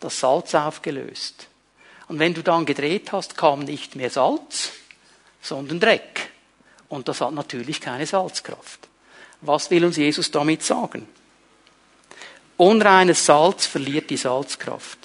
das 0.00 0.18
Salz 0.20 0.54
aufgelöst. 0.54 1.46
Und 2.08 2.18
wenn 2.18 2.34
du 2.34 2.42
dann 2.42 2.66
gedreht 2.66 3.12
hast, 3.12 3.36
kam 3.36 3.60
nicht 3.60 3.96
mehr 3.96 4.10
Salz, 4.10 4.72
sondern 5.40 5.80
Dreck. 5.80 6.30
Und 6.88 7.08
das 7.08 7.20
hat 7.20 7.32
natürlich 7.32 7.80
keine 7.80 8.06
Salzkraft. 8.06 8.88
Was 9.40 9.70
will 9.70 9.84
uns 9.84 9.96
Jesus 9.96 10.30
damit 10.30 10.62
sagen? 10.62 11.08
Unreines 12.56 13.26
Salz 13.26 13.66
verliert 13.66 14.10
die 14.10 14.16
Salzkraft. 14.16 14.98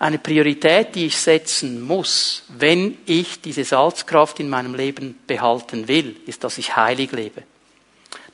Eine 0.00 0.18
Priorität, 0.18 0.94
die 0.94 1.06
ich 1.06 1.16
setzen 1.16 1.80
muss, 1.80 2.44
wenn 2.48 2.98
ich 3.06 3.40
diese 3.40 3.64
Salzkraft 3.64 4.38
in 4.38 4.48
meinem 4.48 4.74
Leben 4.74 5.18
behalten 5.26 5.88
will, 5.88 6.20
ist, 6.26 6.44
dass 6.44 6.58
ich 6.58 6.76
heilig 6.76 7.10
lebe 7.10 7.42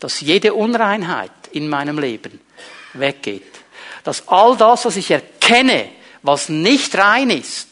dass 0.04 0.20
jede 0.20 0.52
Unreinheit 0.52 1.30
in 1.52 1.66
meinem 1.66 1.98
Leben 1.98 2.38
weggeht. 2.92 3.62
Dass 4.02 4.28
all 4.28 4.54
das, 4.54 4.84
was 4.84 4.96
ich 4.96 5.10
erkenne, 5.10 5.88
was 6.20 6.50
nicht 6.50 6.94
rein 6.98 7.30
ist, 7.30 7.68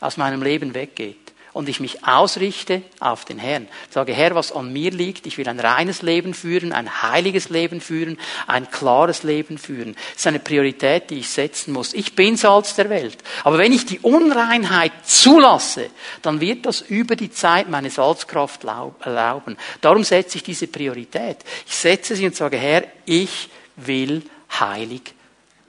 aus 0.00 0.16
meinem 0.16 0.42
Leben 0.42 0.74
weggeht 0.74 1.23
und 1.54 1.68
ich 1.68 1.80
mich 1.80 2.04
ausrichte 2.04 2.82
auf 2.98 3.24
den 3.24 3.38
Herrn. 3.38 3.68
Sage, 3.88 4.12
Herr, 4.12 4.34
was 4.34 4.52
an 4.52 4.72
mir 4.72 4.90
liegt, 4.90 5.24
ich 5.26 5.38
will 5.38 5.48
ein 5.48 5.60
reines 5.60 6.02
Leben 6.02 6.34
führen, 6.34 6.72
ein 6.72 7.02
heiliges 7.02 7.48
Leben 7.48 7.80
führen, 7.80 8.18
ein 8.48 8.70
klares 8.70 9.22
Leben 9.22 9.56
führen. 9.56 9.94
Das 9.94 10.16
ist 10.16 10.26
eine 10.26 10.40
Priorität, 10.40 11.10
die 11.10 11.20
ich 11.20 11.30
setzen 11.30 11.72
muss. 11.72 11.94
Ich 11.94 12.16
bin 12.16 12.36
Salz 12.36 12.74
der 12.74 12.90
Welt. 12.90 13.18
Aber 13.44 13.56
wenn 13.56 13.72
ich 13.72 13.86
die 13.86 14.00
Unreinheit 14.00 14.92
zulasse, 15.04 15.90
dann 16.22 16.40
wird 16.40 16.66
das 16.66 16.80
über 16.80 17.14
die 17.14 17.30
Zeit 17.30 17.70
meine 17.70 17.88
Salzkraft 17.88 18.64
erlauben. 18.64 19.56
Darum 19.80 20.02
setze 20.02 20.38
ich 20.38 20.42
diese 20.42 20.66
Priorität. 20.66 21.38
Ich 21.66 21.76
setze 21.76 22.16
sie 22.16 22.26
und 22.26 22.34
sage, 22.34 22.56
Herr, 22.56 22.82
ich 23.06 23.48
will 23.76 24.22
heilig 24.58 25.14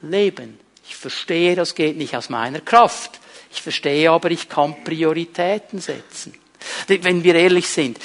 leben. 0.01 0.59
Ich 0.87 0.95
verstehe, 0.95 1.55
das 1.55 1.75
geht 1.75 1.95
nicht 1.95 2.17
aus 2.17 2.29
meiner 2.29 2.59
Kraft. 2.59 3.19
Ich 3.55 3.61
verstehe 3.61 4.11
aber, 4.11 4.31
ich 4.31 4.49
kann 4.49 4.83
Prioritäten 4.83 5.79
setzen. 5.79 6.33
Wenn 6.87 7.23
wir 7.23 7.35
ehrlich 7.35 7.69
sind, 7.69 7.97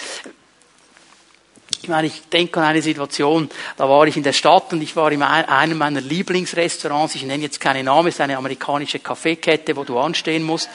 ich 1.83 1.89
meine, 1.89 2.07
ich 2.07 2.29
denke 2.29 2.61
an 2.61 2.67
eine 2.67 2.83
Situation, 2.83 3.49
da 3.77 3.89
war 3.89 4.07
ich 4.07 4.17
in 4.17 4.23
der 4.23 4.33
Stadt 4.33 4.73
und 4.73 4.81
ich 4.81 4.95
war 4.95 5.11
in 5.11 5.23
einem 5.23 5.79
meiner 5.79 6.01
Lieblingsrestaurants, 6.01 7.17
ich 7.17 7.25
nenne 7.25 7.43
jetzt 7.43 7.59
keinen 7.59 7.87
Namen, 7.87 8.09
es 8.09 8.15
ist 8.15 8.21
eine 8.21 8.37
amerikanische 8.37 9.01
Kaffeekette, 9.01 9.75
wo 9.75 9.83
du 9.83 9.99
anstehen 9.99 10.45
musst. 10.45 10.69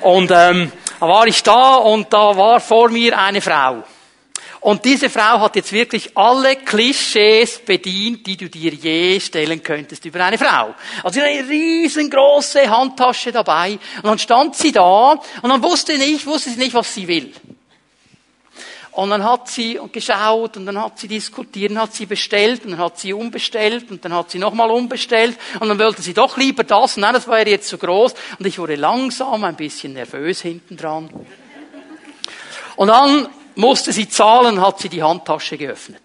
Und 0.00 0.30
ähm, 0.30 0.70
da 1.00 1.08
war 1.08 1.26
ich 1.26 1.42
da 1.42 1.76
und 1.76 2.12
da 2.12 2.36
war 2.36 2.60
vor 2.60 2.90
mir 2.90 3.18
eine 3.18 3.40
Frau. 3.40 3.82
Und 4.64 4.82
diese 4.86 5.10
Frau 5.10 5.40
hat 5.40 5.56
jetzt 5.56 5.72
wirklich 5.74 6.16
alle 6.16 6.56
Klischees 6.56 7.58
bedient, 7.58 8.26
die 8.26 8.38
du 8.38 8.48
dir 8.48 8.72
je 8.72 9.20
stellen 9.20 9.62
könntest 9.62 10.02
über 10.06 10.24
eine 10.24 10.38
Frau. 10.38 10.74
Also 11.02 11.20
eine 11.20 11.46
riesengroße 11.46 12.70
Handtasche 12.70 13.30
dabei. 13.30 13.72
Und 13.96 14.04
dann 14.04 14.18
stand 14.18 14.56
sie 14.56 14.72
da 14.72 15.20
und 15.42 15.50
dann 15.50 15.62
wusste 15.62 15.98
nicht, 15.98 16.24
wusste 16.24 16.48
sie 16.48 16.56
nicht, 16.56 16.72
was 16.72 16.94
sie 16.94 17.06
will. 17.06 17.30
Und 18.92 19.10
dann 19.10 19.22
hat 19.22 19.48
sie 19.48 19.78
geschaut 19.92 20.56
und 20.56 20.64
dann 20.64 20.80
hat 20.80 20.98
sie 20.98 21.08
diskutiert, 21.08 21.72
und 21.72 21.78
hat 21.78 21.92
sie 21.92 22.06
bestellt 22.06 22.64
und 22.64 22.70
dann 22.70 22.80
hat 22.80 22.98
sie 22.98 23.12
umbestellt 23.12 23.90
und 23.90 24.02
dann 24.02 24.14
hat 24.14 24.30
sie 24.30 24.38
nochmal 24.38 24.70
umbestellt 24.70 25.36
und 25.60 25.68
dann 25.68 25.78
wollte 25.78 26.00
sie 26.00 26.14
doch 26.14 26.38
lieber 26.38 26.64
das. 26.64 26.96
Nein, 26.96 27.12
das 27.12 27.28
war 27.28 27.46
jetzt 27.46 27.68
zu 27.68 27.76
groß 27.76 28.14
und 28.38 28.46
ich 28.46 28.58
wurde 28.58 28.76
langsam 28.76 29.44
ein 29.44 29.56
bisschen 29.56 29.92
nervös 29.92 30.40
hinten 30.40 30.78
dran. 30.78 31.10
Und 32.76 32.88
dann 32.88 33.28
musste 33.56 33.92
sie 33.92 34.08
zahlen, 34.08 34.60
hat 34.60 34.80
sie 34.80 34.88
die 34.88 35.02
Handtasche 35.02 35.56
geöffnet. 35.56 36.02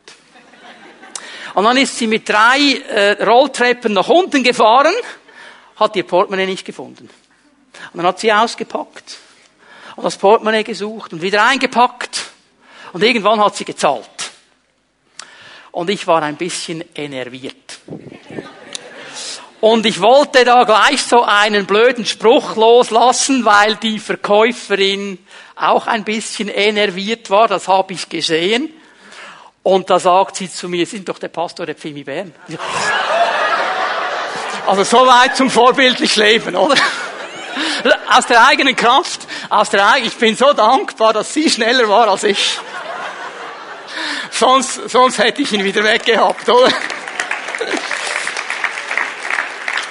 Und 1.56 1.64
dann 1.64 1.78
ist 1.78 1.98
sie 1.98 2.08
mit 2.08 2.30
drei 2.30 2.82
äh, 2.88 3.24
Rolltreppen 3.24 3.94
nach 3.94 4.08
unten 4.08 4.44
gefahren, 4.44 4.94
hat 5.78 5.96
ihr 5.96 6.04
Portemonnaie 6.04 6.46
nicht 6.46 6.66
gefunden. 6.66 7.10
Und 7.92 7.98
dann 7.98 8.06
hat 8.06 8.20
sie 8.20 8.32
ausgepackt 8.32 9.18
und 9.96 10.04
das 10.04 10.18
Portemonnaie 10.18 10.64
gesucht 10.64 11.14
und 11.14 11.22
wieder 11.22 11.46
eingepackt 11.46 12.32
und 12.94 13.04
irgendwann 13.04 13.44
hat 13.44 13.56
sie 13.56 13.66
gezahlt. 13.66 14.10
Und 15.72 15.90
ich 15.90 16.06
war 16.08 16.22
ein 16.24 16.36
bisschen 16.36 16.84
enerviert. 16.96 17.80
Und 19.62 19.86
ich 19.86 20.02
wollte 20.02 20.46
da 20.46 20.64
gleich 20.64 21.04
so 21.04 21.24
einen 21.24 21.66
blöden 21.66 22.06
Spruch 22.06 22.56
loslassen, 22.56 23.44
weil 23.44 23.76
die 23.76 24.00
Verkäuferin 24.00 25.18
auch 25.56 25.88
ein 25.88 26.06
bisschen 26.06 26.48
enerviert 26.48 27.30
war, 27.30 27.48
das 27.48 27.68
habe 27.68 27.94
ich 27.94 28.08
gesehen. 28.08 28.74
Und 29.62 29.90
da 29.90 30.00
sagt 30.00 30.38
sie 30.38 30.50
zu 30.50 30.70
mir, 30.70 30.86
sind 30.86 31.10
doch 31.10 31.20
der 31.20 31.28
Pastor 31.28 31.66
der 31.66 31.76
Pfimi 31.76 32.04
Bern. 32.04 32.34
Also 34.68 34.84
so 34.84 35.08
weit 35.08 35.36
zum 35.36 35.50
vorbildlich 35.50 36.16
Leben, 36.16 36.56
oder? 36.56 36.76
Aus 38.16 38.28
der 38.28 38.46
eigenen 38.46 38.76
Kraft, 38.76 39.22
aus 39.50 39.72
der, 39.72 39.96
ich 40.04 40.16
bin 40.16 40.36
so 40.36 40.54
dankbar, 40.54 41.12
dass 41.12 41.34
sie 41.34 41.50
schneller 41.50 41.90
war 41.90 42.08
als 42.08 42.24
ich. 42.24 42.60
Sonst, 44.32 44.90
sonst 44.92 45.18
hätte 45.18 45.42
ich 45.42 45.52
ihn 45.54 45.64
wieder 45.64 45.84
weggehabt, 45.84 46.48
oder? 46.48 46.72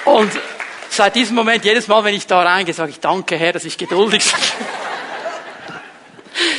Und 0.09 0.31
seit 0.89 1.15
diesem 1.15 1.35
Moment, 1.35 1.63
jedes 1.65 1.87
Mal, 1.87 2.03
wenn 2.03 2.15
ich 2.15 2.27
da 2.27 2.41
reingehe, 2.41 2.73
sage 2.73 2.91
ich, 2.91 2.99
danke 2.99 3.37
Herr, 3.37 3.53
dass 3.53 3.65
ich 3.65 3.77
geduldig 3.77 4.23
bin. 4.31 4.41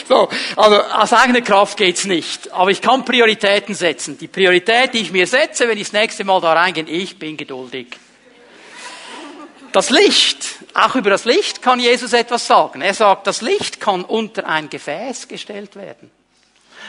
So, 0.06 0.28
also 0.56 0.76
aus 0.82 1.12
eigener 1.12 1.40
Kraft 1.40 1.76
geht's 1.76 2.04
nicht. 2.04 2.52
Aber 2.52 2.70
ich 2.70 2.82
kann 2.82 3.04
Prioritäten 3.04 3.76
setzen. 3.76 4.18
Die 4.18 4.26
Priorität, 4.26 4.92
die 4.92 4.98
ich 4.98 5.12
mir 5.12 5.26
setze, 5.26 5.68
wenn 5.68 5.78
ich 5.78 5.84
das 5.84 5.92
nächste 5.92 6.24
Mal 6.24 6.40
da 6.40 6.52
reingehe, 6.52 6.84
ich 6.84 7.16
bin 7.18 7.36
geduldig. 7.36 7.86
Das 9.72 9.90
Licht, 9.90 10.44
auch 10.74 10.96
über 10.96 11.10
das 11.10 11.24
Licht 11.24 11.62
kann 11.62 11.78
Jesus 11.78 12.12
etwas 12.12 12.46
sagen. 12.46 12.82
Er 12.82 12.92
sagt, 12.92 13.28
das 13.28 13.40
Licht 13.40 13.80
kann 13.80 14.04
unter 14.04 14.46
ein 14.48 14.68
Gefäß 14.68 15.28
gestellt 15.28 15.76
werden. 15.76 16.10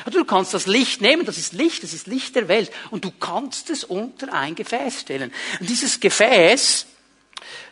Also 0.06 0.20
du 0.20 0.26
kannst 0.26 0.54
das 0.54 0.68
Licht 0.68 1.02
nehmen, 1.02 1.26
das 1.26 1.38
ist 1.38 1.54
Licht, 1.54 1.84
das 1.84 1.94
ist 1.94 2.08
Licht 2.08 2.36
der 2.36 2.48
Welt, 2.48 2.72
und 2.90 3.06
du 3.06 3.12
kannst 3.12 3.70
es 3.70 3.84
unter 3.84 4.34
ein 4.34 4.56
Gefäß 4.56 5.02
stellen. 5.02 5.32
Und 5.60 5.70
dieses 5.70 6.00
Gefäß, 6.00 6.88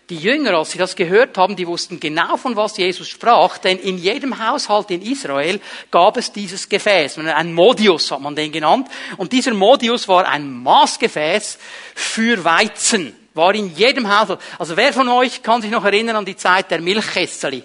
die 0.09 0.17
Jünger, 0.17 0.57
als 0.57 0.71
sie 0.71 0.79
das 0.79 0.95
gehört 0.95 1.37
haben, 1.37 1.55
die 1.55 1.67
wussten 1.67 1.99
genau, 1.99 2.35
von 2.37 2.55
was 2.55 2.77
Jesus 2.77 3.07
sprach, 3.07 3.59
denn 3.59 3.77
in 3.77 3.99
jedem 3.99 4.43
Haushalt 4.43 4.89
in 4.89 5.03
Israel 5.03 5.59
gab 5.91 6.17
es 6.17 6.31
dieses 6.31 6.67
Gefäß. 6.67 7.19
Ein 7.19 7.53
Modius 7.53 8.09
hat 8.09 8.21
man 8.21 8.35
den 8.35 8.51
genannt. 8.51 8.87
Und 9.17 9.31
dieser 9.31 9.53
Modius 9.53 10.07
war 10.07 10.27
ein 10.27 10.51
Maßgefäß 10.63 11.59
für 11.93 12.43
Weizen. 12.43 13.15
War 13.35 13.53
in 13.53 13.75
jedem 13.75 14.07
Haushalt. 14.09 14.39
Also 14.57 14.75
wer 14.75 14.91
von 14.93 15.07
euch 15.09 15.43
kann 15.43 15.61
sich 15.61 15.69
noch 15.69 15.85
erinnern 15.85 16.15
an 16.15 16.25
die 16.25 16.35
Zeit 16.35 16.71
der 16.71 16.81
Milchkesseli? 16.81 17.63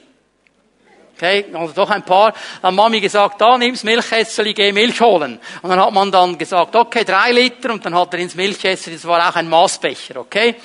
Okay, 1.16 1.44
also 1.55 1.72
doch 1.72 1.90
ein 1.90 2.05
paar. 2.05 2.35
Dann 2.61 2.74
Mami 2.74 3.00
gesagt, 3.00 3.40
da 3.40 3.57
nimm's 3.57 3.85
Milchkessel, 3.85 4.53
geh 4.53 4.72
Milch 4.72 5.00
holen. 5.00 5.38
Und 5.62 5.70
dann 5.70 5.81
hat 5.81 5.92
man 5.92 6.11
dann 6.11 6.37
gesagt, 6.37 6.74
okay, 6.74 7.05
drei 7.05 7.31
Liter, 7.31 7.72
und 7.72 7.85
dann 7.85 7.94
hat 7.94 8.12
er 8.14 8.20
ins 8.20 8.35
Milchkessel, 8.35 8.94
das 8.94 9.05
war 9.05 9.29
auch 9.29 9.37
ein 9.37 9.48
Maßbecher, 9.48 10.16
okay? 10.16 10.57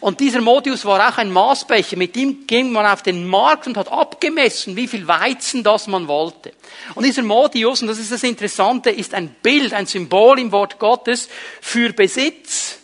Und 0.00 0.20
dieser 0.20 0.40
Modius 0.40 0.84
war 0.84 1.08
auch 1.08 1.18
ein 1.18 1.32
Maßbecher. 1.32 1.96
Mit 1.96 2.16
ihm 2.16 2.46
ging 2.46 2.70
man 2.70 2.86
auf 2.86 3.02
den 3.02 3.26
Markt 3.26 3.66
und 3.66 3.76
hat 3.76 3.90
abgemessen, 3.90 4.76
wie 4.76 4.86
viel 4.86 5.08
Weizen 5.08 5.64
das 5.64 5.88
man 5.88 6.06
wollte. 6.06 6.52
Und 6.94 7.04
dieser 7.04 7.22
Modius, 7.22 7.82
und 7.82 7.88
das 7.88 7.98
ist 7.98 8.12
das 8.12 8.22
Interessante, 8.22 8.90
ist 8.90 9.14
ein 9.14 9.28
Bild, 9.42 9.72
ein 9.72 9.86
Symbol 9.86 10.38
im 10.38 10.52
Wort 10.52 10.78
Gottes 10.78 11.28
für 11.60 11.92
Besitz, 11.92 12.78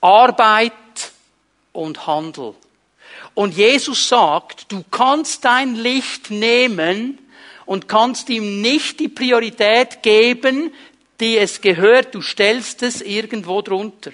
Arbeit 0.00 0.72
und 1.72 2.06
Handel. 2.06 2.54
Und 3.36 3.54
Jesus 3.54 4.08
sagt, 4.08 4.72
du 4.72 4.82
kannst 4.90 5.44
dein 5.44 5.74
Licht 5.74 6.30
nehmen 6.30 7.18
und 7.66 7.86
kannst 7.86 8.30
ihm 8.30 8.62
nicht 8.62 8.98
die 8.98 9.08
Priorität 9.08 10.02
geben, 10.02 10.72
die 11.20 11.36
es 11.36 11.60
gehört, 11.60 12.14
du 12.14 12.22
stellst 12.22 12.82
es 12.82 13.02
irgendwo 13.02 13.60
drunter 13.60 14.12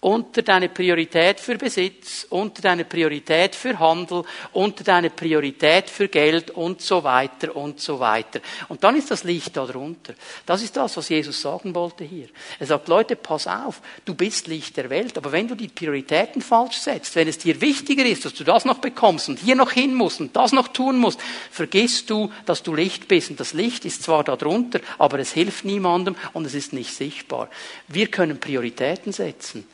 unter 0.00 0.40
deine 0.40 0.70
Priorität 0.70 1.40
für 1.40 1.56
Besitz, 1.58 2.26
unter 2.30 2.62
deine 2.62 2.86
Priorität 2.86 3.54
für 3.54 3.78
Handel, 3.78 4.24
unter 4.52 4.82
deine 4.82 5.10
Priorität 5.10 5.90
für 5.90 6.08
Geld 6.08 6.50
und 6.52 6.80
so 6.80 7.04
weiter 7.04 7.54
und 7.54 7.80
so 7.80 8.00
weiter. 8.00 8.40
Und 8.68 8.82
dann 8.82 8.96
ist 8.96 9.10
das 9.10 9.24
Licht 9.24 9.56
da 9.58 9.66
drunter. 9.66 10.14
Das 10.46 10.62
ist 10.62 10.76
das, 10.76 10.96
was 10.96 11.10
Jesus 11.10 11.42
sagen 11.42 11.74
wollte 11.74 12.04
hier. 12.04 12.28
Er 12.58 12.66
sagt, 12.66 12.88
Leute, 12.88 13.14
pass 13.14 13.46
auf, 13.46 13.82
du 14.06 14.14
bist 14.14 14.46
Licht 14.46 14.78
der 14.78 14.88
Welt, 14.88 15.18
aber 15.18 15.32
wenn 15.32 15.48
du 15.48 15.54
die 15.54 15.68
Prioritäten 15.68 16.40
falsch 16.40 16.78
setzt, 16.78 17.14
wenn 17.14 17.28
es 17.28 17.36
dir 17.36 17.60
wichtiger 17.60 18.06
ist, 18.06 18.24
dass 18.24 18.32
du 18.32 18.44
das 18.44 18.64
noch 18.64 18.78
bekommst 18.78 19.28
und 19.28 19.38
hier 19.38 19.54
noch 19.54 19.72
hin 19.72 19.94
musst 19.94 20.20
und 20.20 20.34
das 20.34 20.52
noch 20.52 20.68
tun 20.68 20.96
musst, 20.96 21.20
vergisst 21.50 22.08
du, 22.08 22.32
dass 22.46 22.62
du 22.62 22.74
Licht 22.74 23.06
bist. 23.06 23.28
Und 23.28 23.38
das 23.38 23.52
Licht 23.52 23.84
ist 23.84 24.02
zwar 24.02 24.24
da 24.24 24.36
drunter, 24.36 24.80
aber 24.96 25.18
es 25.18 25.32
hilft 25.32 25.66
niemandem 25.66 26.16
und 26.32 26.46
es 26.46 26.54
ist 26.54 26.72
nicht 26.72 26.94
sichtbar. 26.94 27.50
Wir 27.86 28.06
können 28.06 28.40
Prioritäten 28.40 29.12
setzen. 29.12 29.66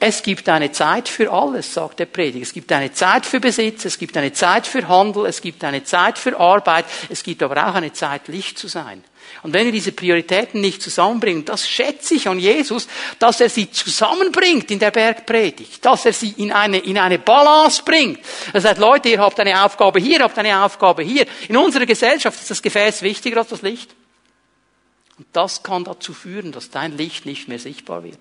Es 0.00 0.22
gibt 0.22 0.48
eine 0.48 0.70
Zeit 0.70 1.08
für 1.08 1.32
alles, 1.32 1.74
sagt 1.74 1.98
der 1.98 2.06
Prediger. 2.06 2.44
Es 2.44 2.52
gibt 2.52 2.70
eine 2.70 2.92
Zeit 2.92 3.26
für 3.26 3.40
Besitz, 3.40 3.84
es 3.84 3.98
gibt 3.98 4.16
eine 4.16 4.32
Zeit 4.32 4.66
für 4.66 4.86
Handel, 4.86 5.26
es 5.26 5.40
gibt 5.40 5.64
eine 5.64 5.82
Zeit 5.82 6.18
für 6.18 6.38
Arbeit, 6.38 6.84
es 7.08 7.24
gibt 7.24 7.42
aber 7.42 7.56
auch 7.68 7.74
eine 7.74 7.92
Zeit, 7.92 8.28
Licht 8.28 8.58
zu 8.58 8.68
sein. 8.68 9.02
Und 9.42 9.52
wenn 9.52 9.66
wir 9.66 9.72
diese 9.72 9.92
Prioritäten 9.92 10.60
nicht 10.60 10.82
zusammenbringen, 10.82 11.44
das 11.44 11.68
schätze 11.68 12.14
ich 12.14 12.28
an 12.28 12.38
Jesus, 12.38 12.86
dass 13.18 13.40
er 13.40 13.48
sie 13.48 13.70
zusammenbringt 13.70 14.70
in 14.70 14.78
der 14.78 14.92
Bergpredigt, 14.92 15.84
dass 15.84 16.06
er 16.06 16.12
sie 16.12 16.32
in 16.36 16.52
eine, 16.52 16.78
in 16.78 16.96
eine 16.96 17.18
Balance 17.18 17.82
bringt. 17.84 18.20
Er 18.52 18.60
sagt, 18.60 18.78
Leute, 18.78 19.08
ihr 19.08 19.18
habt 19.18 19.38
eine 19.40 19.64
Aufgabe 19.64 19.98
hier, 20.00 20.20
habt 20.20 20.38
eine 20.38 20.62
Aufgabe 20.62 21.02
hier. 21.02 21.26
In 21.48 21.56
unserer 21.56 21.86
Gesellschaft 21.86 22.40
ist 22.40 22.50
das 22.50 22.62
Gefäß 22.62 23.02
wichtiger 23.02 23.38
als 23.38 23.48
das 23.48 23.62
Licht. 23.62 23.94
Und 25.18 25.26
das 25.32 25.62
kann 25.64 25.82
dazu 25.82 26.14
führen, 26.14 26.52
dass 26.52 26.70
dein 26.70 26.96
Licht 26.96 27.26
nicht 27.26 27.48
mehr 27.48 27.58
sichtbar 27.58 28.04
wird. 28.04 28.18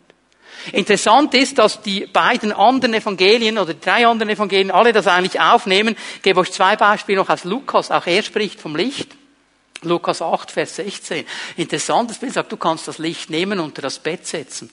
Interessant 0.71 1.33
ist, 1.33 1.57
dass 1.57 1.81
die 1.81 2.05
beiden 2.05 2.51
anderen 2.51 2.93
Evangelien 2.93 3.57
oder 3.57 3.73
die 3.73 3.79
drei 3.79 4.07
anderen 4.07 4.29
Evangelien 4.29 4.71
alle 4.71 4.93
das 4.93 5.07
eigentlich 5.07 5.39
aufnehmen. 5.39 5.95
Ich 6.15 6.21
gebe 6.21 6.39
euch 6.39 6.51
zwei 6.51 6.75
Beispiele 6.75 7.19
noch 7.19 7.29
aus 7.29 7.43
Lukas. 7.43 7.91
Auch 7.91 8.05
er 8.05 8.23
spricht 8.23 8.59
vom 8.59 8.75
Licht. 8.75 9.15
Lukas 9.83 10.21
8, 10.21 10.51
Vers 10.51 10.75
16. 10.77 11.25
Interessantes 11.57 12.17
Bild 12.17 12.33
sagt, 12.33 12.51
du 12.51 12.57
kannst 12.57 12.87
das 12.87 12.97
Licht 12.97 13.29
nehmen 13.29 13.59
und 13.59 13.65
unter 13.65 13.81
das 13.83 13.99
Bett 13.99 14.25
setzen. 14.25 14.69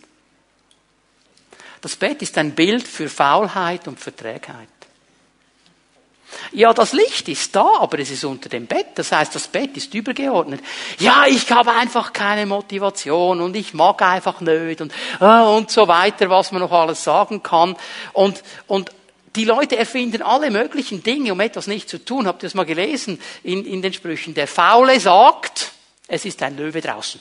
Das 1.80 1.96
Bett 1.96 2.22
ist 2.22 2.38
ein 2.38 2.54
Bild 2.54 2.88
für 2.88 3.10
Faulheit 3.10 3.86
und 3.86 4.00
für 4.00 4.14
Trägheit. 4.14 4.68
Ja, 6.52 6.72
das 6.72 6.92
Licht 6.92 7.28
ist 7.28 7.54
da, 7.54 7.66
aber 7.80 7.98
es 7.98 8.10
ist 8.10 8.24
unter 8.24 8.48
dem 8.48 8.66
Bett. 8.66 8.86
Das 8.94 9.12
heißt, 9.12 9.34
das 9.34 9.48
Bett 9.48 9.76
ist 9.76 9.92
übergeordnet. 9.94 10.60
Ja, 10.98 11.26
ich 11.26 11.50
habe 11.50 11.72
einfach 11.72 12.12
keine 12.12 12.46
Motivation 12.46 13.40
und 13.40 13.56
ich 13.56 13.74
mag 13.74 14.00
einfach 14.02 14.40
nicht 14.40 14.80
und, 14.80 14.92
äh, 15.20 15.24
und 15.24 15.70
so 15.70 15.88
weiter, 15.88 16.30
was 16.30 16.52
man 16.52 16.60
noch 16.62 16.72
alles 16.72 17.04
sagen 17.04 17.42
kann. 17.42 17.76
Und, 18.12 18.42
und 18.66 18.90
die 19.36 19.44
Leute 19.44 19.76
erfinden 19.76 20.22
alle 20.22 20.50
möglichen 20.50 21.02
Dinge, 21.02 21.32
um 21.32 21.40
etwas 21.40 21.66
nicht 21.66 21.88
zu 21.88 22.04
tun. 22.04 22.26
Habt 22.26 22.42
ihr 22.42 22.48
das 22.48 22.54
mal 22.54 22.66
gelesen 22.66 23.20
in, 23.42 23.64
in 23.64 23.82
den 23.82 23.92
Sprüchen? 23.92 24.34
Der 24.34 24.46
Faule 24.46 25.00
sagt, 25.00 25.72
es 26.06 26.24
ist 26.24 26.42
ein 26.42 26.56
Löwe 26.56 26.80
draußen. 26.80 27.20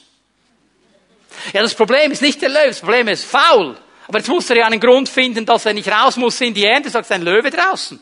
Ja, 1.52 1.62
das 1.62 1.74
Problem 1.74 2.12
ist 2.12 2.22
nicht 2.22 2.42
der 2.42 2.50
Löwe, 2.50 2.68
das 2.68 2.80
Problem 2.80 3.08
ist 3.08 3.26
faul. 3.26 3.78
Aber 4.08 4.18
jetzt 4.18 4.28
muss 4.28 4.50
er 4.50 4.58
ja 4.58 4.66
einen 4.66 4.80
Grund 4.80 5.10
finden, 5.10 5.46
dass 5.46 5.66
er 5.66 5.74
nicht 5.74 5.90
raus 5.90 6.18
muss 6.18 6.40
in 6.42 6.54
die 6.54 6.66
Ernte, 6.66 6.90
sagt 6.90 7.12
ein 7.12 7.22
Löwe 7.22 7.50
draußen. 7.50 8.00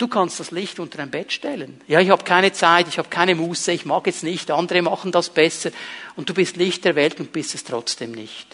Du 0.00 0.08
kannst 0.08 0.40
das 0.40 0.50
Licht 0.50 0.80
unter 0.80 1.00
ein 1.00 1.10
Bett 1.10 1.30
stellen. 1.30 1.78
Ja, 1.86 2.00
ich 2.00 2.08
habe 2.08 2.24
keine 2.24 2.54
Zeit, 2.54 2.88
ich 2.88 2.96
habe 2.96 3.10
keine 3.10 3.34
Muße, 3.34 3.70
ich 3.70 3.84
mag 3.84 4.06
jetzt 4.06 4.22
nicht, 4.22 4.50
andere 4.50 4.80
machen 4.80 5.12
das 5.12 5.28
besser. 5.28 5.72
Und 6.16 6.26
du 6.26 6.32
bist 6.32 6.56
Licht 6.56 6.86
der 6.86 6.96
Welt 6.96 7.20
und 7.20 7.32
bist 7.32 7.54
es 7.54 7.64
trotzdem 7.64 8.12
nicht. 8.12 8.46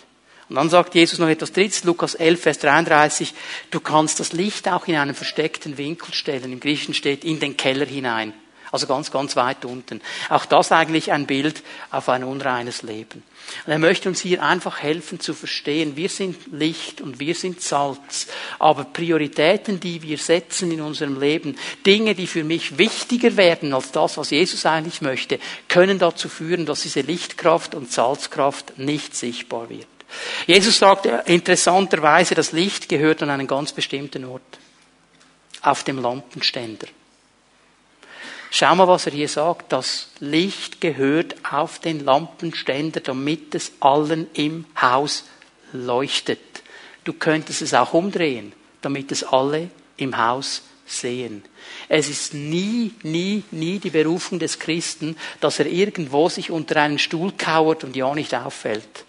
Und 0.48 0.56
dann 0.56 0.68
sagt 0.70 0.96
Jesus 0.96 1.20
noch 1.20 1.28
etwas 1.28 1.52
drittes, 1.52 1.84
Lukas 1.84 2.16
11, 2.16 2.40
Vers 2.40 2.58
33, 2.58 3.32
du 3.70 3.78
kannst 3.78 4.18
das 4.18 4.32
Licht 4.32 4.66
auch 4.66 4.88
in 4.88 4.96
einen 4.96 5.14
versteckten 5.14 5.78
Winkel 5.78 6.12
stellen. 6.12 6.50
Im 6.50 6.58
Griechischen 6.58 6.94
steht 6.94 7.24
in 7.24 7.38
den 7.38 7.56
Keller 7.56 7.86
hinein. 7.86 8.34
Also 8.72 8.86
ganz, 8.86 9.10
ganz 9.10 9.36
weit 9.36 9.64
unten. 9.64 10.00
Auch 10.28 10.46
das 10.46 10.72
eigentlich 10.72 11.12
ein 11.12 11.26
Bild 11.26 11.62
auf 11.90 12.08
ein 12.08 12.24
unreines 12.24 12.82
Leben. 12.82 13.22
Und 13.64 13.72
er 13.72 13.78
möchte 13.78 14.08
uns 14.08 14.20
hier 14.20 14.42
einfach 14.42 14.80
helfen 14.80 15.20
zu 15.20 15.34
verstehen, 15.34 15.96
wir 15.96 16.08
sind 16.08 16.36
Licht 16.52 17.00
und 17.00 17.20
wir 17.20 17.34
sind 17.34 17.60
Salz, 17.60 18.26
aber 18.58 18.84
Prioritäten, 18.84 19.78
die 19.78 20.02
wir 20.02 20.18
setzen 20.18 20.72
in 20.72 20.80
unserem 20.80 21.20
Leben, 21.20 21.56
Dinge, 21.84 22.14
die 22.14 22.26
für 22.26 22.44
mich 22.44 22.78
wichtiger 22.78 23.36
werden 23.36 23.72
als 23.72 23.92
das, 23.92 24.16
was 24.16 24.30
Jesus 24.30 24.66
eigentlich 24.66 25.00
möchte, 25.00 25.38
können 25.68 25.98
dazu 25.98 26.28
führen, 26.28 26.66
dass 26.66 26.82
diese 26.82 27.02
Lichtkraft 27.02 27.74
und 27.74 27.92
Salzkraft 27.92 28.78
nicht 28.78 29.14
sichtbar 29.14 29.70
wird. 29.70 29.86
Jesus 30.46 30.78
sagt 30.78 31.06
interessanterweise, 31.28 32.34
das 32.34 32.52
Licht 32.52 32.88
gehört 32.88 33.22
an 33.22 33.30
einen 33.30 33.46
ganz 33.46 33.72
bestimmten 33.72 34.24
Ort. 34.24 34.42
Auf 35.62 35.82
dem 35.82 35.98
Lampenständer. 35.98 36.86
Schau 38.58 38.74
mal, 38.74 38.88
was 38.88 39.04
er 39.04 39.12
hier 39.12 39.28
sagt. 39.28 39.70
Das 39.70 40.08
Licht 40.18 40.80
gehört 40.80 41.34
auf 41.44 41.78
den 41.78 42.02
Lampenständer, 42.02 43.00
damit 43.00 43.54
es 43.54 43.72
allen 43.80 44.28
im 44.32 44.64
Haus 44.80 45.24
leuchtet. 45.74 46.40
Du 47.04 47.12
könntest 47.12 47.60
es 47.60 47.74
auch 47.74 47.92
umdrehen, 47.92 48.54
damit 48.80 49.12
es 49.12 49.24
alle 49.24 49.68
im 49.98 50.16
Haus 50.16 50.62
sehen. 50.86 51.44
Es 51.90 52.08
ist 52.08 52.32
nie, 52.32 52.94
nie, 53.02 53.42
nie 53.50 53.78
die 53.78 53.90
Berufung 53.90 54.38
des 54.38 54.58
Christen, 54.58 55.18
dass 55.40 55.58
er 55.58 55.66
irgendwo 55.66 56.30
sich 56.30 56.50
unter 56.50 56.80
einen 56.80 56.98
Stuhl 56.98 57.32
kauert 57.36 57.84
und 57.84 57.94
ja 57.94 58.14
nicht 58.14 58.34
auffällt. 58.34 59.04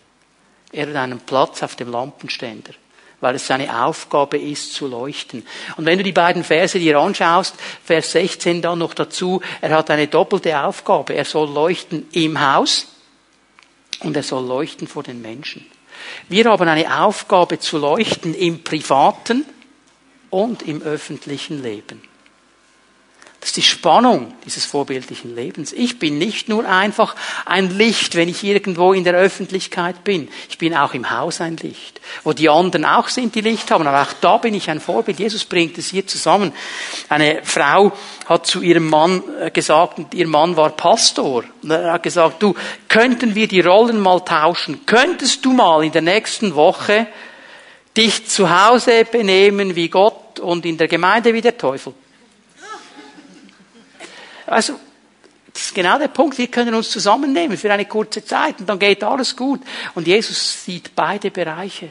Er 0.74 0.90
hat 0.90 0.96
einen 0.98 1.22
Platz 1.22 1.64
auf 1.64 1.78
dem 1.78 1.90
Lampenständer 1.90 2.74
weil 3.20 3.36
es 3.36 3.48
seine 3.48 3.84
Aufgabe 3.84 4.38
ist 4.38 4.74
zu 4.74 4.88
leuchten. 4.88 5.46
Und 5.76 5.86
wenn 5.86 5.98
du 5.98 6.04
die 6.04 6.12
beiden 6.12 6.44
Verse 6.44 6.78
dir 6.78 7.00
anschaust, 7.00 7.56
Vers 7.84 8.12
16 8.12 8.62
dann 8.62 8.80
noch 8.80 8.94
dazu, 8.94 9.42
er 9.62 9.72
hat 9.72 9.90
eine 9.90 10.08
doppelte 10.08 10.60
Aufgabe. 10.60 11.16
Er 11.16 11.26
soll 11.26 11.50
leuchten 11.50 12.08
im 12.12 12.40
Haus 12.40 12.88
und 14.02 14.16
er 14.16 14.24
soll 14.24 14.46
leuchten 14.46 14.88
vor 14.88 15.04
den 15.04 15.22
Menschen. 15.22 15.66
Wir 16.30 16.46
haben 16.46 16.68
eine 16.68 17.02
Aufgabe 17.02 17.60
zu 17.60 17.78
leuchten 17.78 18.36
im 18.36 18.64
privaten 18.64 19.46
und 20.30 20.62
im 20.62 20.82
öffentlichen 20.82 21.64
Leben. 21.64 22.02
Das 23.48 23.52
ist 23.52 23.64
die 23.64 23.76
Spannung 23.78 24.34
dieses 24.46 24.66
vorbildlichen 24.66 25.34
Lebens. 25.34 25.72
Ich 25.72 26.00
bin 26.00 26.18
nicht 26.18 26.50
nur 26.50 26.68
einfach 26.68 27.16
ein 27.46 27.78
Licht, 27.78 28.16
wenn 28.16 28.28
ich 28.28 28.44
irgendwo 28.44 28.92
in 28.92 29.06
der 29.06 29.14
Öffentlichkeit 29.14 30.04
bin. 30.04 30.28
Ich 30.50 30.58
bin 30.58 30.76
auch 30.76 30.94
im 30.94 31.10
Haus 31.10 31.40
ein 31.40 31.56
Licht, 31.56 32.02
wo 32.26 32.34
die 32.34 32.50
anderen 32.50 32.84
auch 32.84 33.08
sind, 33.08 33.36
die 33.36 33.40
Licht 33.40 33.72
haben. 33.72 33.88
Aber 33.88 34.02
auch 34.02 34.12
da 34.20 34.36
bin 34.36 34.54
ich 34.54 34.70
ein 34.70 34.82
Vorbild. 34.82 35.20
Jesus 35.20 35.46
bringt 35.46 35.78
es 35.78 35.92
hier 35.92 36.06
zusammen. 36.06 36.52
Eine 37.08 37.40
Frau 37.44 37.94
hat 38.26 38.46
zu 38.48 38.62
ihrem 38.62 38.90
Mann 38.90 39.24
äh, 39.40 39.50
gesagt, 39.50 39.98
und 39.98 40.14
ihr 40.14 40.28
Mann 40.28 40.58
war 40.58 40.72
Pastor. 40.72 41.46
Und 41.64 41.72
er 41.72 41.94
hat 41.94 42.04
gesagt, 42.04 42.44
du, 42.44 42.54
könnten 42.90 43.34
wir 43.34 43.48
die 43.48 43.62
Rollen 43.62 44.02
mal 44.02 44.20
tauschen? 44.26 44.86
Könntest 44.86 45.46
du 45.46 45.54
mal 45.54 45.86
in 45.86 45.94
der 45.94 46.02
nächsten 46.02 46.54
Woche 46.54 47.08
dich 47.96 48.28
zu 48.28 48.50
Hause 48.50 49.06
benehmen 49.10 49.74
wie 49.78 49.88
Gott 49.88 50.42
und 50.42 50.66
in 50.66 50.78
der 50.78 50.90
Gemeinde 50.90 51.34
wie 51.34 51.42
der 51.42 51.58
Teufel? 51.58 51.94
Also, 54.48 54.80
das 55.54 55.64
ist 55.64 55.76
genau 55.76 55.98
der 55.98 56.08
Punkt. 56.10 56.38
Wir 56.38 56.48
können 56.48 56.74
uns 56.76 56.90
zusammennehmen 56.90 57.58
für 57.58 57.72
eine 57.72 57.86
kurze 57.86 58.24
Zeit 58.24 58.60
und 58.60 58.68
dann 58.68 58.80
geht 58.80 59.04
alles 59.04 59.36
gut. 59.36 59.62
Und 59.96 60.08
Jesus 60.08 60.66
sieht 60.66 60.96
beide 60.96 61.32
Bereiche. 61.32 61.90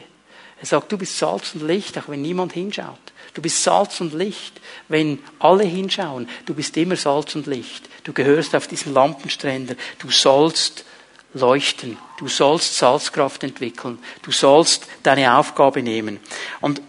Er 0.59 0.65
sagt, 0.65 0.91
du 0.91 0.97
bist 0.97 1.17
Salz 1.17 1.53
und 1.53 1.67
Licht, 1.67 1.97
auch 1.97 2.07
wenn 2.09 2.21
niemand 2.21 2.53
hinschaut. 2.53 2.97
Du 3.33 3.41
bist 3.41 3.63
Salz 3.63 4.01
und 4.01 4.13
Licht, 4.13 4.59
wenn 4.87 5.19
alle 5.39 5.63
hinschauen. 5.63 6.27
Du 6.45 6.55
bist 6.55 6.75
immer 6.77 6.95
Salz 6.95 7.35
und 7.35 7.45
Licht. 7.45 7.87
Du 8.03 8.13
gehörst 8.13 8.55
auf 8.55 8.67
diesen 8.67 8.93
Lampenstränder. 8.93 9.75
Du 9.99 10.09
sollst 10.09 10.85
leuchten. 11.33 11.97
Du 12.17 12.27
sollst 12.27 12.77
Salzkraft 12.77 13.43
entwickeln. 13.43 13.99
Du 14.23 14.31
sollst 14.31 14.87
deine 15.03 15.37
Aufgabe 15.37 15.83
nehmen. 15.83 16.19
Und 16.61 16.81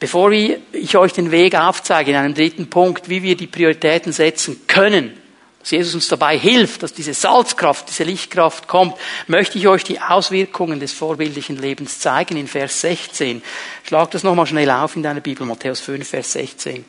Bevor 0.00 0.30
ich 0.30 0.96
euch 0.96 1.12
den 1.12 1.30
Weg 1.30 1.56
aufzeige 1.56 2.12
in 2.12 2.16
einem 2.16 2.34
dritten 2.34 2.70
Punkt, 2.70 3.08
wie 3.08 3.22
wir 3.22 3.36
die 3.36 3.48
Prioritäten 3.48 4.12
setzen 4.12 4.60
können, 4.68 5.12
dass 5.58 5.72
Jesus 5.72 5.94
uns 5.94 6.08
dabei 6.08 6.38
hilft, 6.38 6.84
dass 6.84 6.92
diese 6.92 7.14
Salzkraft, 7.14 7.88
diese 7.88 8.04
Lichtkraft 8.04 8.68
kommt, 8.68 8.94
möchte 9.26 9.58
ich 9.58 9.66
euch 9.66 9.82
die 9.82 10.00
Auswirkungen 10.00 10.78
des 10.78 10.92
vorbildlichen 10.92 11.60
Lebens 11.60 11.98
zeigen 11.98 12.36
in 12.36 12.46
Vers 12.46 12.80
16. 12.80 13.42
Schlag 13.86 14.10
das 14.12 14.22
nochmal 14.22 14.46
schnell 14.46 14.70
auf 14.70 14.94
in 14.94 15.02
deiner 15.02 15.20
Bibel, 15.20 15.46
Matthäus 15.46 15.80
5, 15.80 16.08
Vers 16.08 16.32
16 16.32 16.84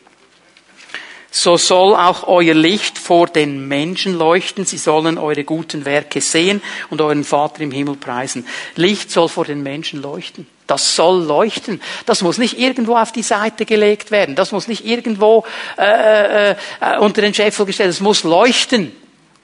so 1.32 1.58
soll 1.58 1.96
auch 1.96 2.28
euer 2.28 2.54
Licht 2.54 2.98
vor 2.98 3.28
den 3.28 3.68
Menschen 3.68 4.18
leuchten, 4.18 4.66
sie 4.66 4.78
sollen 4.78 5.18
eure 5.18 5.44
guten 5.44 5.86
Werke 5.86 6.22
sehen 6.22 6.62
und 6.90 7.02
euren 7.02 7.24
Vater 7.24 7.62
im 7.62 7.72
Himmel 7.72 7.96
preisen. 7.96 8.48
Licht 8.76 9.12
soll 9.12 9.30
vor 9.30 9.46
den 9.46 9.62
Menschen 9.62 10.02
leuchten. 10.02 10.48
Das 10.70 10.96
soll 10.96 11.24
leuchten. 11.24 11.82
Das 12.06 12.22
muss 12.22 12.38
nicht 12.38 12.60
irgendwo 12.60 12.96
auf 12.96 13.12
die 13.12 13.24
Seite 13.24 13.66
gelegt 13.66 14.12
werden. 14.12 14.36
Das 14.36 14.52
muss 14.52 14.68
nicht 14.68 14.86
irgendwo 14.86 15.44
äh, 15.80 16.52
äh, 16.52 16.56
äh 16.80 16.98
unter 17.00 17.24
den 17.24 17.34
Scheffel 17.34 17.66
gestellt. 17.66 17.90
Es 17.90 18.02
muss 18.02 18.24
leuchten. 18.24 18.92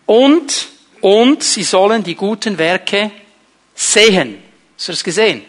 Und 0.05 0.67
und 1.01 1.41
sie 1.41 1.63
sollen 1.63 2.03
die 2.03 2.13
guten 2.13 2.59
Werke 2.59 3.09
sehen. 3.73 4.38
Hast 4.76 4.88
du 4.88 4.91
das 4.91 5.03
gesehen? 5.03 5.43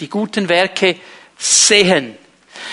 Die 0.00 0.08
guten 0.08 0.48
Werke 0.48 0.96
sehen. 1.36 2.16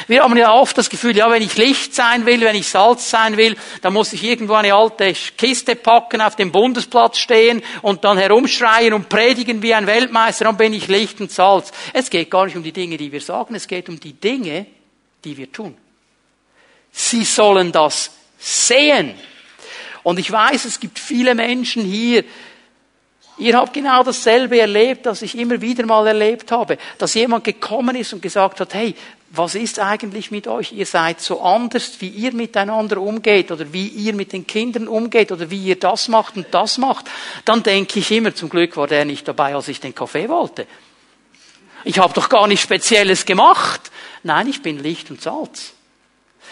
Wir 0.08 0.24
haben 0.24 0.36
ja 0.38 0.54
oft 0.54 0.78
das 0.78 0.90
Gefühl, 0.90 1.16
ja, 1.16 1.30
wenn 1.30 1.42
ich 1.42 1.58
Licht 1.58 1.94
sein 1.96 2.26
will, 2.26 2.42
wenn 2.42 2.56
ich 2.56 2.68
Salz 2.68 3.10
sein 3.10 3.38
will, 3.38 3.56
dann 3.82 3.94
muss 3.94 4.14
ich 4.14 4.24
irgendwo 4.24 4.54
eine 4.54 4.74
alte 4.74 5.14
Kiste 5.14 5.76
packen, 5.76 6.22
auf 6.22 6.36
dem 6.36 6.52
Bundesplatz 6.52 7.18
stehen 7.18 7.62
und 7.82 8.04
dann 8.04 8.18
herumschreien 8.18 8.94
und 8.94 9.10
predigen 9.10 9.62
wie 9.62 9.74
ein 9.74 9.88
Weltmeister, 9.88 10.46
dann 10.46 10.58
bin 10.58 10.74
ich 10.74 10.88
Licht 10.88 11.22
und 11.22 11.32
Salz. 11.32 11.72
Es 11.94 12.10
geht 12.10 12.30
gar 12.30 12.46
nicht 12.46 12.56
um 12.56 12.64
die 12.64 12.72
Dinge, 12.72 12.98
die 12.98 13.12
wir 13.12 13.22
sagen, 13.22 13.56
es 13.56 13.68
geht 13.68 13.90
um 13.90 14.00
die 14.00 14.14
Dinge, 14.14 14.66
die 15.24 15.38
wir 15.38 15.52
tun. 15.52 15.76
Sie 16.92 17.24
sollen 17.24 17.72
das 17.72 18.12
sehen. 18.38 19.16
Und 20.04 20.20
ich 20.20 20.32
weiß, 20.32 20.66
es 20.66 20.80
gibt 20.80 21.00
viele 21.00 21.36
Menschen 21.36 21.84
hier, 21.84 22.24
Ihr 23.38 23.58
habt 23.58 23.74
genau 23.74 24.02
dasselbe 24.02 24.60
erlebt, 24.60 25.06
das 25.06 25.22
ich 25.22 25.38
immer 25.38 25.60
wieder 25.60 25.86
mal 25.86 26.08
erlebt 26.08 26.52
habe, 26.52 26.78
dass 26.98 27.16
jemand 27.16 27.44
gekommen 27.44 27.96
ist 27.96 28.14
und 28.14 28.22
gesagt 28.22 28.62
hat, 28.62 28.74
hey, 28.74 28.96
was 29.38 29.56
ist 29.56 29.80
eigentlich 29.80 30.32
mit 30.32 30.48
euch? 30.48 30.72
Ihr 30.72 30.86
seid 30.86 31.22
so 31.22 31.42
anders, 31.42 32.00
wie 32.00 32.10
ihr 32.10 32.34
miteinander 32.34 33.00
umgeht 33.02 33.52
oder 33.52 33.72
wie 33.74 33.88
ihr 33.88 34.14
mit 34.14 34.34
den 34.34 34.46
Kindern 34.46 34.88
umgeht 34.88 35.32
oder 35.32 35.50
wie 35.50 35.64
ihr 35.64 35.80
das 35.80 36.08
macht 36.08 36.38
und 36.38 36.48
das 36.52 36.78
macht. 36.78 37.06
Dann 37.46 37.64
denke 37.64 38.00
ich 38.00 38.12
immer, 38.12 38.36
zum 38.36 38.50
Glück 38.50 38.78
war 38.78 38.88
der 38.88 39.06
nicht 39.06 39.28
dabei, 39.28 39.56
als 39.56 39.68
ich 39.68 39.80
den 39.80 39.96
Kaffee 39.96 40.30
wollte. 40.30 40.68
Ich 41.84 42.00
habe 42.00 42.14
doch 42.14 42.30
gar 42.30 42.48
nichts 42.48 42.64
Spezielles 42.64 43.26
gemacht. 43.26 43.92
Nein, 44.24 44.48
ich 44.48 44.62
bin 44.62 44.82
Licht 44.82 45.12
und 45.12 45.22
Salz. 45.22 45.74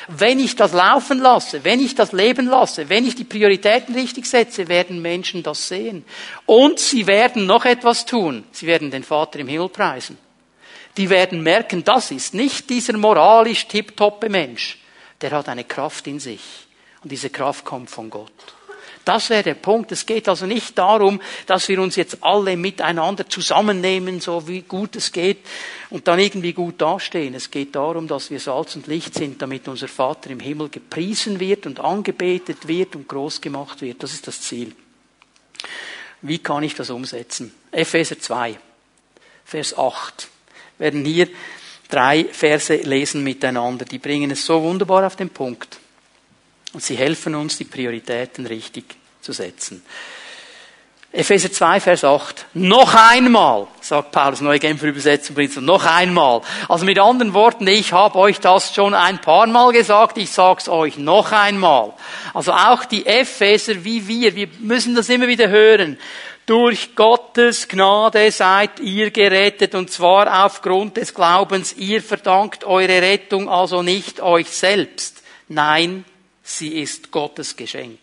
Wenn 0.08 0.40
ich 0.40 0.56
das 0.56 0.74
laufen 0.74 1.20
lasse, 1.20 1.64
wenn 1.64 1.80
ich 1.80 1.96
das 1.96 2.12
leben 2.12 2.48
lasse, 2.48 2.90
wenn 2.90 3.08
ich 3.08 3.16
die 3.16 3.24
Prioritäten 3.24 3.96
richtig 3.96 4.26
setze, 4.26 4.68
werden 4.68 5.02
Menschen 5.02 5.44
das 5.44 5.68
sehen. 5.68 6.06
Und 6.46 6.80
sie 6.80 7.08
werden 7.08 7.46
noch 7.46 7.66
etwas 7.66 8.06
tun. 8.06 8.44
Sie 8.52 8.68
werden 8.68 8.92
den 8.92 9.04
Vater 9.04 9.40
im 9.40 9.48
Himmel 9.48 9.70
preisen 9.70 10.18
die 10.98 11.10
werden 11.10 11.42
merken, 11.42 11.84
das 11.84 12.12
ist 12.12 12.34
nicht 12.34 12.70
dieser 12.70 12.98
moralisch 12.98 13.68
tiptoppe 13.68 14.30
Mensch. 14.30 14.78
Der 15.22 15.32
hat 15.32 15.50
eine 15.50 15.64
Kraft 15.64 16.08
in 16.08 16.20
sich. 16.20 16.42
Und 17.02 17.12
diese 17.12 17.30
Kraft 17.30 17.66
kommt 17.66 17.90
von 17.90 18.10
Gott. 18.10 18.32
Das 19.06 19.30
wäre 19.30 19.44
der 19.44 19.56
Punkt. 19.56 19.92
Es 19.92 20.06
geht 20.06 20.30
also 20.30 20.46
nicht 20.46 20.78
darum, 20.78 21.20
dass 21.46 21.68
wir 21.68 21.82
uns 21.82 21.98
jetzt 21.98 22.24
alle 22.24 22.56
miteinander 22.56 23.28
zusammennehmen, 23.28 24.22
so 24.22 24.48
wie 24.48 24.62
gut 24.62 24.96
es 24.96 25.12
geht, 25.12 25.40
und 25.90 26.08
dann 26.08 26.20
irgendwie 26.20 26.54
gut 26.54 26.82
dastehen. 26.82 27.34
Es 27.34 27.52
geht 27.52 27.76
darum, 27.76 28.08
dass 28.08 28.32
wir 28.32 28.40
Salz 28.40 28.76
und 28.76 28.88
Licht 28.88 29.16
sind, 29.16 29.42
damit 29.42 29.68
unser 29.68 29.90
Vater 29.90 30.30
im 30.30 30.40
Himmel 30.40 30.70
gepriesen 30.70 31.40
wird 31.40 31.66
und 31.66 31.82
angebetet 31.82 32.68
wird 32.68 32.96
und 32.96 33.10
groß 33.10 33.42
gemacht 33.42 33.82
wird. 33.82 34.02
Das 34.02 34.14
ist 34.14 34.26
das 34.28 34.42
Ziel. 34.42 34.74
Wie 36.22 36.40
kann 36.40 36.64
ich 36.64 36.74
das 36.74 36.90
umsetzen? 36.90 37.54
Epheser 37.72 38.18
2, 38.18 38.58
Vers 39.44 39.78
8 39.78 40.30
werden 40.78 41.06
hier 41.06 41.28
drei 41.90 42.26
Verse 42.26 42.76
lesen 42.76 43.24
miteinander. 43.24 43.86
Die 43.86 44.00
bringen 44.00 44.32
es 44.32 44.46
so 44.46 44.62
wunderbar 44.62 45.06
auf 45.06 45.16
den 45.16 45.30
Punkt. 45.30 45.80
Und 46.74 46.84
sie 46.84 46.96
helfen 46.96 47.36
uns, 47.36 47.58
die 47.58 47.66
Prioritäten 47.66 48.48
richtig 48.48 48.96
zu 49.22 49.32
setzen. 49.32 49.84
Epheser 51.16 51.52
2, 51.52 51.80
Vers 51.80 52.04
8. 52.04 52.48
Noch 52.56 52.96
einmal, 52.96 53.68
sagt 53.82 54.12
Paulus, 54.12 54.42
neue 54.42 54.58
Genfer 54.58 54.88
Übersetzung 54.88 55.38
noch 55.64 55.86
einmal. 55.86 56.42
Also 56.68 56.86
mit 56.86 56.98
anderen 56.98 57.36
Worten, 57.36 57.68
ich 57.68 57.94
habe 57.94 58.18
euch 58.18 58.40
das 58.40 58.74
schon 58.74 58.96
ein 58.96 59.22
paar 59.22 59.46
Mal 59.46 59.72
gesagt, 59.74 60.18
ich 60.18 60.32
sag's 60.32 60.68
euch 60.68 60.98
noch 60.98 61.32
einmal. 61.32 61.94
Also 62.34 62.52
auch 62.52 62.86
die 62.86 63.06
Epheser 63.06 63.84
wie 63.84 64.08
wir, 64.08 64.36
wir 64.36 64.48
müssen 64.58 64.96
das 64.96 65.08
immer 65.10 65.28
wieder 65.28 65.50
hören. 65.50 66.00
Durch 66.48 66.96
Gottes 66.96 67.68
Gnade 67.68 68.32
seid 68.32 68.80
ihr 68.80 69.12
gerettet 69.12 69.76
und 69.76 69.92
zwar 69.92 70.44
aufgrund 70.46 70.98
des 70.98 71.14
Glaubens. 71.14 71.74
Ihr 71.74 72.02
verdankt 72.02 72.64
eure 72.64 73.04
Rettung 73.04 73.50
also 73.50 73.84
nicht 73.84 74.20
euch 74.20 74.50
selbst. 74.50 75.22
Nein, 75.48 76.06
Sie 76.42 76.80
ist 76.82 77.12
Gottes 77.12 77.56
Geschenk. 77.56 78.03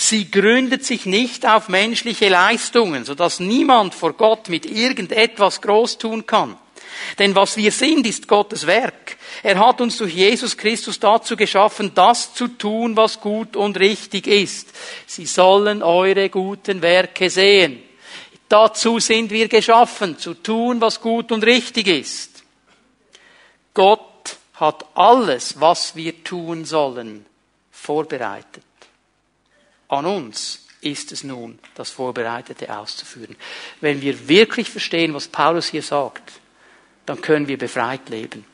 Sie 0.00 0.30
gründet 0.30 0.84
sich 0.84 1.06
nicht 1.06 1.44
auf 1.44 1.68
menschliche 1.68 2.28
Leistungen, 2.28 3.04
sodass 3.04 3.40
niemand 3.40 3.94
vor 3.94 4.12
Gott 4.12 4.48
mit 4.48 4.64
irgendetwas 4.64 5.60
groß 5.60 5.98
tun 5.98 6.24
kann. 6.24 6.56
Denn 7.18 7.34
was 7.34 7.56
wir 7.56 7.72
sind, 7.72 8.06
ist 8.06 8.28
Gottes 8.28 8.68
Werk. 8.68 9.16
Er 9.42 9.58
hat 9.58 9.80
uns 9.80 9.98
durch 9.98 10.14
Jesus 10.14 10.56
Christus 10.56 11.00
dazu 11.00 11.34
geschaffen, 11.34 11.90
das 11.96 12.32
zu 12.32 12.46
tun, 12.46 12.96
was 12.96 13.20
gut 13.20 13.56
und 13.56 13.76
richtig 13.80 14.28
ist. 14.28 14.68
Sie 15.04 15.26
sollen 15.26 15.82
eure 15.82 16.28
guten 16.28 16.80
Werke 16.80 17.28
sehen. 17.28 17.82
Dazu 18.48 19.00
sind 19.00 19.32
wir 19.32 19.48
geschaffen, 19.48 20.16
zu 20.16 20.34
tun, 20.34 20.80
was 20.80 21.00
gut 21.00 21.32
und 21.32 21.44
richtig 21.44 21.88
ist. 21.88 22.44
Gott 23.74 24.36
hat 24.54 24.86
alles, 24.94 25.60
was 25.60 25.96
wir 25.96 26.22
tun 26.22 26.64
sollen, 26.64 27.26
vorbereitet. 27.72 28.67
An 29.88 30.06
uns 30.06 30.66
ist 30.80 31.12
es 31.12 31.24
nun, 31.24 31.58
das 31.74 31.90
Vorbereitete 31.90 32.76
auszuführen. 32.76 33.36
Wenn 33.80 34.00
wir 34.00 34.28
wirklich 34.28 34.70
verstehen, 34.70 35.14
was 35.14 35.28
Paulus 35.28 35.68
hier 35.68 35.82
sagt, 35.82 36.32
dann 37.06 37.20
können 37.20 37.48
wir 37.48 37.58
befreit 37.58 38.08
leben. 38.08 38.44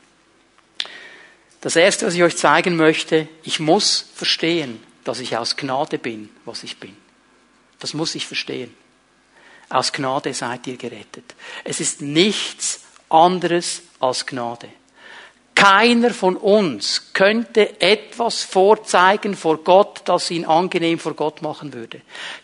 Das 1.61 1.75
Erste, 1.75 2.05
was 2.05 2.13
ich 2.13 2.23
euch 2.23 2.37
zeigen 2.37 2.75
möchte, 2.75 3.27
ich 3.43 3.59
muss 3.59 4.07
verstehen, 4.15 4.81
dass 5.03 5.19
ich 5.19 5.37
aus 5.37 5.55
Gnade 5.55 5.97
bin, 5.97 6.29
was 6.45 6.63
ich 6.63 6.79
bin. 6.79 6.95
Das 7.79 7.93
muss 7.93 8.15
ich 8.15 8.25
verstehen. 8.25 8.73
Aus 9.69 9.91
Gnade 9.91 10.33
seid 10.33 10.67
ihr 10.67 10.77
gerettet. 10.77 11.35
Es 11.63 11.79
ist 11.79 12.01
nichts 12.01 12.81
anderes 13.09 13.81
als 13.99 14.25
Gnade. 14.25 14.69
Keiner 15.55 16.11
von 16.11 16.35
uns 16.35 17.13
könnte 17.13 17.81
etwas 17.81 18.43
vorzeigen 18.43 19.35
vor 19.35 19.63
Gott, 19.63 20.01
das 20.05 20.29
ihn 20.29 20.45
angenehm 20.45 20.99
vor 20.99 21.13
Gott 21.13 21.41
machen 21.41 21.73
würde. 21.73 22.01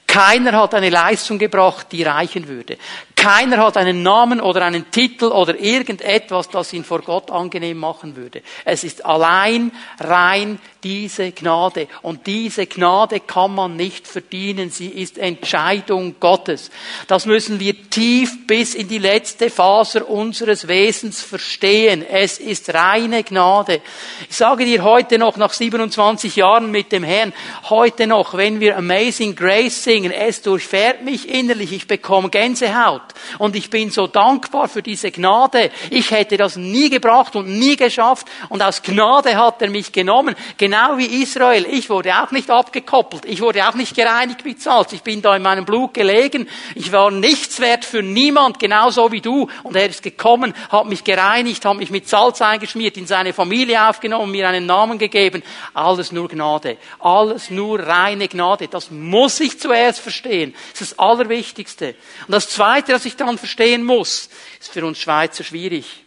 Keiner 0.07 0.53
hat 0.53 0.73
eine 0.73 0.89
Leistung 0.89 1.37
gebracht, 1.37 1.87
die 1.91 2.03
reichen 2.03 2.47
würde. 2.47 2.77
Keiner 3.21 3.59
hat 3.59 3.77
einen 3.77 4.01
Namen 4.01 4.41
oder 4.41 4.65
einen 4.65 4.89
Titel 4.89 5.25
oder 5.25 5.59
irgendetwas, 5.59 6.49
das 6.49 6.73
ihn 6.73 6.83
vor 6.83 7.03
Gott 7.03 7.29
angenehm 7.29 7.77
machen 7.77 8.15
würde. 8.15 8.41
Es 8.65 8.83
ist 8.83 9.05
allein 9.05 9.71
rein 9.99 10.59
diese 10.83 11.31
Gnade. 11.31 11.87
Und 12.01 12.25
diese 12.25 12.65
Gnade 12.65 13.19
kann 13.19 13.53
man 13.53 13.75
nicht 13.75 14.07
verdienen. 14.07 14.71
Sie 14.71 14.87
ist 14.87 15.19
Entscheidung 15.19 16.15
Gottes. 16.19 16.71
Das 17.05 17.27
müssen 17.27 17.59
wir 17.59 17.91
tief 17.91 18.47
bis 18.47 18.73
in 18.73 18.87
die 18.87 18.97
letzte 18.97 19.51
Faser 19.51 20.09
unseres 20.09 20.67
Wesens 20.67 21.21
verstehen. 21.21 22.03
Es 22.03 22.39
ist 22.39 22.73
reine 22.73 23.23
Gnade. 23.23 23.81
Ich 24.29 24.35
sage 24.35 24.65
dir 24.65 24.83
heute 24.83 25.19
noch, 25.19 25.37
nach 25.37 25.53
27 25.53 26.37
Jahren 26.37 26.71
mit 26.71 26.91
dem 26.91 27.03
Herrn, 27.03 27.33
heute 27.69 28.07
noch, 28.07 28.33
wenn 28.33 28.59
wir 28.59 28.77
Amazing 28.77 29.35
Grace 29.35 29.83
singen, 29.83 30.11
es 30.11 30.41
durchfährt 30.41 31.03
mich 31.03 31.29
innerlich, 31.29 31.71
ich 31.71 31.85
bekomme 31.85 32.29
Gänsehaut. 32.29 33.10
Und 33.37 33.55
ich 33.55 33.69
bin 33.69 33.89
so 33.89 34.07
dankbar 34.07 34.67
für 34.67 34.81
diese 34.81 35.11
Gnade. 35.11 35.71
Ich 35.89 36.11
hätte 36.11 36.37
das 36.37 36.55
nie 36.55 36.89
gebracht 36.89 37.35
und 37.35 37.47
nie 37.47 37.75
geschafft. 37.75 38.27
Und 38.49 38.61
aus 38.61 38.81
Gnade 38.81 39.35
hat 39.37 39.61
er 39.61 39.69
mich 39.69 39.91
genommen. 39.91 40.35
Genau 40.57 40.97
wie 40.97 41.21
Israel. 41.21 41.65
Ich 41.69 41.89
wurde 41.89 42.13
auch 42.21 42.31
nicht 42.31 42.49
abgekoppelt. 42.49 43.25
Ich 43.25 43.41
wurde 43.41 43.67
auch 43.67 43.73
nicht 43.75 43.95
gereinigt 43.95 44.45
mit 44.45 44.61
Salz. 44.61 44.93
Ich 44.93 45.03
bin 45.03 45.21
da 45.21 45.35
in 45.35 45.41
meinem 45.41 45.65
Blut 45.65 45.93
gelegen. 45.93 46.47
Ich 46.75 46.91
war 46.91 47.11
nichts 47.11 47.59
wert 47.59 47.85
für 47.85 48.03
niemand, 48.03 48.59
genauso 48.59 49.11
wie 49.11 49.21
du. 49.21 49.47
Und 49.63 49.75
er 49.75 49.89
ist 49.89 50.03
gekommen, 50.03 50.53
hat 50.69 50.85
mich 50.85 51.03
gereinigt, 51.03 51.65
hat 51.65 51.77
mich 51.77 51.89
mit 51.89 52.07
Salz 52.07 52.41
eingeschmiert, 52.41 52.97
in 52.97 53.07
seine 53.07 53.33
Familie 53.33 53.87
aufgenommen, 53.87 54.31
mir 54.31 54.47
einen 54.47 54.65
Namen 54.65 54.97
gegeben. 54.97 55.43
Alles 55.73 56.11
nur 56.11 56.27
Gnade. 56.27 56.77
Alles 56.99 57.49
nur 57.49 57.79
reine 57.79 58.27
Gnade. 58.27 58.67
Das 58.67 58.91
muss 58.91 59.39
ich 59.39 59.59
zuerst 59.59 59.99
verstehen. 59.99 60.53
Das 60.71 60.81
ist 60.81 60.91
das 60.91 60.99
Allerwichtigste. 60.99 61.95
Und 62.27 62.31
das 62.31 62.49
Zweite, 62.49 62.93
was 63.01 63.05
ich 63.07 63.15
dann 63.15 63.39
verstehen 63.39 63.83
muss, 63.83 64.29
ist 64.59 64.71
für 64.71 64.85
uns 64.85 64.99
Schweizer 64.99 65.43
schwierig. 65.43 66.03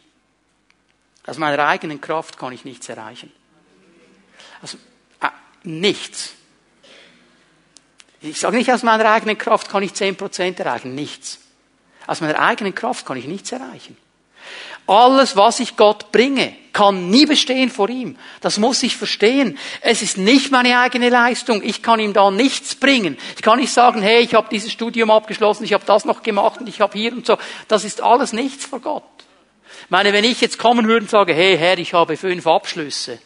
Aus 1.27 1.39
meiner 1.39 1.67
eigenen 1.67 2.01
Kraft 2.01 2.39
kann 2.39 2.53
ich 2.53 2.65
nichts 2.65 2.89
erreichen. 2.89 3.33
Also, 4.63 4.79
äh, 5.21 5.29
nichts. 5.65 6.35
Ich 8.21 8.39
sage 8.39 8.57
nicht, 8.57 8.71
aus 8.71 8.85
meiner 8.85 9.11
eigenen 9.11 9.37
Kraft 9.37 9.69
kann 9.69 9.83
ich 9.83 9.91
10% 9.91 10.61
erreichen. 10.61 10.95
Nichts. 10.95 11.41
Aus 12.07 12.21
meiner 12.21 12.39
eigenen 12.39 12.77
Kraft 12.77 13.07
kann 13.07 13.17
ich 13.17 13.27
nichts 13.27 13.51
erreichen. 13.51 13.97
Alles, 14.87 15.37
was 15.37 15.61
ich 15.61 15.77
Gott 15.77 16.13
bringe, 16.13 16.55
kann 16.75 17.09
nie 17.09 17.25
bestehen 17.25 17.71
vor 17.71 17.89
ihm. 17.89 18.19
Das 18.43 18.59
muss 18.59 18.83
ich 18.83 18.97
verstehen. 18.97 19.57
Es 19.81 20.03
ist 20.03 20.19
nicht 20.19 20.51
meine 20.51 20.79
eigene 20.79 21.09
Leistung. 21.09 21.63
Ich 21.63 21.83
kann 21.83 22.01
ihm 22.01 22.13
da 22.13 22.31
nichts 22.31 22.75
bringen. 22.75 23.17
Ich 23.37 23.43
kann 23.43 23.61
nicht 23.61 23.73
sagen, 23.73 24.03
hey, 24.03 24.21
ich 24.21 24.35
habe 24.35 24.49
dieses 24.51 24.73
Studium 24.73 25.11
abgeschlossen, 25.11 25.65
ich 25.65 25.73
habe 25.73 25.85
das 25.87 26.05
noch 26.05 26.23
gemacht 26.23 26.61
und 26.61 26.69
ich 26.69 26.81
habe 26.81 26.99
hier 26.99 27.13
und 27.13 27.25
so. 27.25 27.39
Das 27.69 27.85
ist 27.85 28.03
alles 28.03 28.33
nichts 28.35 28.67
vor 28.67 28.81
Gott. 28.81 29.05
Ich 29.85 29.91
meine, 29.91 30.13
wenn 30.13 30.25
ich 30.25 30.41
jetzt 30.41 30.59
kommen 30.59 30.87
würde 30.87 31.05
und 31.05 31.11
sage, 31.11 31.33
hey 31.33 31.57
Herr, 31.57 31.79
ich 31.79 31.95
habe 31.95 32.17
fünf 32.17 32.47
Abschlüsse, 32.47 33.19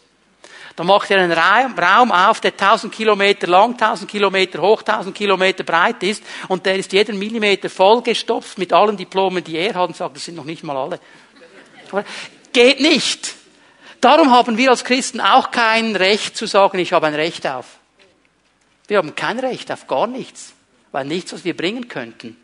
dann 0.76 0.86
macht 0.86 1.10
er 1.10 1.18
einen 1.18 1.32
Raum 1.32 2.12
auf, 2.12 2.40
der 2.40 2.52
1000 2.52 2.94
Kilometer 2.94 3.48
lang, 3.48 3.72
1000 3.72 4.08
Kilometer 4.08 4.60
hoch, 4.62 4.82
1000 4.82 5.12
Kilometer 5.12 5.64
breit 5.64 6.02
ist 6.04 6.22
und 6.46 6.66
der 6.66 6.76
ist 6.76 6.92
jeden 6.92 7.18
Millimeter 7.18 7.68
vollgestopft 7.68 8.58
mit 8.58 8.72
allen 8.72 8.96
Diplomen, 8.96 9.42
die 9.42 9.56
er 9.56 9.74
hat 9.74 9.88
und 9.88 9.96
sagt, 9.96 10.14
das 10.14 10.24
sind 10.24 10.36
noch 10.36 10.44
nicht 10.44 10.62
mal 10.62 10.76
alle. 10.76 11.00
Geht 12.52 12.80
nicht. 12.80 13.34
Darum 14.00 14.30
haben 14.30 14.56
wir 14.56 14.70
als 14.70 14.84
Christen 14.84 15.20
auch 15.20 15.50
kein 15.50 15.96
Recht 15.96 16.36
zu 16.36 16.46
sagen, 16.46 16.78
ich 16.78 16.92
habe 16.92 17.06
ein 17.06 17.14
Recht 17.14 17.46
auf. 17.46 17.66
Wir 18.86 18.98
haben 18.98 19.14
kein 19.14 19.38
Recht 19.38 19.70
auf 19.72 19.86
gar 19.86 20.06
nichts, 20.06 20.54
weil 20.92 21.04
nichts, 21.04 21.32
was 21.32 21.44
wir 21.44 21.56
bringen 21.56 21.88
könnten, 21.88 22.36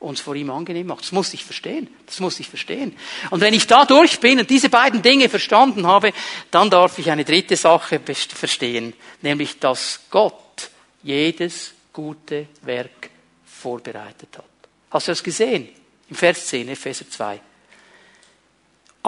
uns 0.00 0.20
vor 0.20 0.34
ihm 0.34 0.50
angenehm 0.50 0.88
macht. 0.88 1.02
Das 1.02 1.12
muss 1.12 1.32
ich 1.32 1.44
verstehen. 1.44 1.88
Das 2.06 2.20
muss 2.20 2.40
ich 2.40 2.48
verstehen. 2.48 2.96
Und 3.30 3.40
wenn 3.40 3.54
ich 3.54 3.66
da 3.66 3.84
durch 3.84 4.20
bin 4.20 4.40
und 4.40 4.50
diese 4.50 4.68
beiden 4.68 5.02
Dinge 5.02 5.28
verstanden 5.28 5.86
habe, 5.86 6.12
dann 6.50 6.68
darf 6.68 6.98
ich 6.98 7.10
eine 7.10 7.24
dritte 7.24 7.56
Sache 7.56 8.00
verstehen, 8.04 8.92
nämlich, 9.22 9.58
dass 9.60 10.00
Gott 10.10 10.70
jedes 11.02 11.72
gute 11.92 12.48
Werk 12.62 13.10
vorbereitet 13.46 14.36
hat. 14.36 14.44
Hast 14.90 15.08
du 15.08 15.12
das 15.12 15.22
gesehen? 15.22 15.68
Im 16.10 16.16
Vers 16.16 16.46
10, 16.46 16.68
Epheser 16.68 17.08
2 17.08 17.40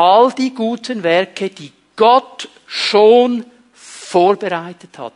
all 0.01 0.32
die 0.32 0.55
guten 0.55 1.03
Werke, 1.03 1.51
die 1.51 1.70
Gott 1.94 2.48
schon 2.66 3.44
vorbereitet 3.74 4.96
hat. 4.96 5.12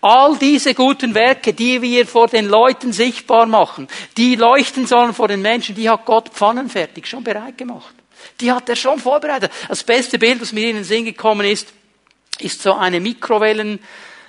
All 0.00 0.36
diese 0.36 0.74
guten 0.74 1.14
Werke, 1.14 1.52
die 1.52 1.80
wir 1.80 2.04
vor 2.04 2.26
den 2.26 2.48
Leuten 2.48 2.92
sichtbar 2.92 3.46
machen, 3.46 3.86
die 4.16 4.34
leuchten 4.34 4.86
sollen 4.88 5.14
vor 5.14 5.28
den 5.28 5.40
Menschen, 5.40 5.76
die 5.76 5.88
hat 5.88 6.04
Gott 6.04 6.30
pfannenfertig 6.30 7.06
schon 7.06 7.22
bereit 7.22 7.56
gemacht. 7.56 7.94
Die 8.40 8.50
hat 8.50 8.68
er 8.68 8.74
schon 8.74 8.98
vorbereitet. 8.98 9.52
Das 9.68 9.84
beste 9.84 10.18
Bild, 10.18 10.42
das 10.42 10.52
mir 10.52 10.68
in 10.68 10.76
den 10.76 10.84
Sinn 10.84 11.04
gekommen 11.04 11.46
ist, 11.46 11.72
ist 12.40 12.60
so 12.60 12.74
eine 12.74 12.98
Mikrowellen, 12.98 13.78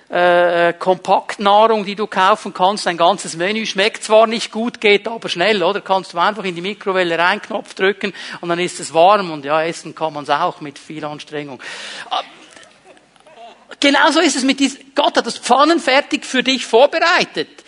äh, 0.09 0.73
Kompaktnahrung, 0.73 1.85
die 1.85 1.95
du 1.95 2.07
kaufen 2.07 2.53
kannst. 2.53 2.87
Ein 2.87 2.97
ganzes 2.97 3.35
Menü 3.35 3.65
schmeckt 3.65 4.03
zwar 4.03 4.27
nicht 4.27 4.51
gut, 4.51 4.79
geht 4.79 5.07
aber 5.07 5.29
schnell, 5.29 5.63
oder? 5.63 5.81
Kannst 5.81 6.13
du 6.13 6.19
einfach 6.19 6.43
in 6.43 6.55
die 6.55 6.61
Mikrowelle 6.61 7.17
rein, 7.17 7.41
Knopf 7.41 7.73
drücken 7.73 8.13
und 8.41 8.49
dann 8.49 8.59
ist 8.59 8.79
es 8.79 8.93
warm 8.93 9.31
und 9.31 9.45
ja, 9.45 9.63
essen 9.63 9.95
kann 9.95 10.13
man 10.13 10.23
es 10.23 10.29
auch 10.29 10.61
mit 10.61 10.77
viel 10.77 11.03
Anstrengung. 11.03 11.61
Ah, 12.09 12.21
genauso 13.79 14.19
ist 14.19 14.35
es 14.35 14.43
mit 14.43 14.59
diesem, 14.59 14.93
Gott 14.93 15.17
hat 15.17 15.25
das 15.25 15.37
Pfannenfertig 15.37 16.23
für 16.23 16.43
dich 16.43 16.65
vorbereitet. 16.65 17.63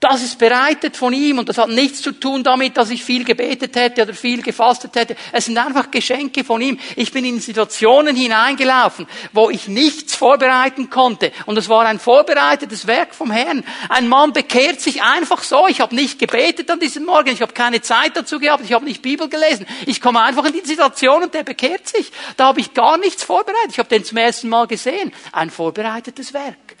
Das 0.00 0.22
ist 0.22 0.38
bereitet 0.38 0.96
von 0.96 1.12
ihm 1.12 1.40
und 1.40 1.48
das 1.48 1.58
hat 1.58 1.70
nichts 1.70 2.02
zu 2.02 2.12
tun 2.12 2.44
damit, 2.44 2.76
dass 2.76 2.90
ich 2.90 3.02
viel 3.02 3.24
gebetet 3.24 3.74
hätte 3.74 4.02
oder 4.02 4.14
viel 4.14 4.42
gefastet 4.42 4.94
hätte. 4.94 5.16
Es 5.32 5.46
sind 5.46 5.58
einfach 5.58 5.90
Geschenke 5.90 6.44
von 6.44 6.60
ihm. 6.60 6.78
Ich 6.94 7.10
bin 7.10 7.24
in 7.24 7.40
Situationen 7.40 8.14
hineingelaufen, 8.14 9.08
wo 9.32 9.50
ich 9.50 9.66
nichts 9.66 10.14
vorbereiten 10.14 10.88
konnte 10.88 11.32
und 11.46 11.58
es 11.58 11.68
war 11.68 11.84
ein 11.84 11.98
vorbereitetes 11.98 12.86
Werk 12.86 13.12
vom 13.12 13.32
Herrn. 13.32 13.64
Ein 13.88 14.06
Mann 14.06 14.32
bekehrt 14.32 14.80
sich 14.80 15.02
einfach 15.02 15.42
so. 15.42 15.66
Ich 15.66 15.80
habe 15.80 15.96
nicht 15.96 16.20
gebetet 16.20 16.70
an 16.70 16.78
diesem 16.78 17.04
Morgen, 17.04 17.30
ich 17.30 17.42
habe 17.42 17.52
keine 17.52 17.82
Zeit 17.82 18.16
dazu 18.16 18.38
gehabt, 18.38 18.62
ich 18.64 18.74
habe 18.74 18.84
nicht 18.84 19.02
Bibel 19.02 19.28
gelesen. 19.28 19.66
Ich 19.84 20.00
komme 20.00 20.20
einfach 20.22 20.44
in 20.44 20.52
die 20.52 20.64
Situation 20.64 21.24
und 21.24 21.34
der 21.34 21.42
bekehrt 21.42 21.88
sich. 21.88 22.12
Da 22.36 22.46
habe 22.46 22.60
ich 22.60 22.72
gar 22.72 22.98
nichts 22.98 23.24
vorbereitet. 23.24 23.72
Ich 23.72 23.78
habe 23.80 23.88
den 23.88 24.04
zum 24.04 24.18
ersten 24.18 24.48
Mal 24.48 24.68
gesehen. 24.68 25.12
Ein 25.32 25.50
vorbereitetes 25.50 26.32
Werk. 26.32 26.76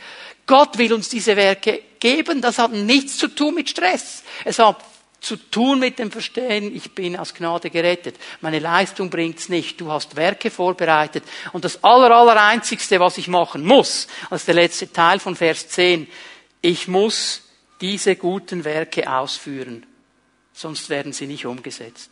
Gott 0.48 0.78
will 0.78 0.94
uns 0.94 1.08
diese 1.10 1.36
Werke 1.36 1.82
geben. 2.00 2.40
Das 2.40 2.58
hat 2.58 2.72
nichts 2.72 3.18
zu 3.18 3.28
tun 3.28 3.54
mit 3.54 3.68
Stress. 3.68 4.24
Es 4.44 4.58
hat 4.58 4.82
zu 5.20 5.36
tun 5.36 5.78
mit 5.78 5.98
dem 5.98 6.10
Verstehen, 6.10 6.74
ich 6.74 6.94
bin 6.94 7.16
aus 7.16 7.34
Gnade 7.34 7.70
gerettet. 7.70 8.16
Meine 8.40 8.58
Leistung 8.58 9.10
bringt's 9.10 9.48
nicht. 9.48 9.80
Du 9.80 9.92
hast 9.92 10.16
Werke 10.16 10.50
vorbereitet. 10.50 11.22
Und 11.52 11.64
das 11.64 11.84
aller, 11.84 12.10
aller 12.10 12.42
einzigste, 12.42 12.98
was 12.98 13.18
ich 13.18 13.28
machen 13.28 13.64
muss, 13.64 14.06
als 14.30 14.46
der 14.46 14.54
letzte 14.54 14.90
Teil 14.90 15.20
von 15.20 15.36
Vers 15.36 15.68
10, 15.68 16.08
ich 16.62 16.88
muss 16.88 17.42
diese 17.80 18.16
guten 18.16 18.64
Werke 18.64 19.12
ausführen. 19.12 19.84
Sonst 20.54 20.88
werden 20.88 21.12
sie 21.12 21.26
nicht 21.26 21.46
umgesetzt. 21.46 22.10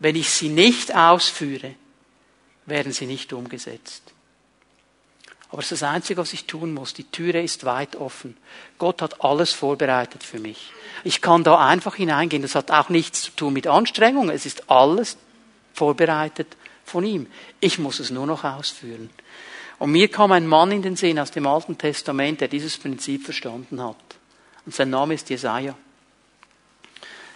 Wenn 0.00 0.16
ich 0.16 0.30
sie 0.30 0.48
nicht 0.48 0.94
ausführe, 0.94 1.74
werden 2.66 2.92
sie 2.92 3.06
nicht 3.06 3.32
umgesetzt. 3.32 4.15
Aber 5.50 5.60
es 5.60 5.70
ist 5.70 5.82
das 5.82 5.88
Einzige, 5.88 6.20
was 6.20 6.32
ich 6.32 6.46
tun 6.46 6.74
muss. 6.74 6.92
Die 6.94 7.04
Türe 7.04 7.42
ist 7.42 7.64
weit 7.64 7.96
offen. 7.96 8.36
Gott 8.78 9.00
hat 9.00 9.22
alles 9.24 9.52
vorbereitet 9.52 10.22
für 10.22 10.40
mich. 10.40 10.72
Ich 11.04 11.20
kann 11.20 11.44
da 11.44 11.64
einfach 11.66 11.94
hineingehen. 11.94 12.42
Das 12.42 12.54
hat 12.54 12.70
auch 12.70 12.88
nichts 12.88 13.22
zu 13.22 13.30
tun 13.32 13.52
mit 13.52 13.66
Anstrengung. 13.66 14.28
Es 14.28 14.44
ist 14.44 14.70
alles 14.70 15.16
vorbereitet 15.72 16.56
von 16.84 17.04
ihm. 17.04 17.26
Ich 17.60 17.78
muss 17.78 18.00
es 18.00 18.10
nur 18.10 18.26
noch 18.26 18.44
ausführen. 18.44 19.10
Und 19.78 19.92
mir 19.92 20.08
kam 20.08 20.32
ein 20.32 20.46
Mann 20.46 20.72
in 20.72 20.82
den 20.82 20.96
Sinn 20.96 21.18
aus 21.18 21.30
dem 21.30 21.46
Alten 21.46 21.78
Testament, 21.78 22.40
der 22.40 22.48
dieses 22.48 22.78
Prinzip 22.78 23.24
verstanden 23.24 23.82
hat. 23.82 23.96
Und 24.64 24.74
sein 24.74 24.90
Name 24.90 25.14
ist 25.14 25.30
Jesaja. 25.30 25.76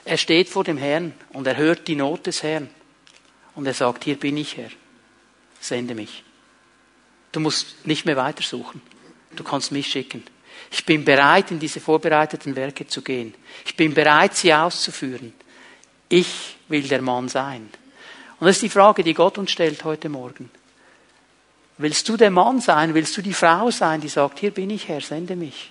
Er 0.05 0.17
steht 0.17 0.49
vor 0.49 0.65
dem 0.65 0.79
Herrn 0.79 1.13
und 1.33 1.47
er 1.47 1.57
hört 1.57 1.87
die 1.87 1.97
Not 1.97 2.27
des 2.27 2.43
Herrn. 2.43 2.71
Und 3.55 3.67
er 3.67 3.75
sagt, 3.75 4.05
hier 4.05 4.19
bin 4.19 4.37
ich 4.37 4.57
Herr. 4.57 4.71
Sende 5.61 5.95
mich. 5.95 6.25
Du 7.33 7.41
musst 7.41 7.87
nicht 7.87 8.07
mehr 8.07 8.17
weitersuchen. 8.17 8.81
Du 9.37 9.45
kannst 9.45 9.73
mich 9.73 9.87
schicken. 9.87 10.25
Ich 10.71 10.85
bin 10.85 11.05
bereit, 11.05 11.51
in 11.51 11.59
diese 11.59 11.81
vorbereiteten 11.81 12.55
Werke 12.57 12.87
zu 12.87 13.03
gehen. 13.03 13.35
Ich 13.65 13.77
bin 13.77 13.95
bereit, 13.95 14.37
sie 14.37 14.53
auszuführen. 14.53 15.33
Ich 16.09 16.57
will 16.69 16.83
der 16.83 17.03
Mann 17.03 17.29
sein. 17.29 17.69
Und 18.39 18.47
das 18.47 18.57
ist 18.57 18.63
die 18.63 18.69
Frage, 18.69 19.03
die 19.03 19.15
Gott 19.15 19.39
uns 19.39 19.51
stellt 19.51 19.85
heute 19.85 20.09
Morgen. 20.09 20.51
Willst 21.79 22.09
du 22.09 22.17
der 22.17 22.31
Mann 22.31 22.61
sein? 22.61 22.95
Willst 22.95 23.17
du 23.17 23.23
die 23.23 23.33
Frau 23.33 23.71
sein, 23.71 24.01
die 24.01 24.09
sagt, 24.09 24.39
hier 24.39 24.51
bin 24.51 24.71
ich 24.71 24.89
Herr, 24.89 25.01
sende 25.01 25.37
mich? 25.37 25.71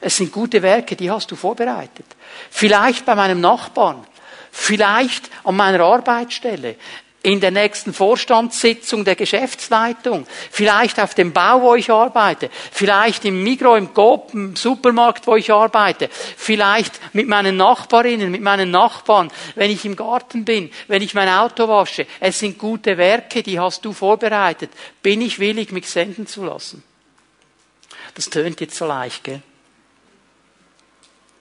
Es 0.00 0.16
sind 0.16 0.32
gute 0.32 0.62
Werke, 0.62 0.96
die 0.96 1.10
hast 1.10 1.30
du 1.30 1.36
vorbereitet. 1.36 2.06
Vielleicht 2.50 3.04
bei 3.06 3.14
meinem 3.14 3.40
Nachbarn, 3.40 4.04
vielleicht 4.50 5.30
an 5.44 5.56
meiner 5.56 5.80
Arbeitsstelle, 5.80 6.76
in 7.22 7.40
der 7.40 7.52
nächsten 7.52 7.92
Vorstandssitzung 7.92 9.04
der 9.04 9.14
Geschäftsleitung, 9.14 10.26
vielleicht 10.50 10.98
auf 10.98 11.14
dem 11.14 11.32
Bau, 11.32 11.62
wo 11.62 11.74
ich 11.74 11.90
arbeite, 11.90 12.50
vielleicht 12.72 13.24
im 13.24 13.42
Migro, 13.44 13.76
im 13.76 13.94
Coop, 13.94 14.34
im 14.34 14.56
Supermarkt, 14.56 15.26
wo 15.26 15.36
ich 15.36 15.52
arbeite, 15.52 16.08
vielleicht 16.10 17.00
mit 17.14 17.28
meinen 17.28 17.56
Nachbarinnen, 17.56 18.30
mit 18.30 18.42
meinen 18.42 18.70
Nachbarn, 18.70 19.30
wenn 19.54 19.70
ich 19.70 19.84
im 19.84 19.94
Garten 19.94 20.44
bin, 20.44 20.70
wenn 20.88 21.02
ich 21.02 21.14
mein 21.14 21.28
Auto 21.28 21.68
wasche. 21.68 22.06
Es 22.18 22.40
sind 22.40 22.58
gute 22.58 22.98
Werke, 22.98 23.42
die 23.42 23.60
hast 23.60 23.84
du 23.84 23.92
vorbereitet. 23.92 24.70
Bin 25.02 25.20
ich 25.20 25.38
willig, 25.38 25.70
mich 25.70 25.88
senden 25.88 26.26
zu 26.26 26.44
lassen? 26.44 26.82
Das 28.14 28.28
tönt 28.30 28.60
jetzt 28.60 28.76
so 28.76 28.86
leicht, 28.86 29.24
gell? 29.24 29.42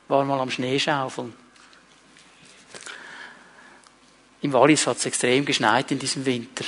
War 0.08 0.24
mal 0.26 0.40
am 0.40 0.52
Schneeschaufeln. 0.52 1.34
Im 4.42 4.54
Wallis 4.54 4.88
hat 4.88 4.98
es 4.98 5.06
extrem 5.06 5.46
geschneit 5.46 5.92
in 5.92 6.00
diesem 6.00 6.26
Winter. 6.26 6.66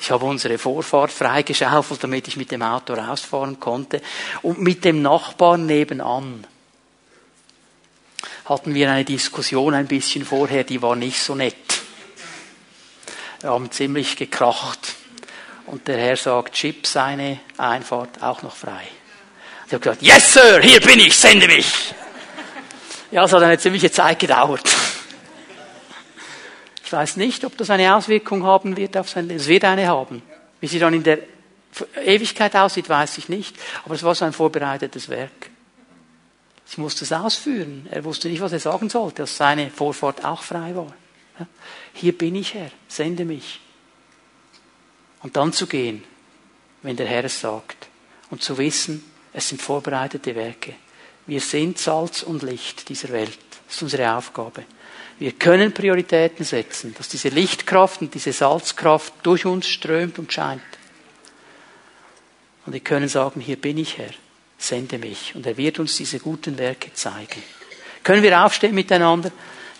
Ich 0.00 0.10
habe 0.10 0.24
unsere 0.24 0.58
Vorfahrt 0.58 1.12
freigeschaufelt, 1.12 2.02
damit 2.02 2.26
ich 2.26 2.36
mit 2.36 2.50
dem 2.50 2.62
Auto 2.62 2.94
rausfahren 2.94 3.60
konnte. 3.60 4.00
Und 4.42 4.60
mit 4.60 4.84
dem 4.84 5.02
Nachbarn 5.02 5.66
nebenan 5.66 6.46
hatten 8.46 8.74
wir 8.74 8.90
eine 8.90 9.04
Diskussion 9.04 9.74
ein 9.74 9.86
bisschen 9.86 10.24
vorher, 10.24 10.64
die 10.64 10.82
war 10.82 10.96
nicht 10.96 11.22
so 11.22 11.34
nett. 11.34 11.54
Wir 13.40 13.50
haben 13.50 13.70
ziemlich 13.70 14.16
gekracht. 14.16 14.94
Und 15.66 15.86
der 15.86 15.98
Herr 15.98 16.16
sagt, 16.16 16.54
Chip 16.54 16.86
seine 16.86 17.38
Einfahrt 17.56 18.22
auch 18.22 18.42
noch 18.42 18.56
frei. 18.56 18.88
Ich 19.66 19.72
habe 19.72 19.80
gesagt, 19.80 20.02
yes 20.02 20.32
Sir, 20.32 20.60
hier 20.60 20.80
bin 20.80 20.98
ich, 20.98 21.16
sende 21.16 21.46
mich. 21.46 21.94
Ja, 23.12 23.24
es 23.24 23.32
hat 23.32 23.42
eine 23.42 23.58
ziemliche 23.58 23.92
Zeit 23.92 24.18
gedauert. 24.18 24.68
Ich 26.90 26.92
weiß 26.92 27.18
nicht, 27.18 27.44
ob 27.44 27.56
das 27.56 27.70
eine 27.70 27.94
Auswirkung 27.94 28.42
haben 28.42 28.76
wird 28.76 28.96
auf 28.96 29.08
sein 29.08 29.28
Leben. 29.28 29.38
Es 29.38 29.46
wird 29.46 29.62
eine 29.62 29.86
haben. 29.86 30.22
Wie 30.58 30.66
sie 30.66 30.80
dann 30.80 30.92
in 30.92 31.04
der 31.04 31.20
Ewigkeit 32.04 32.56
aussieht, 32.56 32.88
weiß 32.88 33.18
ich 33.18 33.28
nicht. 33.28 33.56
Aber 33.84 33.94
es 33.94 34.02
war 34.02 34.12
so 34.16 34.24
ein 34.24 34.32
vorbereitetes 34.32 35.08
Werk. 35.08 35.50
Sie 36.64 36.80
musste 36.80 37.04
es 37.04 37.12
ausführen. 37.12 37.86
Er 37.92 38.02
wusste 38.02 38.28
nicht, 38.28 38.40
was 38.40 38.50
er 38.50 38.58
sagen 38.58 38.88
sollte, 38.88 39.22
dass 39.22 39.36
seine 39.36 39.70
Vorfahrt 39.70 40.24
auch 40.24 40.42
frei 40.42 40.74
war. 40.74 40.92
Hier 41.92 42.18
bin 42.18 42.34
ich, 42.34 42.54
Herr. 42.54 42.72
Sende 42.88 43.24
mich. 43.24 43.60
Und 45.22 45.36
dann 45.36 45.52
zu 45.52 45.68
gehen, 45.68 46.02
wenn 46.82 46.96
der 46.96 47.06
Herr 47.06 47.22
es 47.22 47.40
sagt. 47.40 47.86
Und 48.30 48.42
zu 48.42 48.58
wissen, 48.58 49.04
es 49.32 49.48
sind 49.48 49.62
vorbereitete 49.62 50.34
Werke. 50.34 50.74
Wir 51.28 51.40
sind 51.40 51.78
Salz 51.78 52.24
und 52.24 52.42
Licht 52.42 52.88
dieser 52.88 53.10
Welt. 53.10 53.38
Das 53.68 53.76
ist 53.76 53.82
unsere 53.82 54.12
Aufgabe. 54.12 54.64
Wir 55.20 55.32
können 55.32 55.74
Prioritäten 55.74 56.46
setzen, 56.46 56.94
dass 56.96 57.10
diese 57.10 57.28
Lichtkraft 57.28 58.00
und 58.00 58.14
diese 58.14 58.32
Salzkraft 58.32 59.12
durch 59.22 59.44
uns 59.44 59.68
strömt 59.68 60.18
und 60.18 60.32
scheint. 60.32 60.62
Und 62.64 62.72
wir 62.72 62.80
können 62.80 63.06
sagen, 63.06 63.38
hier 63.42 63.56
bin 63.56 63.76
ich 63.76 63.98
Herr, 63.98 64.14
sende 64.56 64.96
mich. 64.96 65.34
Und 65.34 65.44
er 65.44 65.58
wird 65.58 65.78
uns 65.78 65.94
diese 65.98 66.20
guten 66.20 66.56
Werke 66.56 66.94
zeigen. 66.94 67.42
Können 68.02 68.22
wir 68.22 68.42
aufstehen 68.46 68.74
miteinander? 68.74 69.30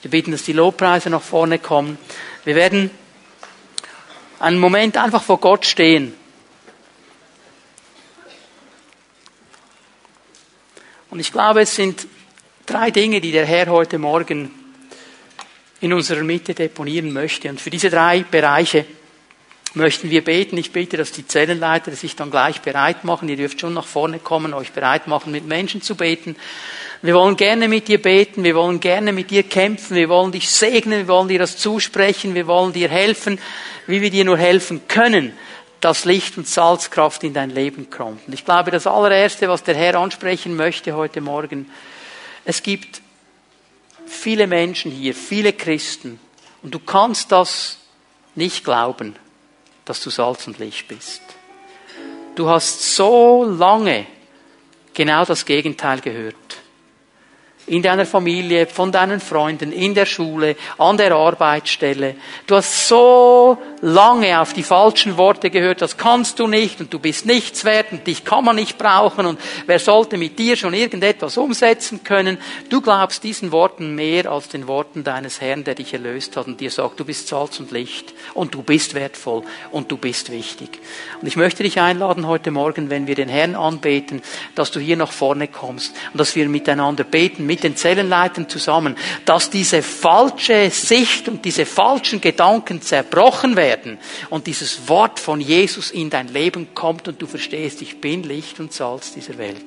Wir 0.03 0.11
bitten, 0.11 0.31
dass 0.31 0.43
die 0.43 0.53
Lobpreise 0.53 1.09
nach 1.09 1.23
vorne 1.23 1.59
kommen. 1.59 1.97
Wir 2.45 2.55
werden 2.55 2.91
einen 4.41 4.59
Moment 4.59 4.99
einfach 4.99 5.23
vor 5.23 5.41
Gott 5.41 5.65
stehen. 5.65 6.13
Und 11.09 11.19
ich 11.19 11.33
glaube, 11.33 11.63
es 11.63 11.75
sind 11.75 12.07
drei 12.67 12.91
Dinge, 12.91 13.23
die 13.23 13.33
der 13.33 13.47
Herr 13.47 13.69
heute 13.69 13.99
Morgen 13.99 14.60
in 15.81 15.93
unserer 15.93 16.23
Mitte 16.23 16.55
deponieren 16.55 17.13
möchte. 17.13 17.49
Und 17.49 17.61
für 17.61 17.71
diese 17.71 17.91
drei 17.91 18.25
Bereiche 18.31 18.85
möchten 19.75 20.11
wir 20.11 20.25
beten. 20.25 20.57
Ich 20.57 20.73
bete, 20.73 20.97
dass 20.97 21.13
die 21.13 21.27
Zellenleiter 21.27 21.93
sich 21.93 22.17
dann 22.17 22.31
gleich 22.31 22.61
bereit 22.61 23.05
machen. 23.05 23.29
Ihr 23.29 23.37
dürft 23.37 23.61
schon 23.61 23.75
nach 23.75 23.87
vorne 23.87 24.19
kommen, 24.19 24.53
euch 24.53 24.73
bereit 24.73 25.07
machen, 25.07 25.33
mit 25.33 25.47
Menschen 25.47 25.81
zu 25.81 25.95
beten. 25.95 26.37
Wir 27.03 27.15
wollen 27.15 27.37
gerne 27.37 27.69
mit 27.69 27.89
dir 27.89 28.03
beten, 28.03 28.45
wir 28.45 28.55
wollen 28.55 28.79
gerne 28.79 29.13
mit 29.13 29.31
dir 29.31 29.43
kämpfen, 29.43 29.97
wir 29.97 30.11
wollen 30.11 30.33
dich 30.33 30.51
segnen, 30.51 30.99
wir 30.99 31.09
wollen 31.09 31.29
dir 31.29 31.39
das 31.39 31.57
zusprechen, 31.57 32.35
wir 32.35 32.47
wollen 32.47 32.75
dir 32.75 32.91
helfen, 32.91 33.39
wie 33.87 34.03
wir 34.03 34.11
dir 34.11 34.27
nur 34.27 34.37
helfen 34.37 34.83
können, 34.87 35.33
dass 35.81 36.05
Licht 36.05 36.37
und 36.37 36.47
Salzkraft 36.47 37.25
in 37.25 37.33
dein 37.33 37.49
Leben 37.49 37.89
kommt. 37.89 38.27
Und 38.27 38.35
ich 38.35 38.45
glaube, 38.45 38.71
das 38.71 38.87
allererste, 38.87 39.49
was 39.49 39.63
der 39.63 39.77
Herr 39.77 39.95
ansprechen 39.95 40.57
möchte 40.57 40.95
heute 40.95 41.23
Morgen, 41.23 41.71
es 42.45 42.63
gibt 42.63 43.01
viele 44.11 44.47
Menschen 44.47 44.91
hier, 44.91 45.15
viele 45.15 45.53
Christen, 45.53 46.19
und 46.63 46.75
du 46.75 46.79
kannst 46.79 47.33
das 47.33 47.79
nicht 48.35 48.65
glauben, 48.65 49.17
dass 49.85 50.03
du 50.03 50.11
Salz 50.11 50.47
und 50.47 50.59
Licht 50.59 50.89
bist. 50.89 51.23
Du 52.35 52.49
hast 52.49 52.97
so 52.97 53.45
lange 53.45 54.07
genau 54.93 55.25
das 55.25 55.47
Gegenteil 55.47 56.01
gehört 56.01 56.37
in 57.67 57.83
deiner 57.83 58.05
Familie, 58.05 58.67
von 58.67 58.91
deinen 58.91 59.21
Freunden, 59.21 59.71
in 59.71 59.95
der 59.95 60.07
Schule, 60.07 60.57
an 60.77 60.97
der 60.97 61.13
Arbeitsstelle. 61.13 62.17
Du 62.47 62.57
hast 62.57 62.89
so 62.89 63.59
lange 63.83 64.41
auf 64.41 64.53
die 64.53 64.63
falschen 64.63 65.17
Worte 65.17 65.51
gehört, 65.51 65.81
das 65.81 65.97
kannst 65.97 66.39
du 66.39 66.47
nicht 66.47 66.81
und 66.81 66.93
du 66.93 66.99
bist 66.99 67.25
nichts 67.25 67.65
wert 67.65 67.93
und 67.93 68.07
dich 68.07 68.25
kann 68.25 68.45
man 68.45 68.57
nicht 68.57 68.77
brauchen 68.77 69.27
und 69.27 69.41
wer 69.67 69.79
sollte 69.79 70.19
mit 70.19 70.39
dir 70.39 70.57
schon 70.57 70.75
irgendetwas 70.75 71.39
umsetzen 71.39 72.05
können. 72.05 72.39
Du 72.69 72.81
glaubst 72.81 73.25
diesen 73.25 73.53
Worten 73.53 73.95
mehr 73.95 74.31
als 74.31 74.49
den 74.49 74.69
Worten 74.69 75.03
deines 75.03 75.41
Herrn, 75.41 75.65
der 75.65 75.75
dich 75.75 75.95
erlöst 75.95 76.37
hat 76.37 76.47
und 76.47 76.61
dir 76.61 76.71
sagt, 76.71 77.01
du 77.01 77.05
bist 77.05 77.29
Salz 77.29 77.59
und 77.59 77.71
Licht 77.71 78.13
und 78.35 78.55
du 78.55 78.63
bist 78.63 78.95
wertvoll 78.95 79.43
und 79.71 79.91
du 79.91 79.97
bist 79.97 80.31
wichtig. 80.31 80.79
Und 81.21 81.29
ich 81.29 81.37
möchte 81.37 81.63
dich 81.63 81.81
einladen 81.81 82.27
heute 82.27 82.51
Morgen, 82.51 82.91
wenn 82.91 83.07
wir 83.07 83.15
den 83.15 83.29
Herrn 83.29 83.55
anbeten, 83.55 84.21
dass 84.55 84.71
du 84.71 84.81
hier 84.81 84.97
nach 84.97 85.13
vorne 85.13 85.49
kommst 85.49 85.95
und 86.13 86.19
dass 86.21 86.37
wir 86.37 86.49
miteinander 86.49 87.05
beten, 87.05 87.47
mit 87.47 87.63
den 87.63 87.77
Zellenleitern 87.77 88.49
zusammen, 88.49 88.97
dass 89.25 89.49
diese 89.49 89.83
falsche 89.83 90.69
Sicht 90.71 91.29
und 91.29 91.45
diese 91.45 91.65
falschen 91.65 92.21
Gedanken 92.21 92.83
zerbrochen 92.83 93.57
werden 93.57 93.70
und 94.31 94.47
dieses 94.47 94.89
Wort 94.89 95.19
von 95.19 95.41
Jesus 95.41 95.91
in 95.91 96.11
dein 96.11 96.29
Leben 96.29 96.75
kommt 96.75 97.09
und 97.09 97.21
du 97.21 97.27
verstehst, 97.27 97.83
ich 97.83 98.01
bin 98.01 98.23
Licht 98.23 98.61
und 98.61 98.73
Salz 98.73 99.13
dieser 99.13 99.39
Welt. 99.39 99.65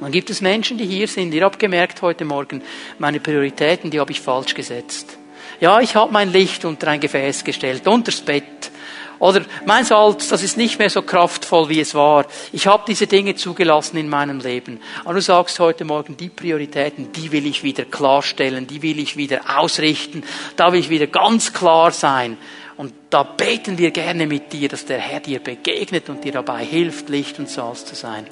Und 0.00 0.04
dann 0.04 0.12
gibt 0.12 0.30
es 0.30 0.40
Menschen, 0.40 0.78
die 0.78 0.86
hier 0.86 1.06
sind. 1.06 1.34
Ihr 1.34 1.44
habt 1.44 1.58
gemerkt 1.58 2.00
heute 2.00 2.24
Morgen, 2.24 2.62
meine 2.98 3.20
Prioritäten, 3.20 3.90
die 3.90 4.00
habe 4.00 4.12
ich 4.12 4.20
falsch 4.22 4.54
gesetzt. 4.54 5.18
Ja, 5.60 5.80
ich 5.80 5.94
habe 5.94 6.10
mein 6.10 6.32
Licht 6.32 6.64
unter 6.64 6.88
ein 6.88 7.00
Gefäß 7.00 7.44
gestellt, 7.44 7.86
unters 7.86 8.22
Bett. 8.22 8.70
Oder 9.18 9.42
mein 9.66 9.84
Salz, 9.84 10.28
das 10.28 10.42
ist 10.42 10.56
nicht 10.56 10.78
mehr 10.78 10.88
so 10.88 11.02
kraftvoll, 11.02 11.68
wie 11.68 11.80
es 11.80 11.94
war. 11.94 12.24
Ich 12.52 12.66
habe 12.66 12.84
diese 12.88 13.06
Dinge 13.06 13.34
zugelassen 13.34 13.98
in 13.98 14.08
meinem 14.08 14.40
Leben. 14.40 14.80
Aber 15.04 15.12
du 15.12 15.20
sagst 15.20 15.60
heute 15.60 15.84
Morgen, 15.84 16.16
die 16.16 16.30
Prioritäten, 16.30 17.12
die 17.12 17.30
will 17.30 17.44
ich 17.44 17.62
wieder 17.62 17.84
klarstellen, 17.84 18.66
die 18.66 18.80
will 18.80 18.98
ich 18.98 19.18
wieder 19.18 19.58
ausrichten, 19.58 20.22
da 20.56 20.72
will 20.72 20.80
ich 20.80 20.88
wieder 20.88 21.06
ganz 21.06 21.52
klar 21.52 21.90
sein. 21.90 22.38
Und 22.80 22.94
da 23.10 23.24
beten 23.24 23.76
wir 23.76 23.90
gerne 23.90 24.26
mit 24.26 24.54
dir, 24.54 24.70
dass 24.70 24.86
der 24.86 24.96
Herr 24.96 25.20
dir 25.20 25.40
begegnet 25.40 26.08
und 26.08 26.24
dir 26.24 26.32
dabei 26.32 26.64
hilft, 26.64 27.10
Licht 27.10 27.38
und 27.38 27.50
Salz 27.50 27.84
zu 27.84 27.94
sein. 27.94 28.26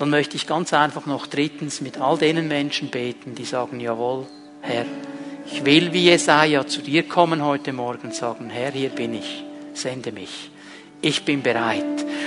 Dann 0.00 0.10
möchte 0.10 0.34
ich 0.34 0.48
ganz 0.48 0.72
einfach 0.72 1.06
noch 1.06 1.28
drittens 1.28 1.80
mit 1.80 2.00
all 2.00 2.18
denen 2.18 2.48
Menschen 2.48 2.88
beten, 2.88 3.36
die 3.36 3.44
sagen, 3.44 3.78
jawohl, 3.78 4.26
Herr, 4.60 4.86
ich 5.46 5.64
will 5.64 5.92
wie 5.92 6.02
Jesaja 6.02 6.66
zu 6.66 6.82
dir 6.82 7.04
kommen 7.04 7.44
heute 7.44 7.72
Morgen 7.72 8.08
und 8.08 8.14
sagen, 8.16 8.50
Herr, 8.50 8.72
hier 8.72 8.88
bin 8.88 9.14
ich 9.14 9.44
sende 9.72 10.10
mich. 10.10 10.50
Ich 11.02 11.24
bin 11.24 11.42
bereit. 11.42 11.84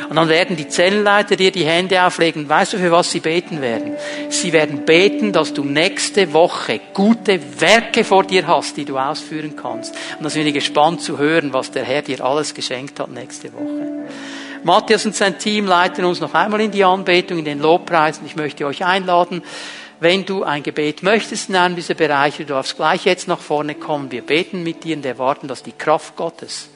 Und 0.09 0.15
dann 0.15 0.29
werden 0.29 0.55
die 0.55 0.67
Zellenleiter 0.67 1.35
dir 1.35 1.51
die 1.51 1.65
Hände 1.65 2.03
auflegen. 2.03 2.47
Weißt 2.47 2.73
du, 2.73 2.77
für 2.77 2.91
was 2.91 3.11
sie 3.11 3.19
beten 3.19 3.61
werden? 3.61 3.93
Sie 4.29 4.53
werden 4.53 4.85
beten, 4.85 5.33
dass 5.33 5.53
du 5.53 5.63
nächste 5.63 6.33
Woche 6.33 6.79
gute 6.93 7.39
Werke 7.59 8.03
vor 8.03 8.23
dir 8.23 8.47
hast, 8.47 8.77
die 8.77 8.85
du 8.85 8.97
ausführen 8.97 9.55
kannst. 9.55 9.93
Und 10.17 10.23
da 10.23 10.29
sind 10.29 10.45
wir 10.45 10.51
gespannt 10.51 11.01
zu 11.01 11.17
hören, 11.17 11.53
was 11.53 11.71
der 11.71 11.83
Herr 11.83 12.01
dir 12.01 12.23
alles 12.23 12.53
geschenkt 12.53 12.99
hat 12.99 13.09
nächste 13.09 13.53
Woche. 13.53 14.07
Matthias 14.63 15.05
und 15.05 15.15
sein 15.15 15.37
Team 15.37 15.65
leiten 15.65 16.05
uns 16.05 16.19
noch 16.19 16.33
einmal 16.33 16.61
in 16.61 16.71
die 16.71 16.83
Anbetung, 16.83 17.39
in 17.39 17.45
den 17.45 17.59
Lobpreis. 17.59 18.19
Und 18.19 18.25
ich 18.25 18.35
möchte 18.35 18.65
euch 18.65 18.85
einladen, 18.85 19.41
wenn 19.99 20.25
du 20.25 20.43
ein 20.43 20.63
Gebet 20.63 21.03
möchtest 21.03 21.49
in 21.49 21.55
einem 21.55 21.75
dieser 21.75 21.93
Bereiche, 21.93 22.45
du 22.45 22.53
darfst 22.53 22.77
gleich 22.77 23.05
jetzt 23.05 23.27
nach 23.27 23.39
vorne 23.39 23.75
kommen. 23.75 24.11
Wir 24.11 24.21
beten 24.21 24.63
mit 24.63 24.83
dir 24.83 24.95
und 24.95 25.05
erwarten, 25.05 25.47
dass 25.47 25.63
die 25.63 25.73
Kraft 25.73 26.15
Gottes 26.15 26.69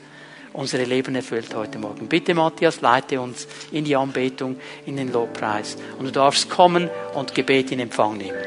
unsere 0.53 0.85
Leben 0.85 1.15
erfüllt 1.15 1.53
heute 1.55 1.79
Morgen. 1.79 2.07
Bitte, 2.07 2.33
Matthias, 2.33 2.81
leite 2.81 3.19
uns 3.19 3.47
in 3.71 3.83
die 3.83 3.95
Anbetung, 3.95 4.57
in 4.85 4.97
den 4.97 5.11
Lobpreis. 5.11 5.77
Und 5.97 6.05
du 6.05 6.11
darfst 6.11 6.49
kommen 6.49 6.89
und 7.13 7.35
Gebet 7.35 7.71
in 7.71 7.79
Empfang 7.79 8.17
nehmen. 8.17 8.37